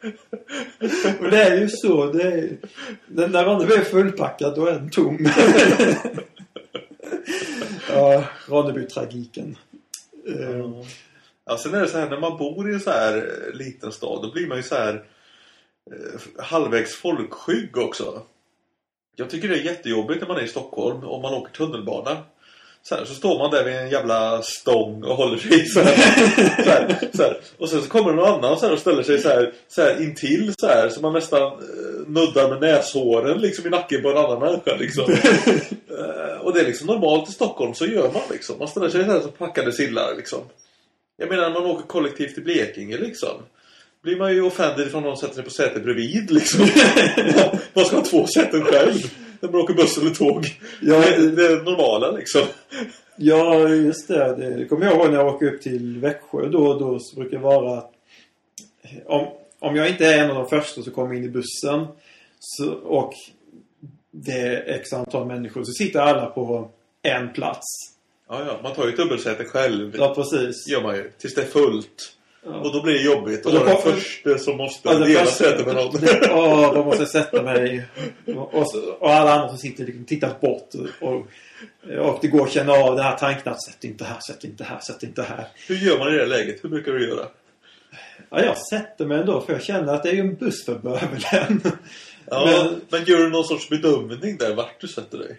Och 1.20 1.32
det 1.32 1.44
är 1.44 1.60
ju 1.60 1.70
så. 1.70 2.12
Det 2.12 2.24
är, 2.24 2.58
den 3.08 3.32
där 3.32 3.46
Ronneby 3.46 3.74
är 3.74 3.82
fullpackad, 3.82 4.56
då 4.56 4.66
är 4.66 4.72
den 4.72 4.90
tom. 4.90 5.18
Ja, 7.90 8.24
Ronneby-tragiken. 8.48 9.58
Eh, 10.28 10.58
ja. 10.58 10.86
Ja, 11.46 11.58
sen 11.58 11.74
är 11.74 11.82
det 11.82 11.88
så 11.88 11.98
här 11.98 12.10
när 12.10 12.20
man 12.20 12.38
bor 12.38 12.72
i 12.72 12.74
en 12.74 12.80
så 12.80 12.92
här 12.92 13.18
eh, 13.18 13.58
liten 13.58 13.92
stad 13.92 14.22
då 14.22 14.32
blir 14.32 14.48
man 14.48 14.58
ju 14.58 14.64
så 14.64 14.76
här 14.76 15.06
eh, 15.92 16.44
halvvägs 16.44 16.96
folkskygg 16.96 17.78
också. 17.78 18.24
Jag 19.16 19.30
tycker 19.30 19.48
det 19.48 19.56
är 19.56 19.64
jättejobbigt 19.64 20.22
när 20.22 20.28
man 20.28 20.38
är 20.38 20.44
i 20.44 20.48
Stockholm 20.48 21.04
och 21.04 21.22
man 21.22 21.34
åker 21.34 21.54
tunnelbana. 21.54 22.24
Så, 22.88 22.96
här, 22.96 23.06
så 23.06 23.14
står 23.14 23.40
man 23.40 23.52
där 23.52 23.64
vid 23.64 23.76
en 23.76 23.90
jävla 23.90 24.42
stång 24.42 25.04
och 25.04 25.16
håller 25.16 25.38
sig 25.38 25.66
så 25.66 25.80
här, 25.80 25.96
så 26.64 26.70
här, 26.70 27.10
så 27.14 27.24
här. 27.24 27.38
Och 27.58 27.70
sen 27.70 27.82
så 27.82 27.90
kommer 27.90 28.14
någon 28.14 28.34
annan 28.34 28.60
så 28.60 28.66
här 28.66 28.74
och 28.74 28.80
ställer 28.80 29.04
sig 29.04 29.20
så 29.20 29.30
här, 29.30 29.54
så 29.68 29.82
här 29.82 30.02
intill 30.02 30.54
så 30.58 30.68
här 30.68 30.90
så 30.90 31.02
man 31.02 31.14
nästan 31.14 31.42
eh, 31.42 32.08
nuddar 32.08 32.50
med 32.50 32.62
näshåren 32.62 33.42
liksom 33.42 33.68
i 33.68 33.70
nacken 33.70 34.02
på 34.02 34.10
en 34.10 34.18
annan 34.18 34.40
människa 34.40 34.76
liksom. 34.80 35.06
Eh, 35.98 36.42
och 36.42 36.54
det 36.54 36.60
är 36.60 36.66
liksom 36.66 36.88
normalt 36.88 37.30
i 37.30 37.32
Stockholm 37.32 37.74
så 37.74 37.86
gör 37.86 38.12
man 38.12 38.22
liksom. 38.32 38.60
Man 38.60 38.68
ställer 38.68 38.90
sig 38.90 39.06
så 39.06 39.12
här 39.12 39.20
som 39.20 39.32
packade 39.32 39.72
sillar 39.72 40.16
liksom. 40.18 40.40
Jag 41.18 41.30
menar 41.30 41.50
när 41.50 41.60
man 41.60 41.72
åker 41.72 41.88
kollektivt 41.88 42.34
till 42.34 42.44
Blekinge 42.44 42.98
liksom. 42.98 43.42
Blir 44.04 44.18
man 44.18 44.34
ju 44.34 44.42
offended 44.42 44.88
ifrån 44.88 45.04
någon 45.04 45.18
sätter 45.18 45.36
sig 45.36 45.44
på 45.44 45.50
sätet 45.50 45.84
bredvid 45.84 46.32
liksom. 46.32 46.68
man 47.74 47.86
ska 47.86 47.96
ha 47.96 48.04
två 48.04 48.28
säten 48.28 48.64
själv. 48.64 48.94
När 49.46 49.52
man 49.52 49.62
åker 49.62 49.74
buss 49.74 49.98
eller 49.98 50.10
tåg. 50.10 50.46
Ja, 50.82 51.00
det, 51.00 51.32
det 51.32 51.46
är 51.46 51.64
normala 51.64 52.12
liksom. 52.12 52.42
Ja, 53.18 53.70
just 53.70 54.08
det. 54.08 54.36
Det, 54.36 54.50
det 54.50 54.66
kommer 54.66 54.86
jag 54.86 54.96
ihåg 54.96 55.10
när 55.10 55.18
jag 55.18 55.36
åker 55.36 55.54
upp 55.54 55.62
till 55.62 55.98
Växjö 56.00 56.48
då 56.48 56.68
och 56.68 56.80
då 56.80 57.00
så 57.00 57.16
brukar 57.16 57.38
det 57.38 57.44
vara 57.44 57.78
att 57.78 57.92
om, 59.06 59.28
om 59.60 59.76
jag 59.76 59.90
inte 59.90 60.06
är 60.06 60.24
en 60.24 60.30
av 60.30 60.36
de 60.36 60.50
första 60.50 60.82
som 60.82 60.94
kommer 60.94 61.16
in 61.16 61.24
i 61.24 61.30
bussen 61.30 61.88
så, 62.40 62.74
och 62.74 63.14
det 64.12 64.32
är 64.32 64.80
x 64.80 64.94
antal 64.94 65.28
människor 65.28 65.64
så 65.64 65.72
sitter 65.72 66.00
alla 66.00 66.26
på 66.26 66.70
en 67.02 67.34
plats. 67.34 67.66
Ja, 68.30 68.46
ja, 68.46 68.60
man 68.64 68.74
tar 68.74 68.86
ju 68.86 68.92
dubbelsäte 68.92 69.46
själv. 69.46 69.96
Ja, 69.98 70.16
press. 70.16 70.68
gör 70.68 70.82
man 70.82 70.96
ju. 70.96 71.12
Tills 71.18 71.36
det 71.36 71.42
är 71.42 71.46
fullt. 71.46 72.15
Ja. 72.46 72.54
Och 72.60 72.74
då 72.74 72.82
blir 72.84 72.94
det 72.94 73.02
jobbigt. 73.02 73.46
Och 73.46 73.54
Och 73.54 73.60
då 73.60 73.66
är 73.66 73.70
den 73.70 73.82
första 73.82 74.38
som 74.38 74.58
måste 74.58 74.90
Ja, 74.90 74.94
det 75.00 75.06
dela 75.08 75.26
säte 75.26 75.66
med 75.66 75.76
någon. 75.76 75.96
Åh, 76.32 76.74
då 76.74 76.84
måste 76.86 77.06
sätta 77.06 77.42
mig. 77.44 77.86
Och, 78.36 78.54
och, 78.54 78.70
så- 78.72 78.92
och 79.00 79.10
alla 79.10 79.34
andra 79.34 79.50
som 79.50 79.58
sitter 79.58 79.86
liksom 79.86 80.06
tittar 80.06 80.32
bort. 80.42 80.70
Och, 81.02 81.16
och 82.00 82.18
det 82.22 82.28
går 82.28 82.46
att 82.46 82.52
känna 82.52 82.74
av 82.74 82.96
den 82.96 83.06
här 83.06 83.18
tanken 83.18 83.52
att 83.54 83.64
sätt 83.66 83.84
inte 83.84 84.04
här, 84.04 84.20
sätt 84.28 84.44
inte 84.44 84.64
här, 84.64 84.80
sätt 84.80 85.04
inte 85.04 85.24
här. 85.24 85.48
Hur 85.68 85.76
gör 85.76 86.00
man 86.00 86.14
i 86.14 86.18
det 86.18 86.26
läget? 86.26 86.64
Hur 86.64 86.70
brukar 86.70 86.92
du 86.92 87.08
göra? 87.10 87.26
Ja, 88.30 88.44
jag 88.44 88.58
sätter 88.58 89.06
mig 89.06 89.20
ändå 89.20 89.42
för 89.42 89.54
jag 89.54 89.64
känner 89.64 89.94
att 89.94 90.04
det 90.04 90.10
är 90.10 90.14
ju 90.14 90.20
en 90.20 90.36
buss 90.36 90.66
för 90.66 90.76
bövelen. 90.76 91.62
Ja, 92.30 92.46
Men- 92.46 92.82
men... 92.90 93.04
gör 93.06 93.18
du 93.18 93.30
någon 93.30 93.44
sorts 93.44 93.70
bedömning 93.70 94.38
där 94.38 94.56
vart 94.56 94.82
du 94.82 94.88
sätter 94.88 95.18
dig? 95.18 95.38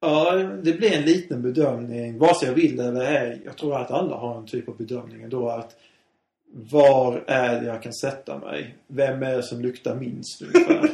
Ja, 0.00 0.32
det 0.62 0.72
blir 0.72 0.92
en 0.92 1.02
liten 1.02 1.42
bedömning. 1.42 2.18
Vare 2.18 2.34
sig 2.34 2.48
jag 2.48 2.54
vill 2.54 2.80
eller 2.80 3.04
ej. 3.24 3.42
Jag 3.44 3.56
tror 3.56 3.76
att 3.80 3.90
alla 3.90 4.16
har 4.16 4.38
en 4.38 4.46
typ 4.46 4.68
av 4.68 4.76
bedömning 4.76 5.22
ändå. 5.22 5.48
Att 5.48 5.70
var 6.56 7.24
är 7.26 7.60
det 7.60 7.66
jag 7.66 7.82
kan 7.82 7.92
sätta 7.92 8.38
mig? 8.38 8.76
Vem 8.86 9.22
är 9.22 9.36
det 9.36 9.42
som 9.42 9.60
luktar 9.60 9.94
minst 9.94 10.42
ungefär? 10.42 10.90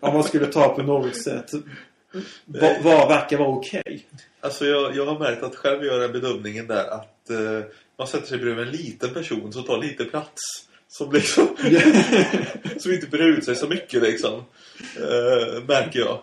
Om 0.00 0.14
man 0.14 0.24
skulle 0.24 0.46
ta 0.46 0.68
på 0.68 0.82
något 0.82 1.16
sätt. 1.16 1.50
Var 2.82 3.08
verkar 3.08 3.38
vara 3.38 3.48
okej? 3.48 4.06
Alltså 4.40 4.66
jag, 4.66 4.96
jag 4.96 5.06
har 5.06 5.18
märkt 5.18 5.42
att 5.42 5.56
själv 5.56 5.84
gör 5.84 6.00
den 6.00 6.12
bedömningen 6.12 6.66
där 6.66 6.84
att 6.90 7.30
eh, 7.30 7.60
man 7.98 8.06
sätter 8.06 8.26
sig 8.26 8.38
bredvid 8.38 8.66
en 8.66 8.72
liten 8.72 9.14
person 9.14 9.52
som 9.52 9.62
tar 9.62 9.78
lite 9.78 10.04
plats. 10.04 10.40
Som 10.88 11.12
liksom 11.12 11.46
som 12.78 12.92
inte 12.92 13.06
brer 13.06 13.28
ut 13.28 13.44
sig 13.44 13.56
så 13.56 13.68
mycket 13.68 14.02
liksom. 14.02 14.44
Eh, 14.96 15.62
märker 15.66 16.00
jag. 16.00 16.18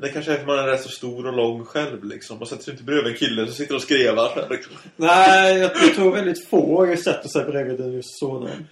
Men 0.00 0.08
det 0.08 0.12
kanske 0.12 0.32
är 0.32 0.38
för 0.38 0.46
man 0.46 0.58
är 0.58 0.66
rätt 0.66 0.82
så 0.82 0.88
stor 0.88 1.26
och 1.26 1.32
lång 1.32 1.64
själv 1.64 2.04
liksom. 2.04 2.38
Man 2.38 2.48
sätter 2.48 2.64
sig 2.64 2.72
inte 2.72 2.84
bredvid 2.84 3.12
en 3.12 3.18
kille 3.18 3.46
som 3.46 3.54
sitter 3.54 3.74
och 3.74 3.82
skrevar. 3.82 4.46
Liksom. 4.50 4.72
Nej, 4.96 5.58
jag, 5.58 5.70
jag 5.82 5.94
tror 5.94 6.12
väldigt 6.12 6.48
få 6.48 6.96
sätter 7.04 7.28
sig 7.28 7.44
bredvid 7.44 7.80
en 7.80 7.92
just 7.92 8.18
sådan. 8.18 8.66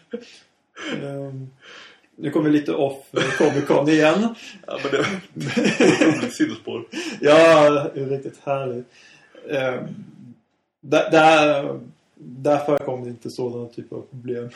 Um, 1.03 1.51
nu 2.16 2.31
kommer 2.31 2.51
vi 2.51 2.59
lite 2.59 2.72
off 2.72 3.05
eh, 3.12 3.31
Comic 3.39 3.66
Con 3.66 3.89
igen. 3.89 4.35
Ja, 4.66 4.79
men 4.83 4.91
det 4.91 4.99
var 4.99 6.24
ett 6.24 6.35
sidospår. 6.35 6.85
Ja, 7.20 7.70
det 7.95 8.01
är 8.01 8.07
riktigt 8.07 8.41
härligt. 8.45 8.87
Eh, 9.49 9.83
där, 10.81 11.11
där, 11.11 11.81
där 12.14 12.59
förekommer 12.59 13.05
det 13.05 13.11
inte 13.11 13.31
sådana 13.31 13.68
typer 13.68 13.97
av 13.97 14.03
problem. 14.11 14.51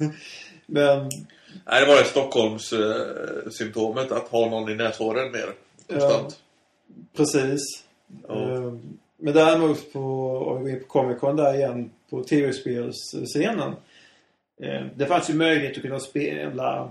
Men 0.66 1.10
Nej, 1.64 1.80
det 1.80 1.86
var 1.86 1.96
det 1.96 2.04
Stockholms 2.04 2.72
eh, 2.72 3.50
symptomet 3.50 4.12
att 4.12 4.28
ha 4.28 4.50
någon 4.50 4.70
i 4.70 4.74
näshåren 4.74 5.32
mer. 5.32 5.52
Konstant. 6.00 6.40
precis. 7.16 7.60
Ja. 8.28 8.34
Eh, 8.34 8.72
men 9.16 9.34
däremot 9.34 9.92
på, 9.92 10.00
om 10.38 10.64
vi 10.64 10.70
går 10.70 10.70
in 10.70 10.80
på 10.80 10.88
Comic 10.88 11.18
Con 11.18 11.36
där 11.36 11.54
igen, 11.54 11.90
på 12.10 12.24
tv-spelsscenen. 12.24 13.74
Eh, 14.62 14.86
det 14.96 15.06
fanns 15.06 15.30
ju 15.30 15.34
möjlighet 15.34 15.76
att 15.76 15.82
kunna 15.82 16.00
spela 16.00 16.90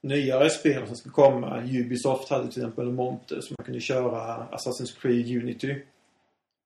nyare 0.00 0.50
spel 0.50 0.86
som 0.86 0.96
ska 0.96 1.10
komma. 1.10 1.62
Ubisoft 1.62 2.28
hade 2.28 2.52
till 2.52 2.62
exempel 2.62 2.86
en 2.86 2.94
monter 2.94 3.40
som 3.40 3.54
man 3.58 3.64
kunde 3.64 3.80
köra 3.80 4.46
Assassin's 4.50 5.00
Creed 5.00 5.42
Unity. 5.42 5.74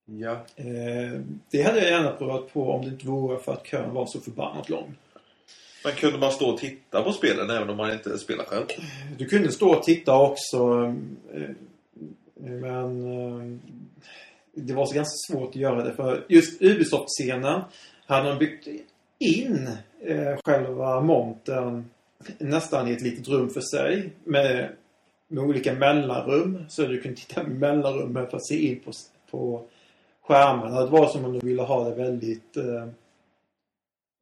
Ja. 0.05 0.31
Eh, 0.55 1.19
det 1.51 1.61
hade 1.61 1.79
jag 1.79 1.89
gärna 1.89 2.11
provat 2.11 2.53
på 2.53 2.71
om 2.71 2.85
det 2.85 2.89
inte 2.89 3.07
vore 3.07 3.39
för 3.39 3.53
att 3.53 3.67
kön 3.67 3.93
var 3.93 4.05
så 4.05 4.19
förbannat 4.19 4.69
lång. 4.69 4.95
Men 5.83 5.93
kunde 5.93 6.19
man 6.19 6.31
stå 6.31 6.49
och 6.49 6.57
titta 6.57 7.03
på 7.03 7.11
spelen 7.11 7.49
även 7.49 7.69
om 7.69 7.77
man 7.77 7.91
inte 7.91 8.17
spelar 8.17 8.45
själv? 8.45 8.65
Du 9.17 9.25
kunde 9.25 9.51
stå 9.51 9.69
och 9.69 9.83
titta 9.83 10.21
också. 10.21 10.93
Eh, 11.33 11.41
eh, 11.43 11.49
men 12.35 13.05
eh, 13.05 13.57
det 14.53 14.73
var 14.73 14.85
så 14.85 14.95
ganska 14.95 15.33
svårt 15.33 15.49
att 15.49 15.55
göra 15.55 15.83
det. 15.83 15.93
För 15.93 16.25
just 16.29 16.61
Ubisoft-scenen 16.61 17.61
hade 18.05 18.29
de 18.29 18.37
byggt 18.37 18.67
in 19.19 19.69
själva 20.45 21.01
montern 21.01 21.85
nästan 22.37 22.87
i 22.87 22.91
ett 22.91 23.01
litet 23.01 23.27
rum 23.27 23.49
för 23.49 23.61
sig. 23.61 24.13
Med, 24.23 24.69
med 25.27 25.43
olika 25.43 25.73
mellanrum. 25.73 26.65
Så 26.69 26.81
du 26.81 27.01
kunde 27.01 27.17
titta 27.17 27.43
i 27.43 27.47
mellanrummen 27.47 28.27
för 28.27 28.37
att 28.37 28.47
se 28.47 28.67
in 28.67 28.79
på, 28.79 28.91
på 29.31 29.63
skärmarna. 30.21 30.81
Det 30.81 30.91
var 30.91 31.07
som 31.07 31.25
om 31.25 31.39
de 31.39 31.47
ville 31.47 31.61
ha 31.61 31.89
det 31.89 31.95
väldigt 31.95 32.57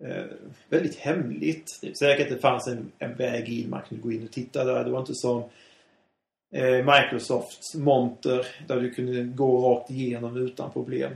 eh, 0.03 0.25
väldigt 0.69 0.95
hemligt. 0.95 1.79
Det 1.81 1.97
säkert 1.97 2.27
att 2.27 2.33
det 2.33 2.41
fanns 2.41 2.67
en, 2.67 2.91
en 2.99 3.15
väg 3.15 3.49
in, 3.49 3.69
man 3.69 3.81
kunde 3.81 4.03
gå 4.03 4.11
in 4.11 4.23
och 4.23 4.31
titta 4.31 4.63
där. 4.63 4.83
Det 4.83 4.91
var 4.91 4.99
inte 4.99 5.15
som 5.15 5.43
eh, 6.51 6.85
Microsofts 6.85 7.75
monter 7.75 8.47
där 8.67 8.81
du 8.81 8.91
kunde 8.93 9.23
gå 9.23 9.69
rakt 9.69 9.89
igenom 9.91 10.37
utan 10.37 10.71
problem. 10.71 11.13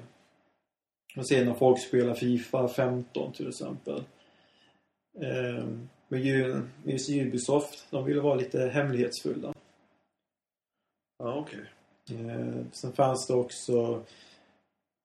Och 1.16 1.28
se 1.28 1.46
när 1.46 1.54
folk 1.54 1.80
spelar 1.80 2.14
Fifa 2.14 2.68
15 2.68 3.34
till 3.34 3.50
exempel. 3.50 4.04
Eh, 5.22 5.66
men 6.08 6.22
ju, 6.22 6.62
just 6.84 7.10
Ubisoft, 7.10 7.88
de 7.90 8.06
ville 8.06 8.22
vara 8.22 8.36
lite 8.36 8.60
hemlighetsfulla. 8.60 9.54
Ja, 11.20 11.36
okej. 11.36 11.66
Eh, 12.10 12.66
sen 12.72 12.94
fanns 12.94 13.28
det 13.28 13.34
också 13.34 14.04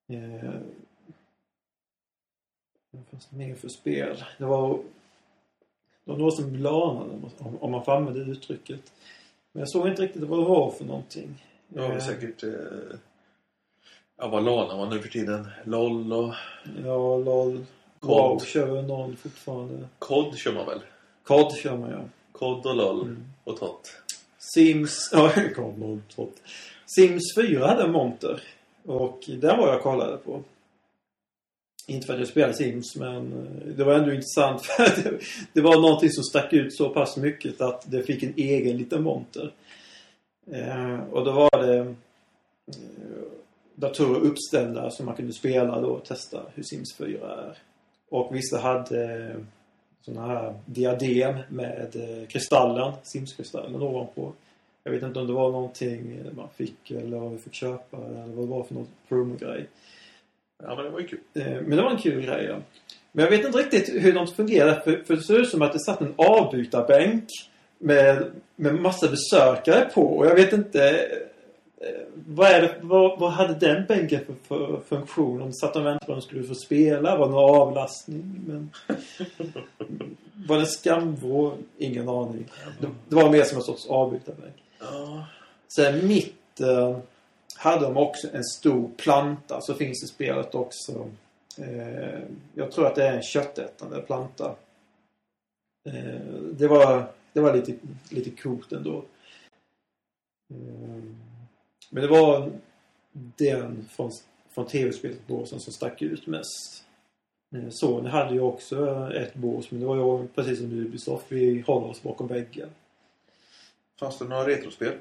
eh, 0.09 0.61
vad 2.91 3.03
fanns 3.11 3.25
det 3.29 3.37
mer 3.37 3.55
för 3.55 3.69
spel? 3.69 4.23
Det 4.37 4.45
var, 4.45 4.73
det 6.05 6.11
var 6.11 6.17
några 6.17 6.31
som 6.31 6.51
blanade 6.53 7.09
om, 7.39 7.57
om 7.61 7.71
man 7.71 7.83
får 7.85 7.91
använda 7.91 8.19
det 8.23 8.31
uttrycket. 8.31 8.91
Men 9.51 9.59
jag 9.59 9.69
såg 9.69 9.87
inte 9.87 10.01
riktigt 10.01 10.23
vad 10.23 10.39
det 10.39 10.45
var 10.45 10.71
för 10.71 10.85
någonting. 10.85 11.45
Det 11.67 11.79
var 11.81 11.87
väl 11.87 11.97
Eh, 11.97 12.03
säkert... 12.03 12.43
Eh, 12.43 12.49
ja, 14.17 14.27
vad 14.27 14.43
lanar 14.45 14.77
man 14.77 14.89
nu 14.89 14.99
för 14.99 15.09
tiden? 15.09 15.47
LOL 15.63 16.13
och 16.13 16.33
Ja, 16.85 17.17
LOL. 17.17 17.65
Kod. 17.99 18.09
WoW 18.09 18.39
kör 18.45 18.65
väl 18.75 18.85
någon 18.85 19.15
fortfarande. 19.15 19.87
COD 19.99 20.37
kör 20.37 20.53
man 20.53 20.65
väl? 20.65 20.79
COD 21.23 21.53
kör 21.55 21.77
man 21.77 21.89
ja. 21.91 21.99
COD 22.31 22.65
och 22.65 22.75
LOL 22.75 23.01
Mm. 23.01 23.25
och 23.43 23.57
TOT. 23.59 23.93
Sims... 24.37 25.09
Ja, 25.13 25.31
COD, 25.55 25.79
LOL, 25.79 26.01
COD. 26.15 26.31
Sims 26.85 27.35
4 27.35 27.67
hade 27.67 27.83
en 27.83 27.91
monter. 27.91 28.41
Och 28.85 29.23
den 29.27 29.57
var 29.57 29.67
jag 29.67 29.81
kollade 29.81 30.17
på. 30.17 30.43
Inte 31.89 32.07
för 32.07 32.13
att 32.13 32.19
jag 32.19 32.27
spelar 32.27 32.53
Sims, 32.53 32.95
men 32.95 33.33
eh, 33.33 33.75
det 33.75 33.83
var 33.83 33.93
ändå 33.93 34.13
intressant 34.13 34.61
för 34.65 34.83
att 34.83 35.03
det, 35.03 35.19
det 35.53 35.61
var 35.61 35.75
någonting 35.75 36.09
som 36.09 36.23
stack 36.23 36.53
ut 36.53 36.75
så 36.75 36.89
pass 36.89 37.17
mycket 37.17 37.61
att 37.61 37.91
det 37.91 38.03
fick 38.03 38.23
en 38.23 38.33
egen 38.37 38.77
liten 38.77 39.03
monter. 39.03 39.51
Eh, 40.51 40.99
och 41.11 41.25
då 41.25 41.31
var 41.31 41.65
det 41.65 41.77
eh, 41.77 41.85
datorer 43.75 44.19
uppställda 44.19 44.91
som 44.91 45.05
man 45.05 45.15
kunde 45.15 45.33
spela 45.33 45.81
då 45.81 45.87
och 45.87 46.05
testa 46.05 46.41
hur 46.55 46.63
Sims 46.63 46.93
4 46.97 47.07
är. 47.35 47.57
Och 48.09 48.35
vissa 48.35 48.59
hade 48.59 49.29
eh, 49.29 49.41
sådana 50.01 50.27
här 50.27 50.53
diadem 50.65 51.39
med 51.49 51.95
eh, 51.95 52.27
kristallen, 52.27 52.93
Sims-kristallen 53.03 53.81
ovanpå. 53.81 54.33
Jag 54.83 54.91
vet 54.91 55.03
inte 55.03 55.19
om 55.19 55.27
det 55.27 55.33
var 55.33 55.51
någonting 55.51 56.19
man 56.35 56.49
fick 56.55 56.91
eller 56.91 57.17
vad 57.17 57.31
vi 57.31 57.37
fick 57.37 57.53
köpa 57.53 57.97
eller 57.97 58.27
vad 58.27 58.45
det 58.45 58.51
var 58.51 58.63
för 58.63 58.73
något 58.73 58.89
promo-grej. 59.07 59.67
Ja, 60.63 60.75
men 60.75 60.85
det 60.85 60.89
var 60.91 60.99
ju 60.99 61.07
kul. 61.07 61.19
Eh, 61.33 61.43
Men 61.45 61.77
det 61.77 61.81
var 61.81 61.91
en 61.91 61.97
kul 61.97 62.25
grej 62.25 62.45
ja. 62.45 62.57
Men 63.11 63.23
jag 63.23 63.31
vet 63.31 63.45
inte 63.45 63.57
riktigt 63.57 64.03
hur 64.03 64.13
de 64.13 64.27
fungerar 64.27 64.79
för, 64.79 65.03
för 65.07 65.15
det 65.15 65.21
ser 65.21 65.39
ut 65.39 65.49
som 65.49 65.61
att 65.61 65.73
det 65.73 65.79
satt 65.79 66.01
en 66.01 66.13
avbytarbänk 66.17 67.27
med, 67.77 68.31
med 68.55 68.75
massa 68.75 69.07
besökare 69.07 69.89
på 69.93 70.17
och 70.17 70.25
jag 70.25 70.35
vet 70.35 70.53
inte 70.53 71.07
Eh, 71.81 72.05
vad, 72.27 72.47
är 72.47 72.61
det, 72.61 72.75
vad, 72.81 73.19
vad 73.19 73.31
hade 73.31 73.53
den 73.53 73.85
bänken 73.85 74.25
för, 74.25 74.35
för 74.47 74.81
funktion? 74.81 75.41
Om 75.41 75.53
satt 75.53 75.75
och 75.75 75.85
väntade 75.85 76.05
på 76.05 76.11
att 76.11 76.19
de 76.19 76.21
skulle 76.21 76.43
få 76.43 76.55
spela? 76.55 77.17
Var 77.17 77.25
det 77.25 77.31
någon 77.31 77.61
avlastning? 77.61 78.41
Men... 78.47 78.69
var 80.47 80.57
det 80.57 80.65
skamvrå? 80.65 81.53
Ingen 81.77 82.09
aning. 82.09 82.45
Det, 82.81 82.87
det 83.07 83.15
var 83.15 83.29
mer 83.29 83.43
som 83.43 83.57
en 83.57 83.63
sorts 83.63 83.85
avbytarbänk. 83.85 84.55
Ja. 84.79 85.25
Sen 85.67 86.07
mitten 86.07 87.01
hade 87.59 87.85
de 87.85 87.97
också 87.97 88.27
en 88.33 88.43
stor 88.43 88.89
planta. 88.97 89.61
Så 89.61 89.73
finns 89.73 90.03
i 90.03 90.07
spelet 90.07 90.55
också. 90.55 91.09
Eh, 91.57 92.19
jag 92.53 92.71
tror 92.71 92.87
att 92.87 92.95
det 92.95 93.07
är 93.07 93.15
en 93.15 93.23
köttätande 93.23 94.01
planta. 94.01 94.55
Eh, 95.89 96.21
det 96.51 96.67
var, 96.67 97.11
det 97.33 97.39
var 97.39 97.55
lite, 97.55 97.73
lite 98.09 98.29
coolt 98.29 98.71
ändå. 98.71 98.97
Eh, 100.53 101.03
men 101.89 102.03
det 102.03 102.07
var 102.07 102.51
den 103.13 103.89
från, 103.91 104.11
från 104.49 104.67
tv-spelet 104.67 105.27
båsen 105.27 105.59
som 105.59 105.73
stack 105.73 106.01
ut 106.01 106.27
mest. 106.27 106.83
Eh, 107.55 107.69
Sony 107.69 108.09
hade 108.09 108.33
ju 108.33 108.41
också 108.41 109.09
ett 109.15 109.35
bås 109.35 109.71
men 109.71 109.79
det 109.79 109.87
var 109.87 109.95
ju 109.95 110.27
precis 110.27 110.59
som 110.59 110.71
Ubisoft. 110.71 111.25
Vi 111.29 111.61
håller 111.61 111.87
oss 111.87 112.03
bakom 112.03 112.27
väggen. 112.27 112.69
Fanns 113.99 114.17
det 114.17 114.25
några 114.25 114.47
retrospel? 114.47 114.93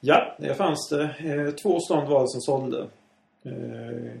Ja, 0.00 0.36
det 0.38 0.54
fanns 0.54 0.88
det. 0.88 1.02
Eh, 1.18 1.50
två 1.50 1.80
stånd 1.80 2.08
var 2.08 2.20
det 2.20 2.28
som 2.28 2.40
sålde. 2.40 2.88
Eh, 3.42 4.12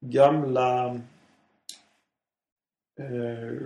gamla... 0.00 0.86
Eh, 3.00 3.62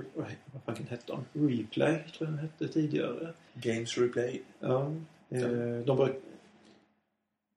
vad 0.53 0.63
fan 0.77 0.87
hette 0.91 1.13
de? 1.13 1.25
Replay 1.49 1.95
tror 1.99 2.05
jag 2.19 2.29
den 2.29 2.39
hette 2.39 2.69
tidigare. 2.69 3.33
Games 3.55 3.99
Replay. 3.99 4.43
Ja. 4.61 4.91
Eh, 5.31 5.41
de, 5.87 5.97
bruk... 5.97 6.17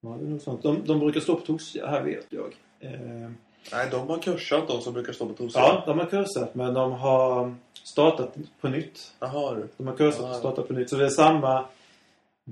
ja. 0.01 0.17
De, 0.61 0.85
de 0.85 0.99
brukar 0.99 1.19
stå 1.19 1.35
på 1.35 1.41
tossiga 1.45 1.87
här 1.87 2.03
vet 2.03 2.25
jag. 2.29 2.55
Eh, 2.79 3.29
Nej, 3.71 3.87
de 3.91 4.09
har 4.09 4.17
kursat 4.19 4.67
de 4.67 4.81
som 4.81 4.93
brukar 4.93 5.13
stå 5.13 5.25
på 5.27 5.33
torsdag. 5.33 5.59
ja, 5.59 5.83
de 5.85 5.99
har 5.99 6.05
kursat 6.05 6.55
men 6.55 6.73
de 6.73 6.91
har 6.91 7.55
startat 7.83 8.35
på 8.61 8.69
nytt. 8.69 9.13
Jaha 9.19 9.53
du. 9.55 9.67
De 9.77 9.87
har 9.87 9.95
kursat 9.95 10.21
och 10.21 10.27
Ja. 10.29 10.33
startat 10.33 10.67
på 10.67 10.73
nytt. 10.73 10.89
Så 10.89 10.95
det 10.95 11.05
är 11.05 11.09
samma... 11.09 11.65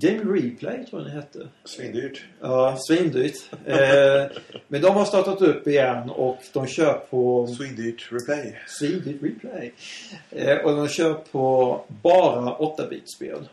Game 0.00 0.34
Replay 0.40 0.86
tror 0.86 1.00
jag 1.02 1.10
den 1.10 1.16
hette. 1.16 1.48
Svindyrt. 1.64 2.22
Ja, 2.40 2.76
svindyrt. 2.88 3.34
Eh, 3.66 4.26
men 4.68 4.82
de 4.82 4.94
har 4.96 5.04
startat 5.04 5.42
upp 5.42 5.66
igen 5.66 6.10
och 6.10 6.38
de 6.52 6.66
kör 6.66 6.92
på 7.10 7.46
Svindyrt 7.46 8.12
Replay. 8.12 8.56
svindyrt 8.66 9.22
replay. 9.22 9.72
Eh, 10.30 10.56
och 10.58 10.76
de 10.76 10.88
kör 10.88 11.14
på 11.14 11.80
bara 12.02 12.54
8-bitspel. 12.56 13.48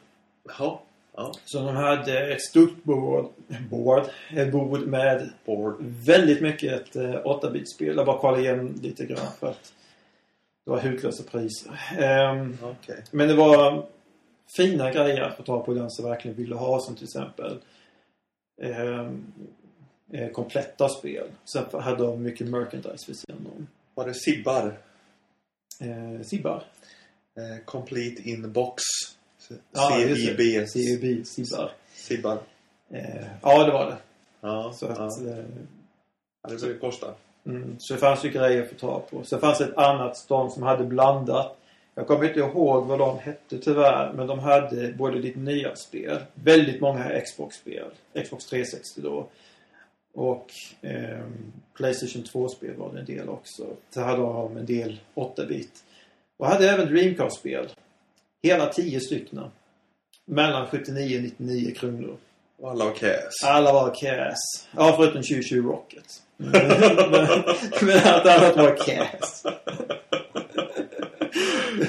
Jaha. 0.48 0.78
Ja. 1.18 1.32
Så 1.46 1.58
de 1.60 1.76
hade 1.76 2.34
ett 2.34 2.42
stort 2.42 2.84
bord, 2.84 3.30
board, 3.70 4.04
ett 4.36 4.52
bord 4.52 4.88
med 4.88 5.30
Board. 5.46 5.76
väldigt 6.06 6.42
mycket 6.42 6.96
eh, 6.96 7.02
8-bitspel. 7.24 7.96
Jag 7.98 8.06
bara 8.06 8.18
kollade 8.20 8.44
igen 8.44 8.80
lite 8.84 9.06
grann 9.06 9.28
för 9.40 9.48
att 9.48 9.74
det 10.66 10.72
var 10.72 10.80
hutlösa 10.80 11.24
priser. 11.32 11.72
Ehm, 12.00 12.58
Okej. 12.64 13.04
men 13.12 13.28
det 13.28 13.34
var 13.34 13.86
fina 14.48 14.92
grejer 14.92 15.22
att 15.22 15.38
få 15.38 15.44
tag 15.44 15.66
på 15.66 15.74
den 15.74 15.92
som 15.92 16.06
verkligen 16.06 16.38
ville 16.38 16.56
ha 16.56 16.80
som 16.80 16.96
till 16.96 17.04
exempel 17.04 17.60
ehm, 18.62 19.34
eh, 20.12 20.30
kompletta 20.30 20.90
spel. 20.90 21.28
Sen 21.44 21.82
hade 21.82 22.04
de 22.04 22.24
mycket 22.24 22.48
merchandise 22.48 23.08
vid 23.08 23.18
sidan 23.18 23.48
om. 23.56 23.68
Var 23.96 24.06
det 24.08 24.14
Sibbar? 24.14 24.78
Eh, 25.82 26.22
Sibbar. 26.24 26.64
Eh, 27.38 27.66
complete 27.66 28.30
in 28.30 28.52
box. 28.52 28.84
Det. 29.48 29.56
CIB. 29.80 30.68
CIB, 30.70 31.26
Sibbar. 31.26 31.72
Sibbar. 31.96 32.40
Eh, 32.90 33.26
ja, 33.42 33.64
det 33.64 33.72
var 33.72 33.86
det. 33.86 33.98
Ja. 34.42 34.74
Så 34.76 34.86
att, 34.86 34.98
ja. 34.98 35.32
eh, 35.32 35.46
ja. 36.44 36.50
Det 36.50 36.58
skulle 36.58 36.78
kosta. 36.78 37.14
mm, 37.46 37.76
så 37.80 37.94
det 37.94 38.00
fanns 38.00 38.26
ju 38.26 38.30
grejer 38.30 38.64
att 38.64 38.70
få 38.70 38.76
tag 38.76 39.10
på. 39.10 39.24
Sen 39.24 39.40
fanns 39.40 39.62
ett 39.62 39.78
annat 39.78 40.18
stånd 40.18 40.54
som 40.54 40.64
hade 40.64 40.84
blandat. 40.84 41.58
Jag 41.96 42.08
kommer 42.08 42.28
inte 42.28 42.40
ihåg 42.40 42.86
vad 42.86 43.00
de 43.00 43.20
hette 43.20 43.58
tyvärr. 43.58 44.14
Men 44.14 44.28
de 44.28 44.40
hade 44.40 44.94
både 44.94 45.20
lite 45.20 45.40
nya 45.40 45.76
spel. 45.76 46.18
Väldigt 46.34 46.82
många 46.82 47.22
Xbox-spel. 47.22 47.88
Xbox 48.24 48.46
360 48.46 49.02
då. 49.02 49.28
Och 50.14 50.54
ehm, 50.82 51.52
Playstation 51.74 52.24
2-spel 52.24 52.76
var 52.76 52.94
det 52.94 53.00
en 53.00 53.06
del 53.06 53.30
också. 53.30 53.68
Så 53.90 54.02
hade 54.02 54.22
de 54.22 54.58
en 54.58 54.66
del 54.66 55.00
8-bit. 55.16 55.84
Och 56.38 56.48
hade 56.48 56.70
även 56.70 56.88
Dreamcast-spel. 56.88 57.70
Hela 58.44 58.66
10 58.66 59.00
stycken. 59.00 59.42
Mellan 60.26 60.68
79 60.68 61.18
och 61.18 61.24
99 61.24 61.76
kronor. 61.76 62.18
Och 62.58 62.72
alla 62.72 62.86
var 62.86 62.94
cash. 62.94 63.46
Alla 63.46 63.74
var 63.74 63.96
cash. 63.96 64.68
Ja, 64.76 64.94
förutom 64.98 65.22
2020 65.22 65.56
Rocket. 65.56 66.22
men, 66.38 66.54
men 67.82 68.00
allt 68.04 68.26
annat 68.26 68.58
var 68.58 68.78
cash. 68.86 69.52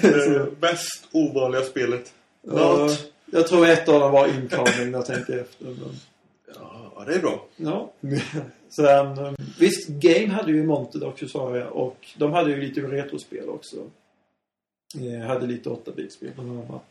Det 0.03 0.61
mest 0.61 1.09
ovanliga 1.13 1.63
spelet. 1.63 2.15
Ja, 2.43 2.91
jag 3.33 3.47
tror 3.47 3.67
ett 3.67 3.89
av 3.89 4.01
dem 4.01 4.13
var 4.13 4.27
incoming 4.29 4.91
när 4.91 4.99
jag 4.99 5.07
tänker 5.07 5.39
efter. 5.39 5.65
Men, 5.65 5.95
Ja, 6.55 7.05
det 7.07 7.15
är 7.15 7.21
bra. 7.21 7.47
ja. 7.57 7.93
Sen, 8.69 9.19
um, 9.19 9.37
visst, 9.59 9.89
Game 9.89 10.29
hade 10.29 10.53
ju 10.53 10.67
Monted 10.67 11.03
också 11.03 11.29
sa 11.29 11.57
jag. 11.57 11.73
Och 11.73 12.07
de 12.17 12.33
hade 12.33 12.51
ju 12.51 12.61
lite 12.61 12.81
retrospel 12.81 13.49
också. 13.49 13.77
Eh, 15.01 15.27
hade 15.27 15.47
lite 15.47 15.69
8-bitspel 15.69 16.31
bland 16.35 16.51
annat. 16.51 16.85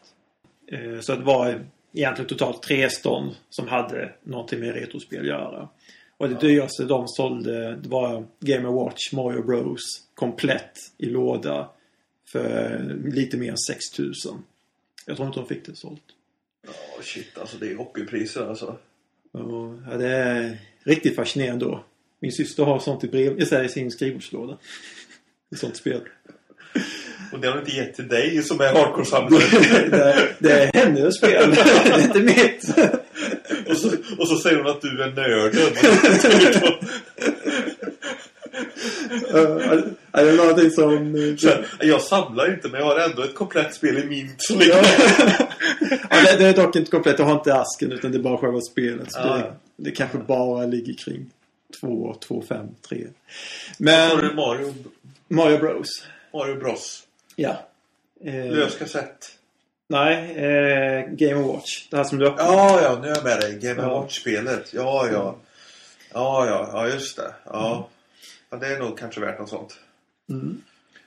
Eh, 0.72 1.00
så 1.02 1.16
det 1.16 1.24
var 1.24 1.66
egentligen 1.94 2.30
totalt 2.30 2.64
tre 2.64 2.90
stånd 2.90 3.36
som 3.50 3.68
hade 3.68 4.14
någonting 4.24 4.60
med 4.60 4.74
retrospel 4.74 5.20
att 5.20 5.28
göra. 5.28 5.70
Och 6.18 6.30
det 6.30 6.40
dyraste 6.40 6.84
de 6.84 7.08
sålde 7.08 7.76
det 7.76 7.90
var 7.90 8.26
Game 8.40 8.68
Watch 8.70 9.14
Mario 9.14 9.44
Bros 9.44 9.82
komplett 10.14 10.72
i 10.98 11.06
låda 11.06 11.70
för 12.26 12.80
lite 13.06 13.38
mer 13.38 13.52
än 13.52 13.58
6000. 13.58 14.44
Jag 15.06 15.16
tror 15.16 15.28
inte 15.28 15.40
de 15.40 15.48
fick 15.48 15.66
det 15.66 15.76
sålt. 15.76 16.02
Ja, 16.68 17.04
shit. 17.04 17.38
Alltså 17.38 17.58
det 17.58 17.72
är 17.72 17.76
hockeypriser 17.76 18.50
alltså. 18.50 18.78
Ja, 19.32 19.98
det 19.98 20.08
är 20.08 20.58
riktigt 20.84 21.16
fascinerande 21.16 21.66
då. 21.66 21.84
Min 22.20 22.32
syster 22.32 22.64
har 22.64 22.80
sånt 22.80 23.04
i, 23.04 23.08
brev, 23.08 23.40
i 23.66 23.70
sin 23.70 23.92
skrivbordslåda. 23.92 24.58
Ett 25.52 25.60
sånt 25.60 25.76
spel. 25.76 26.02
Och 27.32 27.40
det 27.40 27.48
har 27.48 27.56
de 27.56 27.60
inte 27.60 27.76
gett 27.76 27.96
till 27.96 28.08
dig 28.08 28.44
som 28.44 28.62
är 28.62 28.74
hardcore-samlare. 28.74 29.90
det, 29.90 30.36
det 30.40 30.52
är 30.52 30.74
hennes 30.74 31.18
spel. 31.18 31.56
det 31.56 31.62
är 31.62 32.04
inte 32.04 32.20
mitt. 32.20 32.70
och, 33.70 33.78
så, 33.78 33.92
och 34.18 34.28
så 34.28 34.38
säger 34.38 34.58
hon 34.58 34.68
att 34.68 34.82
du 34.82 35.04
är 35.04 35.12
nörden. 35.12 35.76
Uh, 39.16 39.84
är 40.12 40.26
det 40.26 40.34
någonting 40.34 40.72
som... 40.72 41.16
eh, 41.16 41.88
jag 41.88 42.02
samlar 42.02 42.54
inte 42.54 42.70
men 42.70 42.80
jag 42.80 42.88
har 42.88 43.00
ändå 43.00 43.24
ett 43.24 43.36
komplett 43.36 43.74
spel 43.76 43.98
i 43.98 44.06
min 44.06 44.36
Ja. 44.50 44.58
ja, 46.10 46.36
det, 46.38 46.46
är 46.46 46.54
dock 46.54 46.76
inte 46.76 46.92
komplett. 46.92 47.20
Jag 47.20 47.26
har 47.26 47.36
inte 47.36 47.54
asken 47.56 47.92
utan 47.92 48.12
det 48.12 48.18
är 48.18 48.22
bara 48.22 48.38
själva 48.38 48.62
spelet. 48.62 49.12
Så 49.12 49.20
det, 49.20 49.54
det 49.76 49.92
kanske 49.92 50.18
bara 50.18 50.66
ligger 50.66 50.94
kring 50.94 51.30
2, 51.82 52.16
2, 52.28 52.44
5, 52.48 52.68
3. 52.90 52.98
Har 52.98 53.02
du 54.22 54.28
Men 54.28 54.36
Mario, 54.36 54.74
Mario 55.28 55.58
Bros. 55.58 55.88
Mario 56.34 56.56
Bros? 56.56 57.04
Ja. 57.36 57.56
Eh, 58.26 58.52
Lös 58.52 58.78
kassett. 58.78 59.32
nej, 59.88 60.36
eh, 60.36 61.10
Game 61.10 61.42
Watch. 61.48 61.88
Det 61.90 61.98
här 61.98 62.04
som 62.04 62.18
du 62.18 62.28
öppnar. 62.28 62.46
Ja, 62.46 62.82
ja, 62.82 63.00
nu 63.02 63.08
är 63.08 63.16
jag 63.16 63.24
med 63.24 63.40
dig. 63.40 63.60
Game 63.60 63.82
Ja. 63.82 64.00
Watch-spelet. 64.02 64.74
Ja, 64.74 65.08
ja. 65.12 65.36
Ja, 66.14 66.48
ja, 66.48 66.70
ja, 66.74 66.88
just 66.88 67.18
det. 67.18 67.34
Ja 67.46 67.90
ja. 68.62 68.68
Det 68.68 68.76
är 68.76 68.80
nog 68.80 68.98
kanske 68.98 69.22
värt 69.22 69.40
något 69.40 69.50
sånt. 69.50 69.80
Mm. 70.30 70.62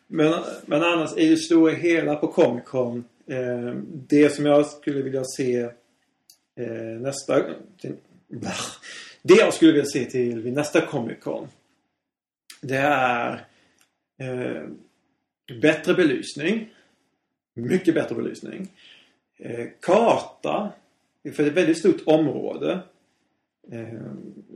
Men, 0.06 0.44
men 0.66 0.82
annars 0.82 1.12
är 1.16 1.30
det 1.30 1.36
stora 1.36 1.72
hela 1.72 2.16
på 2.16 2.28
Comic 2.28 2.64
Con. 2.64 3.04
Eh, 3.26 3.74
det 4.08 4.30
som 4.30 4.46
jag 4.46 4.66
skulle 4.66 5.02
vilja 5.02 5.24
se 5.24 5.60
eh, 6.56 7.00
nästa... 7.00 7.44
Till, 7.80 7.94
det 9.22 9.34
jag 9.34 9.54
skulle 9.54 9.72
vilja 9.72 9.86
se 9.86 10.04
till 10.04 10.42
vid 10.42 10.52
nästa 10.52 10.80
Comic 10.80 11.18
Con. 11.20 11.48
Det 12.60 12.76
är 12.76 13.46
eh, 14.18 14.62
bättre 15.60 15.94
belysning. 15.94 16.74
Mycket 17.54 17.94
bättre 17.94 18.14
belysning. 18.14 18.68
Eh, 19.38 19.66
karta. 19.80 20.72
För 21.32 21.42
det 21.42 21.42
är 21.42 21.46
ett 21.46 21.56
väldigt 21.56 21.78
stort 21.78 22.02
område. 22.06 22.80
Eh, 23.72 24.00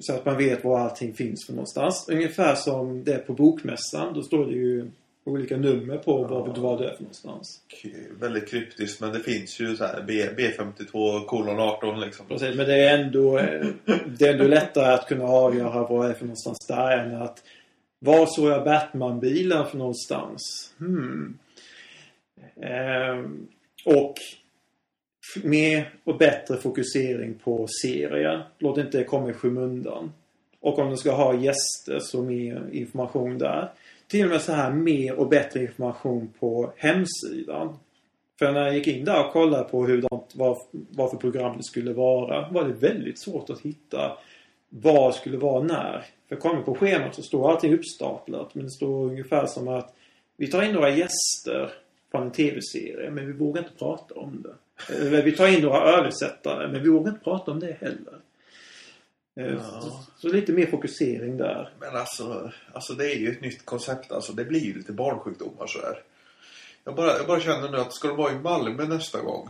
så 0.01 0.15
att 0.15 0.25
man 0.25 0.37
vet 0.37 0.65
var 0.65 0.81
allting 0.81 1.15
finns 1.15 1.47
för 1.47 1.53
någonstans. 1.53 2.09
Ungefär 2.09 2.55
som 2.55 3.05
det 3.05 3.15
är 3.15 3.19
på 3.19 3.33
bokmässan. 3.33 4.15
Då 4.15 4.23
står 4.23 4.47
det 4.47 4.53
ju 4.53 4.91
olika 5.25 5.57
nummer 5.57 5.99
på 5.99 6.25
vad, 6.25 6.59
vad 6.59 6.79
det 6.79 6.89
är 6.89 6.95
för 6.95 7.03
någonstans. 7.03 7.61
Väldigt 8.21 8.51
kryptiskt, 8.51 9.01
men 9.01 9.13
det 9.13 9.21
finns 9.21 9.61
ju 9.61 9.77
så 9.77 9.85
här 9.85 10.05
B, 10.07 10.29
B52 10.37 11.25
kolon 11.25 11.61
18 11.61 12.01
liksom. 12.01 12.27
Precis, 12.27 12.57
men 12.57 12.67
det 12.67 12.75
är 12.75 12.99
ändå, 12.99 13.39
eh, 13.39 13.67
det 14.19 14.29
är 14.29 14.33
ändå 14.33 14.47
lättare 14.47 14.95
att 14.95 15.09
kunna 15.09 15.25
avgöra 15.25 15.87
vad 15.87 16.07
det 16.07 16.11
är 16.11 16.15
för 16.15 16.25
någonstans 16.25 16.67
där 16.69 16.99
än 16.99 17.23
att 17.23 17.43
var 17.99 18.27
såg 18.27 18.51
jag 18.51 18.65
Batman-bilen 18.65 19.67
för 19.67 19.79
någonstans? 19.79 20.73
Hmm. 20.79 21.39
Ehm, 22.63 23.47
och 23.85 24.15
mer 25.43 25.95
och 26.05 26.19
bättre 26.19 26.57
fokusering 26.57 27.35
på 27.35 27.67
serier. 27.83 28.47
Låt 28.59 28.79
inte 28.79 28.99
det 28.99 29.05
komma 29.05 29.31
i 29.31 29.33
skymundan. 29.33 30.13
Och 30.61 30.79
om 30.79 30.91
du 30.91 30.97
ska 30.97 31.13
ha 31.13 31.35
gäster 31.35 31.99
så 32.01 32.23
mer 32.23 32.69
information 32.73 33.39
där. 33.39 33.73
Till 34.07 34.25
och 34.25 34.31
med 34.31 34.41
så 34.41 34.53
här 34.53 34.73
mer 34.73 35.15
och 35.15 35.29
bättre 35.29 35.61
information 35.61 36.33
på 36.41 36.73
hemsidan. 36.77 37.77
För 38.39 38.53
när 38.53 38.67
jag 38.67 38.75
gick 38.75 38.87
in 38.87 39.05
där 39.05 39.27
och 39.27 39.33
kollade 39.33 39.65
på 39.65 39.87
hur 39.87 40.03
de, 40.03 40.25
vad, 40.35 40.59
vad 40.71 41.11
för 41.11 41.17
program 41.17 41.57
det 41.57 41.63
skulle 41.63 41.93
vara 41.93 42.49
var 42.51 42.65
det 42.65 42.73
väldigt 42.73 43.21
svårt 43.21 43.51
att 43.51 43.61
hitta 43.61 44.19
vad 44.69 45.15
skulle 45.15 45.39
vara 45.39 45.63
när. 45.63 46.05
För 46.29 46.37
kommer 46.37 46.63
på 46.63 46.75
schemat 46.75 47.15
så 47.15 47.23
står 47.23 47.51
allting 47.51 47.75
uppstaplat 47.75 48.55
men 48.55 48.65
det 48.65 48.71
står 48.71 49.07
ungefär 49.07 49.47
som 49.47 49.69
att 49.69 49.95
vi 50.37 50.47
tar 50.47 50.63
in 50.63 50.73
några 50.73 50.91
gäster 50.91 51.73
från 52.11 52.23
en 52.23 52.33
tv-serie 52.33 53.11
men 53.11 53.27
vi 53.27 53.33
vågar 53.33 53.63
inte 53.63 53.79
prata 53.79 54.15
om 54.15 54.43
det. 54.43 54.55
Eller 54.89 55.23
vi 55.23 55.33
tar 55.33 55.47
in 55.49 55.63
några 55.63 55.79
översättare 55.79 56.69
men 56.69 56.83
vi 56.83 56.89
vågar 56.89 57.13
inte 57.13 57.25
prata 57.25 57.51
om 57.51 57.61
det 57.61 57.77
heller. 57.81 58.15
Eh, 59.37 59.53
Ja. 59.53 59.81
Så, 59.81 60.01
så 60.17 60.29
lite 60.29 60.53
mer 60.53 60.67
fokusering 60.67 61.37
där. 61.37 61.71
Men 61.81 61.97
alltså, 61.97 62.53
alltså 62.73 62.93
det 62.93 63.13
är 63.13 63.17
ju 63.17 63.31
ett 63.31 63.41
nytt 63.41 63.65
koncept. 63.65 64.13
Alltså, 64.13 64.33
det 64.33 64.45
blir 64.45 64.61
ju 64.61 64.75
lite 64.75 64.93
barnsjukdomar 64.93 65.67
så 65.67 65.81
här. 65.81 66.03
Jag 66.85 66.95
bara, 66.95 67.17
jag 67.17 67.27
bara 67.27 67.41
känner 67.41 67.71
nu 67.71 67.77
att 67.77 67.93
ska 67.95 68.09
de 68.09 68.17
vara 68.17 68.33
i 68.33 68.39
Malmö 68.39 68.85
nästa 68.85 69.21
gång. 69.21 69.49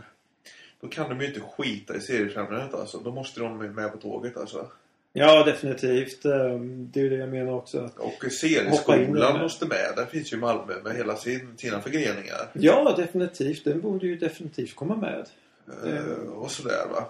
Då 0.81 0.87
kan 0.87 1.09
de 1.09 1.21
ju 1.21 1.27
inte 1.27 1.39
skita 1.39 1.95
i 1.95 2.01
seriefrämjandet 2.01 2.73
alltså. 2.73 2.97
Då 2.99 3.11
måste 3.11 3.39
de 3.39 3.57
vara 3.57 3.69
med 3.69 3.91
på 3.91 3.97
tåget 3.97 4.37
alltså. 4.37 4.67
Ja, 5.15 5.43
definitivt. 5.43 6.25
Eh, 6.25 6.59
Det 6.59 7.01
är 7.01 7.09
det 7.09 7.15
jag 7.15 7.29
menar 7.29 7.53
också. 7.53 7.79
att- 7.79 7.97
Och 7.99 8.31
serieskolan 8.31 9.39
måste 9.39 9.65
med. 9.67 9.93
Den 9.95 10.07
finns 10.07 10.33
ju 10.33 10.37
i 10.37 10.39
Malmö 10.39 10.73
med 10.83 10.95
hela 10.95 11.15
sin, 11.15 11.57
sina 11.57 11.81
förgreningar. 11.81 12.49
Ja, 12.53 12.93
definitivt. 12.97 13.63
Den 13.63 13.81
borde 13.81 14.07
ju 14.07 14.17
definitivt 14.17 14.75
komma 14.75 14.95
med. 14.95 15.27
Eh, 15.85 16.13
och 16.29 16.51
sådär 16.51 16.87
va. 16.91 17.09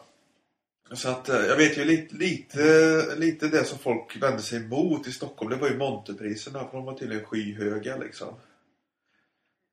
Så 0.92 1.10
att 1.10 1.30
eh, 1.30 1.36
jag 1.46 1.58
vet 1.58 1.78
ju 1.78 1.86
lite, 1.86 2.16
lite, 2.16 3.16
lite 3.18 3.48
det 3.48 3.64
som 3.64 3.78
folk 3.80 4.22
vände 4.24 4.42
sig 4.42 4.60
emot 4.66 5.08
i 5.08 5.12
Stockholm. 5.12 5.50
Det 5.52 5.56
var 5.58 5.70
ju 5.70 5.78
Montepriserna. 5.78 6.60
För 6.68 6.78
de 6.78 6.86
var 6.86 6.94
tydligen 6.98 7.26
skyhöga 7.26 7.98
liksom. 7.98 8.28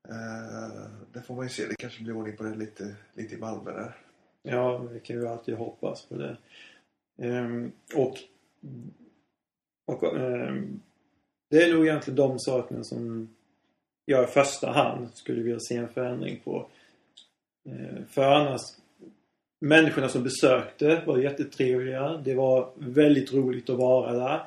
Eh, 0.09 0.87
det 1.13 1.23
får 1.23 1.35
man 1.35 1.45
ju 1.45 1.49
se. 1.51 1.67
Det 1.67 1.75
kanske 1.79 2.03
blir 2.03 2.17
ordning 2.17 2.37
på 2.37 2.43
det 2.43 2.55
lite, 2.55 2.95
lite 3.15 3.35
i 3.35 3.39
Malmö 3.39 3.73
där. 3.73 3.97
Ja, 4.43 4.79
vi 4.79 5.01
kan 5.01 5.17
ju 5.17 5.29
alltid 5.29 5.55
hoppas 5.55 6.03
på 6.07 6.15
det. 6.17 6.37
Ehm, 7.21 7.73
och 7.95 8.19
och 9.85 10.17
ehm, 10.17 10.81
det 11.51 11.63
är 11.63 11.75
nog 11.75 11.87
egentligen 11.87 12.17
de 12.17 12.39
sakerna 12.39 12.85
som 12.85 13.29
jag 14.05 14.25
i 14.25 14.27
första 14.27 14.71
hand 14.71 15.09
skulle 15.15 15.43
vilja 15.43 15.61
se 15.61 15.77
en 15.77 15.89
förändring 15.89 16.41
på. 16.45 16.67
Ehm, 17.69 18.07
för 18.11 18.23
annars, 18.23 18.61
människorna 19.61 20.09
som 20.09 20.23
besökte 20.23 21.03
var 21.07 21.19
jättetrevliga. 21.19 22.17
Det 22.17 22.35
var 22.35 22.71
väldigt 22.77 23.33
roligt 23.33 23.71
att 23.71 23.79
vara 23.79 24.13
där. 24.13 24.43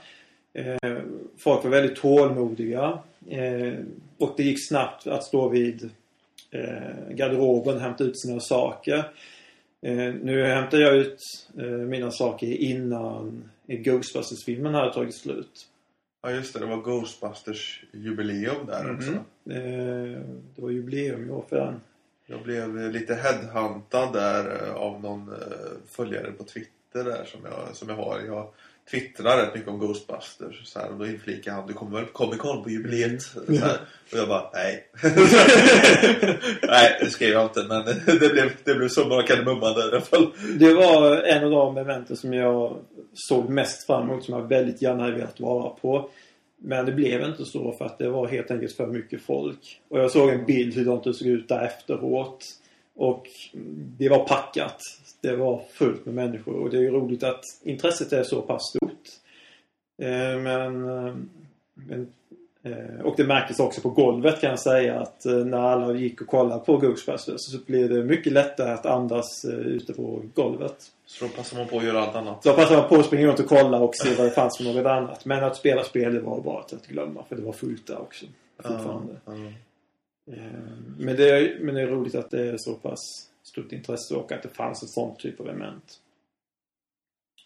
Eh, 0.53 1.01
folk 1.37 1.63
var 1.63 1.71
väldigt 1.71 1.95
tålmodiga. 1.95 2.99
Eh, 3.29 3.73
och 4.17 4.33
det 4.37 4.43
gick 4.43 4.67
snabbt 4.67 5.07
att 5.07 5.23
stå 5.23 5.49
vid 5.49 5.89
eh, 6.51 7.09
garderoben 7.09 7.75
och 7.75 7.81
hämta 7.81 8.03
ut 8.03 8.21
sina 8.21 8.39
saker. 8.39 9.03
Eh, 9.83 10.13
nu 10.13 10.45
hämtar 10.45 10.77
jag 10.77 10.95
ut 10.95 11.19
eh, 11.57 11.65
mina 11.65 12.11
saker 12.11 12.47
innan 12.47 13.49
Ghostbusters-filmen 13.67 14.73
hade 14.73 14.93
tagit 14.93 15.15
slut. 15.15 15.67
Ja 16.21 16.31
just 16.31 16.53
det, 16.53 16.59
det 16.59 16.65
var 16.65 16.81
Ghostbusters 16.81 17.83
jubileum 17.91 18.65
där 18.65 18.95
också. 18.95 19.11
Eh, 19.49 20.21
det 20.55 20.61
var 20.61 20.69
jubileum 20.69 21.29
i 21.29 21.31
år 21.31 21.45
för 21.49 21.55
den. 21.55 21.81
Jag 22.25 22.43
blev 22.43 22.91
lite 22.91 23.15
headhuntad 23.15 24.13
där 24.13 24.69
av 24.69 25.01
någon 25.01 25.33
följare 25.89 26.31
på 26.31 26.43
Twitter 26.43 27.03
där 27.03 27.25
som 27.25 27.41
jag, 27.43 27.75
som 27.75 27.89
jag 27.89 27.95
har. 27.95 28.19
Jag 28.27 28.47
twittrar 28.91 29.37
rätt 29.37 29.55
mycket 29.55 29.69
om 29.69 29.79
Ghostbusters 29.79 30.67
så 30.67 30.79
här, 30.79 30.91
och 30.91 30.97
då 30.97 31.07
inflikar 31.07 31.51
han 31.51 31.67
du 31.67 31.73
kommer 31.73 31.97
väl 31.97 32.05
på 32.05 32.11
Comic 32.11 32.39
Con 32.39 32.63
på 32.63 32.69
jubileet? 32.69 33.21
Så 33.21 33.39
här, 33.39 33.77
och 34.11 34.17
jag 34.17 34.27
bara 34.27 34.49
nej. 34.53 34.87
nej 36.61 36.97
det 37.01 37.09
skrev 37.09 37.29
jag 37.29 37.45
inte 37.45 37.63
men 37.63 37.85
det 38.19 38.33
blev, 38.33 38.51
det 38.63 38.75
blev 38.75 38.87
summan 38.87 39.19
av 39.19 39.21
kardemumman 39.21 39.73
där 39.73 39.89
i 39.89 39.91
alla 39.91 40.01
fall. 40.01 40.27
Det 40.59 40.73
var 40.73 41.21
en 41.21 41.43
av 41.43 41.51
de 41.51 41.77
eventen 41.77 42.17
som 42.17 42.33
jag 42.33 42.77
såg 43.13 43.49
mest 43.49 43.85
fram 43.85 44.09
emot 44.09 44.25
som 44.25 44.33
jag 44.33 44.47
väldigt 44.47 44.81
gärna 44.81 45.03
hade 45.03 45.15
velat 45.15 45.39
vara 45.39 45.69
på. 45.69 46.09
Men 46.65 46.85
det 46.85 46.91
blev 46.91 47.23
inte 47.23 47.45
så 47.45 47.71
för 47.71 47.85
att 47.85 47.97
det 47.97 48.09
var 48.09 48.27
helt 48.27 48.51
enkelt 48.51 48.75
för 48.75 48.87
mycket 48.87 49.21
folk. 49.21 49.81
Och 49.89 49.99
jag 49.99 50.11
såg 50.11 50.29
en 50.29 50.45
bild 50.45 50.75
hur 50.75 51.03
det 51.03 51.13
såg 51.13 51.27
ut 51.27 51.47
där 51.47 51.65
efteråt. 51.65 52.45
Och 52.95 53.27
det 53.97 54.09
var 54.09 54.27
packat. 54.27 54.79
Det 55.23 55.35
var 55.35 55.61
fullt 55.73 56.05
med 56.05 56.15
människor 56.15 56.53
och 56.55 56.69
det 56.69 56.77
är 56.77 56.81
ju 56.81 56.91
roligt 56.91 57.23
att 57.23 57.43
intresset 57.63 58.13
är 58.13 58.23
så 58.23 58.41
pass 58.41 58.69
stort. 58.69 59.07
Eh, 60.01 60.39
Men, 60.41 60.89
eh, 60.89 61.15
men 61.73 62.13
eh, 62.63 63.01
och 63.05 63.13
det 63.17 63.23
märktes 63.23 63.59
också 63.59 63.81
på 63.81 63.89
golvet 63.89 64.41
kan 64.41 64.49
jag 64.49 64.59
säga 64.59 64.99
att 64.99 65.25
när 65.25 65.57
alla 65.57 65.93
gick 65.93 66.21
och 66.21 66.27
kollade 66.27 66.65
på 66.65 66.77
Ghostbusters 66.77 67.41
så 67.41 67.57
blev 67.65 67.89
det 67.89 68.03
mycket 68.03 68.33
lättare 68.33 68.71
att 68.71 68.85
andas 68.85 69.45
ute 69.45 69.93
på 69.93 70.21
golvet. 70.33 70.75
Så 71.05 71.25
då 71.25 71.31
passar 71.31 71.57
man 71.57 71.67
på 71.67 71.77
att 71.77 71.83
göra 71.85 71.99
allt 71.99 72.15
annat. 72.15 72.43
Så 72.43 72.49
jag 72.49 72.55
passade 72.55 72.87
på 72.87 72.95
att 72.95 73.05
springa 73.05 73.27
runt 73.27 73.39
och 73.39 73.47
kolla 73.47 73.79
och 73.79 73.95
se 73.95 74.15
vad 74.17 74.27
det 74.27 74.31
fanns 74.31 74.57
för 74.57 74.63
något 74.63 74.85
annat. 74.85 75.25
Men 75.25 75.43
att 75.43 75.55
spela 75.55 75.83
spel 75.83 76.13
det 76.13 76.19
var 76.19 76.41
bara 76.41 76.59
att 76.59 76.87
glömma 76.87 77.23
för 77.29 77.35
det 77.35 77.41
var 77.41 77.53
fullt 77.53 77.87
där 77.87 78.01
också. 78.01 78.25
Fortfarande. 78.57 79.13
Ja. 79.25 79.33
Eh, 80.33 80.37
Men 80.97 81.15
det, 81.15 81.29
är, 81.29 81.57
men 81.61 81.75
det 81.75 81.81
är 81.81 81.87
roligt 81.87 82.15
att 82.15 82.31
det 82.31 82.41
är 82.41 82.55
så 82.57 82.73
pass 82.73 83.29
stort 83.43 83.71
intresse 83.71 84.15
och 84.15 84.31
att 84.31 84.43
det 84.43 84.49
fanns 84.49 84.83
ett 84.83 84.89
sånt 84.89 85.19
typ 85.19 85.39
av 85.39 85.49
event. 85.49 85.99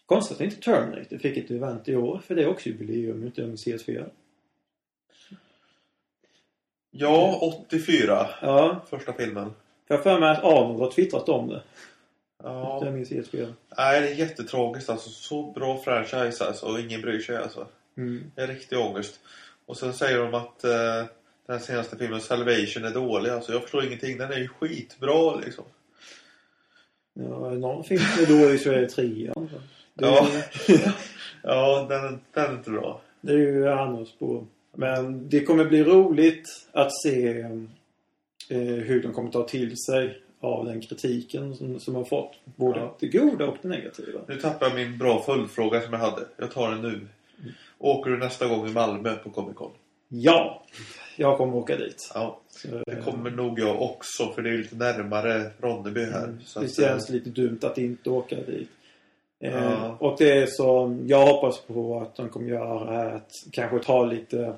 Konstigt 0.06 0.36
att 0.36 0.40
inte 0.40 0.56
Terminator 0.60 1.18
fick 1.18 1.36
ett 1.36 1.50
event 1.50 1.88
i 1.88 1.96
år 1.96 2.18
för 2.26 2.34
det 2.34 2.42
är 2.42 2.48
också 2.48 2.68
jubileum 2.68 3.22
om 3.22 3.30
CS4. 3.56 4.10
ja, 6.90 7.38
84. 7.66 8.28
Ja, 8.42 8.84
Första 8.90 9.12
filmen. 9.12 9.50
för 9.86 9.94
jag 9.94 9.96
har 9.96 10.02
för 10.02 10.20
mig 10.20 10.30
att 10.30 10.44
Arnold 10.44 10.80
har 10.80 10.90
twittrat 10.90 11.28
om 11.28 11.48
det. 11.48 11.62
Ja. 12.42 12.78
Det 12.82 12.88
är 12.88 12.92
min 12.92 13.04
CS4. 13.04 13.52
Nej, 13.76 14.00
det 14.00 14.08
är 14.08 14.14
jättetragiskt 14.14 14.90
alltså. 14.90 15.10
Så 15.10 15.52
bra 15.52 15.78
franchise 15.82 16.44
alltså. 16.44 16.66
Och 16.66 16.80
ingen 16.80 17.00
bryr 17.00 17.20
sig 17.20 17.36
alltså. 17.36 17.66
Mm. 17.96 18.30
Det 18.34 18.42
är 18.42 18.46
riktig 18.46 18.78
ångest. 18.78 19.20
Och 19.66 19.76
sen 19.76 19.94
säger 19.94 20.18
de 20.18 20.34
att 20.34 20.64
eh, 20.64 21.04
den 21.46 21.60
senaste 21.60 21.96
filmen 21.96 22.20
Salvation 22.20 22.84
är 22.84 22.90
dålig. 22.94 23.30
Alltså 23.30 23.52
jag 23.52 23.62
förstår 23.62 23.84
ingenting. 23.84 24.18
Den 24.18 24.32
är 24.32 24.38
ju 24.38 24.48
skitbra 24.48 25.34
liksom. 25.34 25.64
Ja, 27.18 27.50
någon 27.50 27.84
film 27.84 28.00
som 28.00 28.24
är 28.36 28.42
dålig 28.42 28.60
så 28.60 28.70
är 28.72 28.80
det 28.80 28.88
trean. 28.88 29.48
Det, 29.94 30.06
är- 30.06 30.10
Ja. 30.10 30.28
Ja, 31.42 31.86
den, 31.88 32.20
den 32.34 32.44
är 32.52 32.56
inte 32.58 32.70
bra. 32.70 33.00
det 33.20 33.32
är 33.32 33.36
ju 33.36 33.68
annars 33.68 34.08
på. 34.18 34.46
Men 34.76 35.28
det 35.28 35.44
kommer 35.44 35.64
bli 35.64 35.84
roligt 35.84 36.48
att 36.72 36.90
se 37.02 37.38
eh, 38.48 38.58
hur 38.58 39.02
de 39.02 39.12
kommer 39.12 39.30
ta 39.30 39.42
till 39.48 39.76
sig 39.76 40.18
av 40.40 40.64
den 40.64 40.80
kritiken 40.80 41.56
som, 41.56 41.80
som 41.80 41.94
har 41.94 42.04
fått. 42.04 42.32
Både 42.44 42.78
Ja. 42.80 42.96
det 43.00 43.08
goda 43.08 43.46
och 43.46 43.56
det 43.62 43.68
negativa. 43.68 44.20
Nu 44.28 44.36
tappar 44.36 44.66
jag 44.66 44.74
min 44.74 44.98
bra 44.98 45.22
följdfråga 45.22 45.80
som 45.80 45.92
jag 45.92 46.00
hade. 46.00 46.22
Jag 46.36 46.50
tar 46.50 46.70
den 46.70 46.82
nu. 46.82 47.08
Åker 47.78 48.10
du 48.10 48.16
nästa 48.18 48.46
gång 48.46 48.68
i 48.68 48.72
Malmö 48.72 49.14
på 49.14 49.30
Comic 49.30 49.56
Con? 49.56 49.70
Ja! 50.08 50.62
Jag 51.20 51.36
kommer 51.38 51.56
åka 51.56 51.76
dit. 51.76 52.10
Ja, 52.14 52.40
det 52.86 52.92
eh, 52.92 53.04
kommer 53.04 53.30
nog 53.30 53.58
jag 53.58 53.82
också. 53.82 54.32
För 54.32 54.42
det 54.42 54.50
är 54.50 54.58
lite 54.58 54.76
närmare 54.76 55.50
Ronneby 55.60 56.04
här. 56.04 56.24
Mm, 56.24 56.40
Så 56.44 56.60
det 56.60 56.66
att, 56.66 56.78
eh, 56.78 56.84
känns 56.84 57.08
lite 57.10 57.30
dumt 57.30 57.58
att 57.62 57.78
inte 57.78 58.10
åka 58.10 58.36
dit. 58.36 58.68
Eh, 59.40 59.52
Ja. 59.54 59.96
Och 60.00 60.16
det 60.18 60.52
som 60.54 61.08
jag 61.08 61.26
hoppas 61.26 61.60
på 61.60 62.00
att 62.00 62.16
de 62.16 62.28
kommer 62.28 62.48
göra 62.48 63.02
är 63.02 63.14
att 63.14 63.30
kanske 63.52 63.78
ta 63.78 64.04
lite 64.04 64.54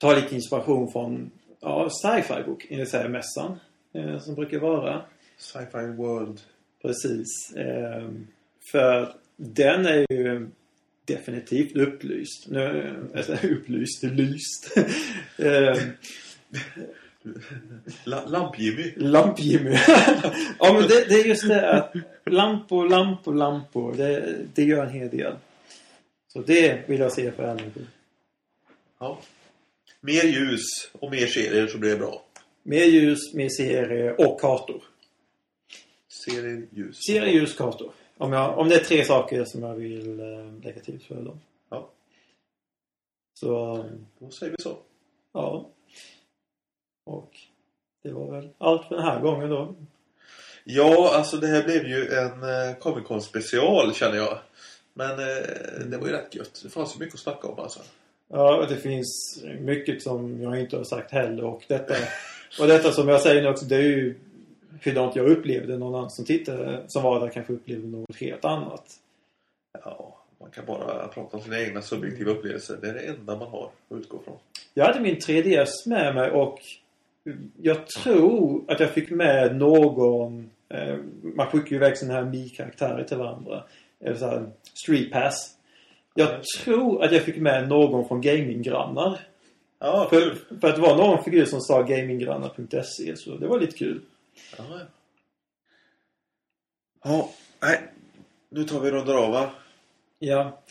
ta 0.00 0.14
lite 0.14 0.34
inspiration 0.34 0.92
från 0.92 1.30
ja, 1.60 1.88
sci-fi 1.90 2.42
bok, 2.46 2.66
eh, 2.70 2.84
så 2.86 2.96
här, 2.96 3.08
mässan 3.08 3.60
eh, 3.94 4.18
som 4.18 4.34
brukar 4.34 4.58
vara. 4.58 5.02
Sci-Fi 5.38 5.86
World. 5.96 6.40
Precis. 6.82 7.56
Eh, 7.56 8.08
för 8.72 9.14
den 9.36 9.86
är 9.86 10.06
ju 10.12 10.48
definitivt 11.10 11.76
upplyst. 11.76 12.48
Nu, 12.48 12.94
alltså, 13.16 13.32
upplyst, 13.46 14.02
lyst. 14.02 14.76
eh, 15.38 15.76
La- 18.04 18.26
Lamp-Jimmy. 18.26 18.92
Lamp-Jimmy. 18.96 19.70
ja 20.58 20.72
men 20.72 20.82
det, 20.82 21.08
det 21.08 21.14
är 21.14 21.24
just 21.24 21.48
det 21.48 21.70
att 21.70 21.94
lampor, 22.26 22.88
lampor, 22.88 23.34
lampor. 23.34 23.94
Det, 23.94 24.38
det 24.54 24.62
gör 24.62 24.86
en 24.86 24.92
hel 24.92 25.08
del. 25.08 25.36
Så 26.32 26.42
det 26.42 26.88
vill 26.88 27.00
jag 27.00 27.12
se 27.12 27.32
förändring 27.32 27.70
på. 27.70 27.80
Ja. 28.98 29.20
Mer 30.00 30.24
ljus 30.24 30.62
och 30.92 31.10
mer 31.10 31.26
serier 31.26 31.66
så 31.66 31.78
blir 31.78 31.90
det 31.90 31.96
bra. 31.96 32.24
Mer 32.62 32.84
ljus, 32.84 33.34
mer 33.34 33.48
serie 33.48 34.12
och 34.12 34.40
kartor. 34.40 34.82
Serier, 36.08 36.66
ljus. 36.70 36.96
Serie, 37.06 37.32
ljus, 37.32 37.54
kartor. 37.54 37.92
Om, 38.20 38.32
jag, 38.32 38.58
om 38.58 38.68
det 38.68 38.74
är 38.74 38.84
tre 38.84 39.04
saker 39.04 39.44
som 39.44 39.62
jag 39.62 39.74
vill 39.74 40.20
eh, 40.20 40.64
lägga 40.64 40.80
till 40.80 41.00
för 41.00 41.14
dem. 41.14 41.40
Ja. 41.70 41.90
Så, 43.34 43.84
Då 44.18 44.30
säger 44.30 44.54
vi 44.56 44.62
så. 44.62 44.76
ja. 45.32 45.68
Och 47.06 47.36
det 48.02 48.12
var 48.12 48.30
väl 48.30 48.48
allt 48.58 48.88
för 48.88 48.94
den 48.94 49.04
här 49.04 49.20
gången 49.20 49.50
då. 49.50 49.74
Ja, 50.64 51.14
alltså 51.14 51.36
det 51.36 51.46
här 51.46 51.62
blev 51.62 51.86
ju 51.86 52.08
en 52.08 52.42
eh, 52.42 52.76
Comic 52.78 53.06
Con 53.06 53.22
special 53.22 53.94
känner 53.94 54.16
jag. 54.16 54.38
Men 54.94 55.10
eh, 55.10 55.86
det 55.86 55.98
var 55.98 56.06
ju 56.06 56.12
rätt 56.12 56.34
gött. 56.34 56.60
Det 56.62 56.70
fanns 56.70 56.96
ju 56.96 56.98
mycket 56.98 57.14
att 57.14 57.20
snacka 57.20 57.48
om 57.48 57.58
alltså. 57.58 57.80
Ja, 58.28 58.66
det 58.68 58.76
finns 58.76 59.42
mycket 59.60 60.02
som 60.02 60.42
jag 60.42 60.60
inte 60.60 60.76
har 60.76 60.84
sagt 60.84 61.10
heller. 61.12 61.44
Och 61.44 61.64
detta, 61.68 61.94
och 62.60 62.66
detta 62.66 62.92
som 62.92 63.08
jag 63.08 63.20
säger 63.20 63.42
nu 63.42 63.48
också, 63.48 63.64
det 63.64 63.76
är 63.76 63.82
ju 63.82 64.14
hurdant 64.82 65.16
jag 65.16 65.26
upplevde. 65.26 65.78
Någon 65.78 65.94
annan 65.94 66.10
som 66.10 66.24
tittade, 66.24 66.84
som 66.86 67.02
var 67.02 67.20
där 67.20 67.28
kanske 67.28 67.52
upplevde 67.52 67.88
något 67.88 68.16
helt 68.16 68.44
annat. 68.44 68.84
Ja, 69.84 70.16
man 70.40 70.50
kan 70.50 70.64
bara 70.66 71.08
prata 71.08 71.36
om 71.36 71.42
sina 71.42 71.60
egna 71.60 71.82
subjektiva 71.82 72.30
upplevelser. 72.30 72.78
Det 72.80 72.88
är 72.88 72.94
det 72.94 73.00
enda 73.00 73.36
man 73.36 73.48
har 73.48 73.64
att 73.90 73.96
utgå 73.98 74.18
från. 74.24 74.36
Jag 74.74 74.84
hade 74.84 75.00
min 75.00 75.16
3DS 75.16 75.70
med 75.86 76.14
mig 76.14 76.30
och 76.30 76.58
jag 77.62 77.86
tror 77.86 78.64
att 78.68 78.80
jag 78.80 78.90
fick 78.90 79.10
med 79.10 79.56
någon 79.56 80.50
eh, 80.68 80.96
man 81.22 81.46
skickar 81.46 81.70
ju 81.70 81.76
iväg 81.76 81.98
sådana 81.98 82.14
här 82.14 82.24
Mi-karaktärer 82.24 83.04
till 83.04 83.16
varandra. 83.16 83.64
Eller 84.04 84.16
så 84.16 84.26
här, 84.26 84.50
Street 84.84 85.12
Pass. 85.12 85.56
Jag 86.14 86.44
tror 86.44 87.04
att 87.04 87.12
jag 87.12 87.22
fick 87.22 87.36
med 87.36 87.68
någon 87.68 88.08
från 88.08 88.20
Gaminggrannar. 88.20 89.20
Ja, 89.78 90.06
För, 90.10 90.20
kul. 90.20 90.38
för 90.60 90.68
att 90.68 90.74
det 90.74 90.80
var 90.80 90.96
någon 90.96 91.24
figur 91.24 91.44
som 91.44 91.60
sa 91.60 91.82
gaminggrannar.se 91.82 93.16
så 93.16 93.36
det 93.36 93.46
var 93.46 93.60
lite 93.60 93.78
kul. 93.78 94.00
Ja, 94.58 94.64
ja. 97.04 97.30
nej. 97.60 97.80
Nu 98.48 98.64
tar 98.64 98.80
vi 98.80 98.90
rundar 98.90 99.14
av 99.14 99.32
va? 99.32 99.50
Ja. 100.18 100.62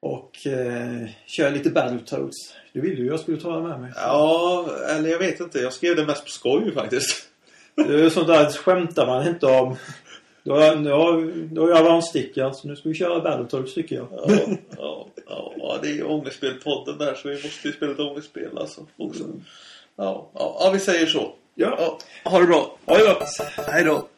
Och 0.00 0.46
eh, 0.46 1.08
kör 1.26 1.50
lite 1.50 1.70
Battletoads. 1.70 2.54
Du 2.72 2.80
ville 2.80 3.02
ju 3.02 3.06
jag 3.06 3.20
skulle 3.20 3.40
ta 3.40 3.60
med 3.60 3.80
mig. 3.80 3.92
Ja, 3.96 4.68
eller 4.88 5.10
jag 5.10 5.18
vet 5.18 5.40
inte. 5.40 5.58
Jag 5.58 5.72
skrev 5.72 5.96
det 5.96 6.06
mest 6.06 6.24
på 6.24 6.30
skoj 6.30 6.74
faktiskt. 6.74 7.28
Det 7.74 8.04
är 8.04 8.10
sånt 8.10 8.26
där 8.26 8.50
skämtar 8.50 9.06
man 9.06 9.28
inte 9.28 9.46
om. 9.46 9.76
Då 10.42 10.54
har, 10.54 10.76
har, 10.76 11.32
då 11.54 11.62
har 11.62 11.68
jag 11.68 11.84
vandstickan 11.84 12.54
så 12.54 12.68
nu 12.68 12.76
ska 12.76 12.88
vi 12.88 12.94
köra 12.94 13.20
Battletoads 13.20 13.74
tycker 13.74 13.96
jag. 13.96 14.08
Ja, 14.78 15.06
ja, 15.26 15.52
ja, 15.56 15.78
det 15.82 15.88
är 15.88 15.92
ju 15.92 16.04
Ångestspelpodden 16.04 16.98
där 16.98 17.14
så 17.14 17.28
vi 17.28 17.34
måste 17.34 17.68
ju 17.68 17.72
spela 17.72 17.92
ett 17.92 17.98
ångestspel 17.98 18.58
alltså 18.58 18.86
också. 18.96 19.24
Ja, 19.96 20.30
ja, 20.34 20.56
ja, 20.60 20.70
vi 20.72 20.80
säger 20.80 21.06
så. 21.06 21.34
Ja. 21.60 21.98
Ha 22.24 22.40
det 22.40 22.46
bra. 22.46 22.76
Ha 22.86 22.98
det 22.98 23.04
gott! 23.04 23.68
Hej 23.68 23.84
då. 23.84 24.08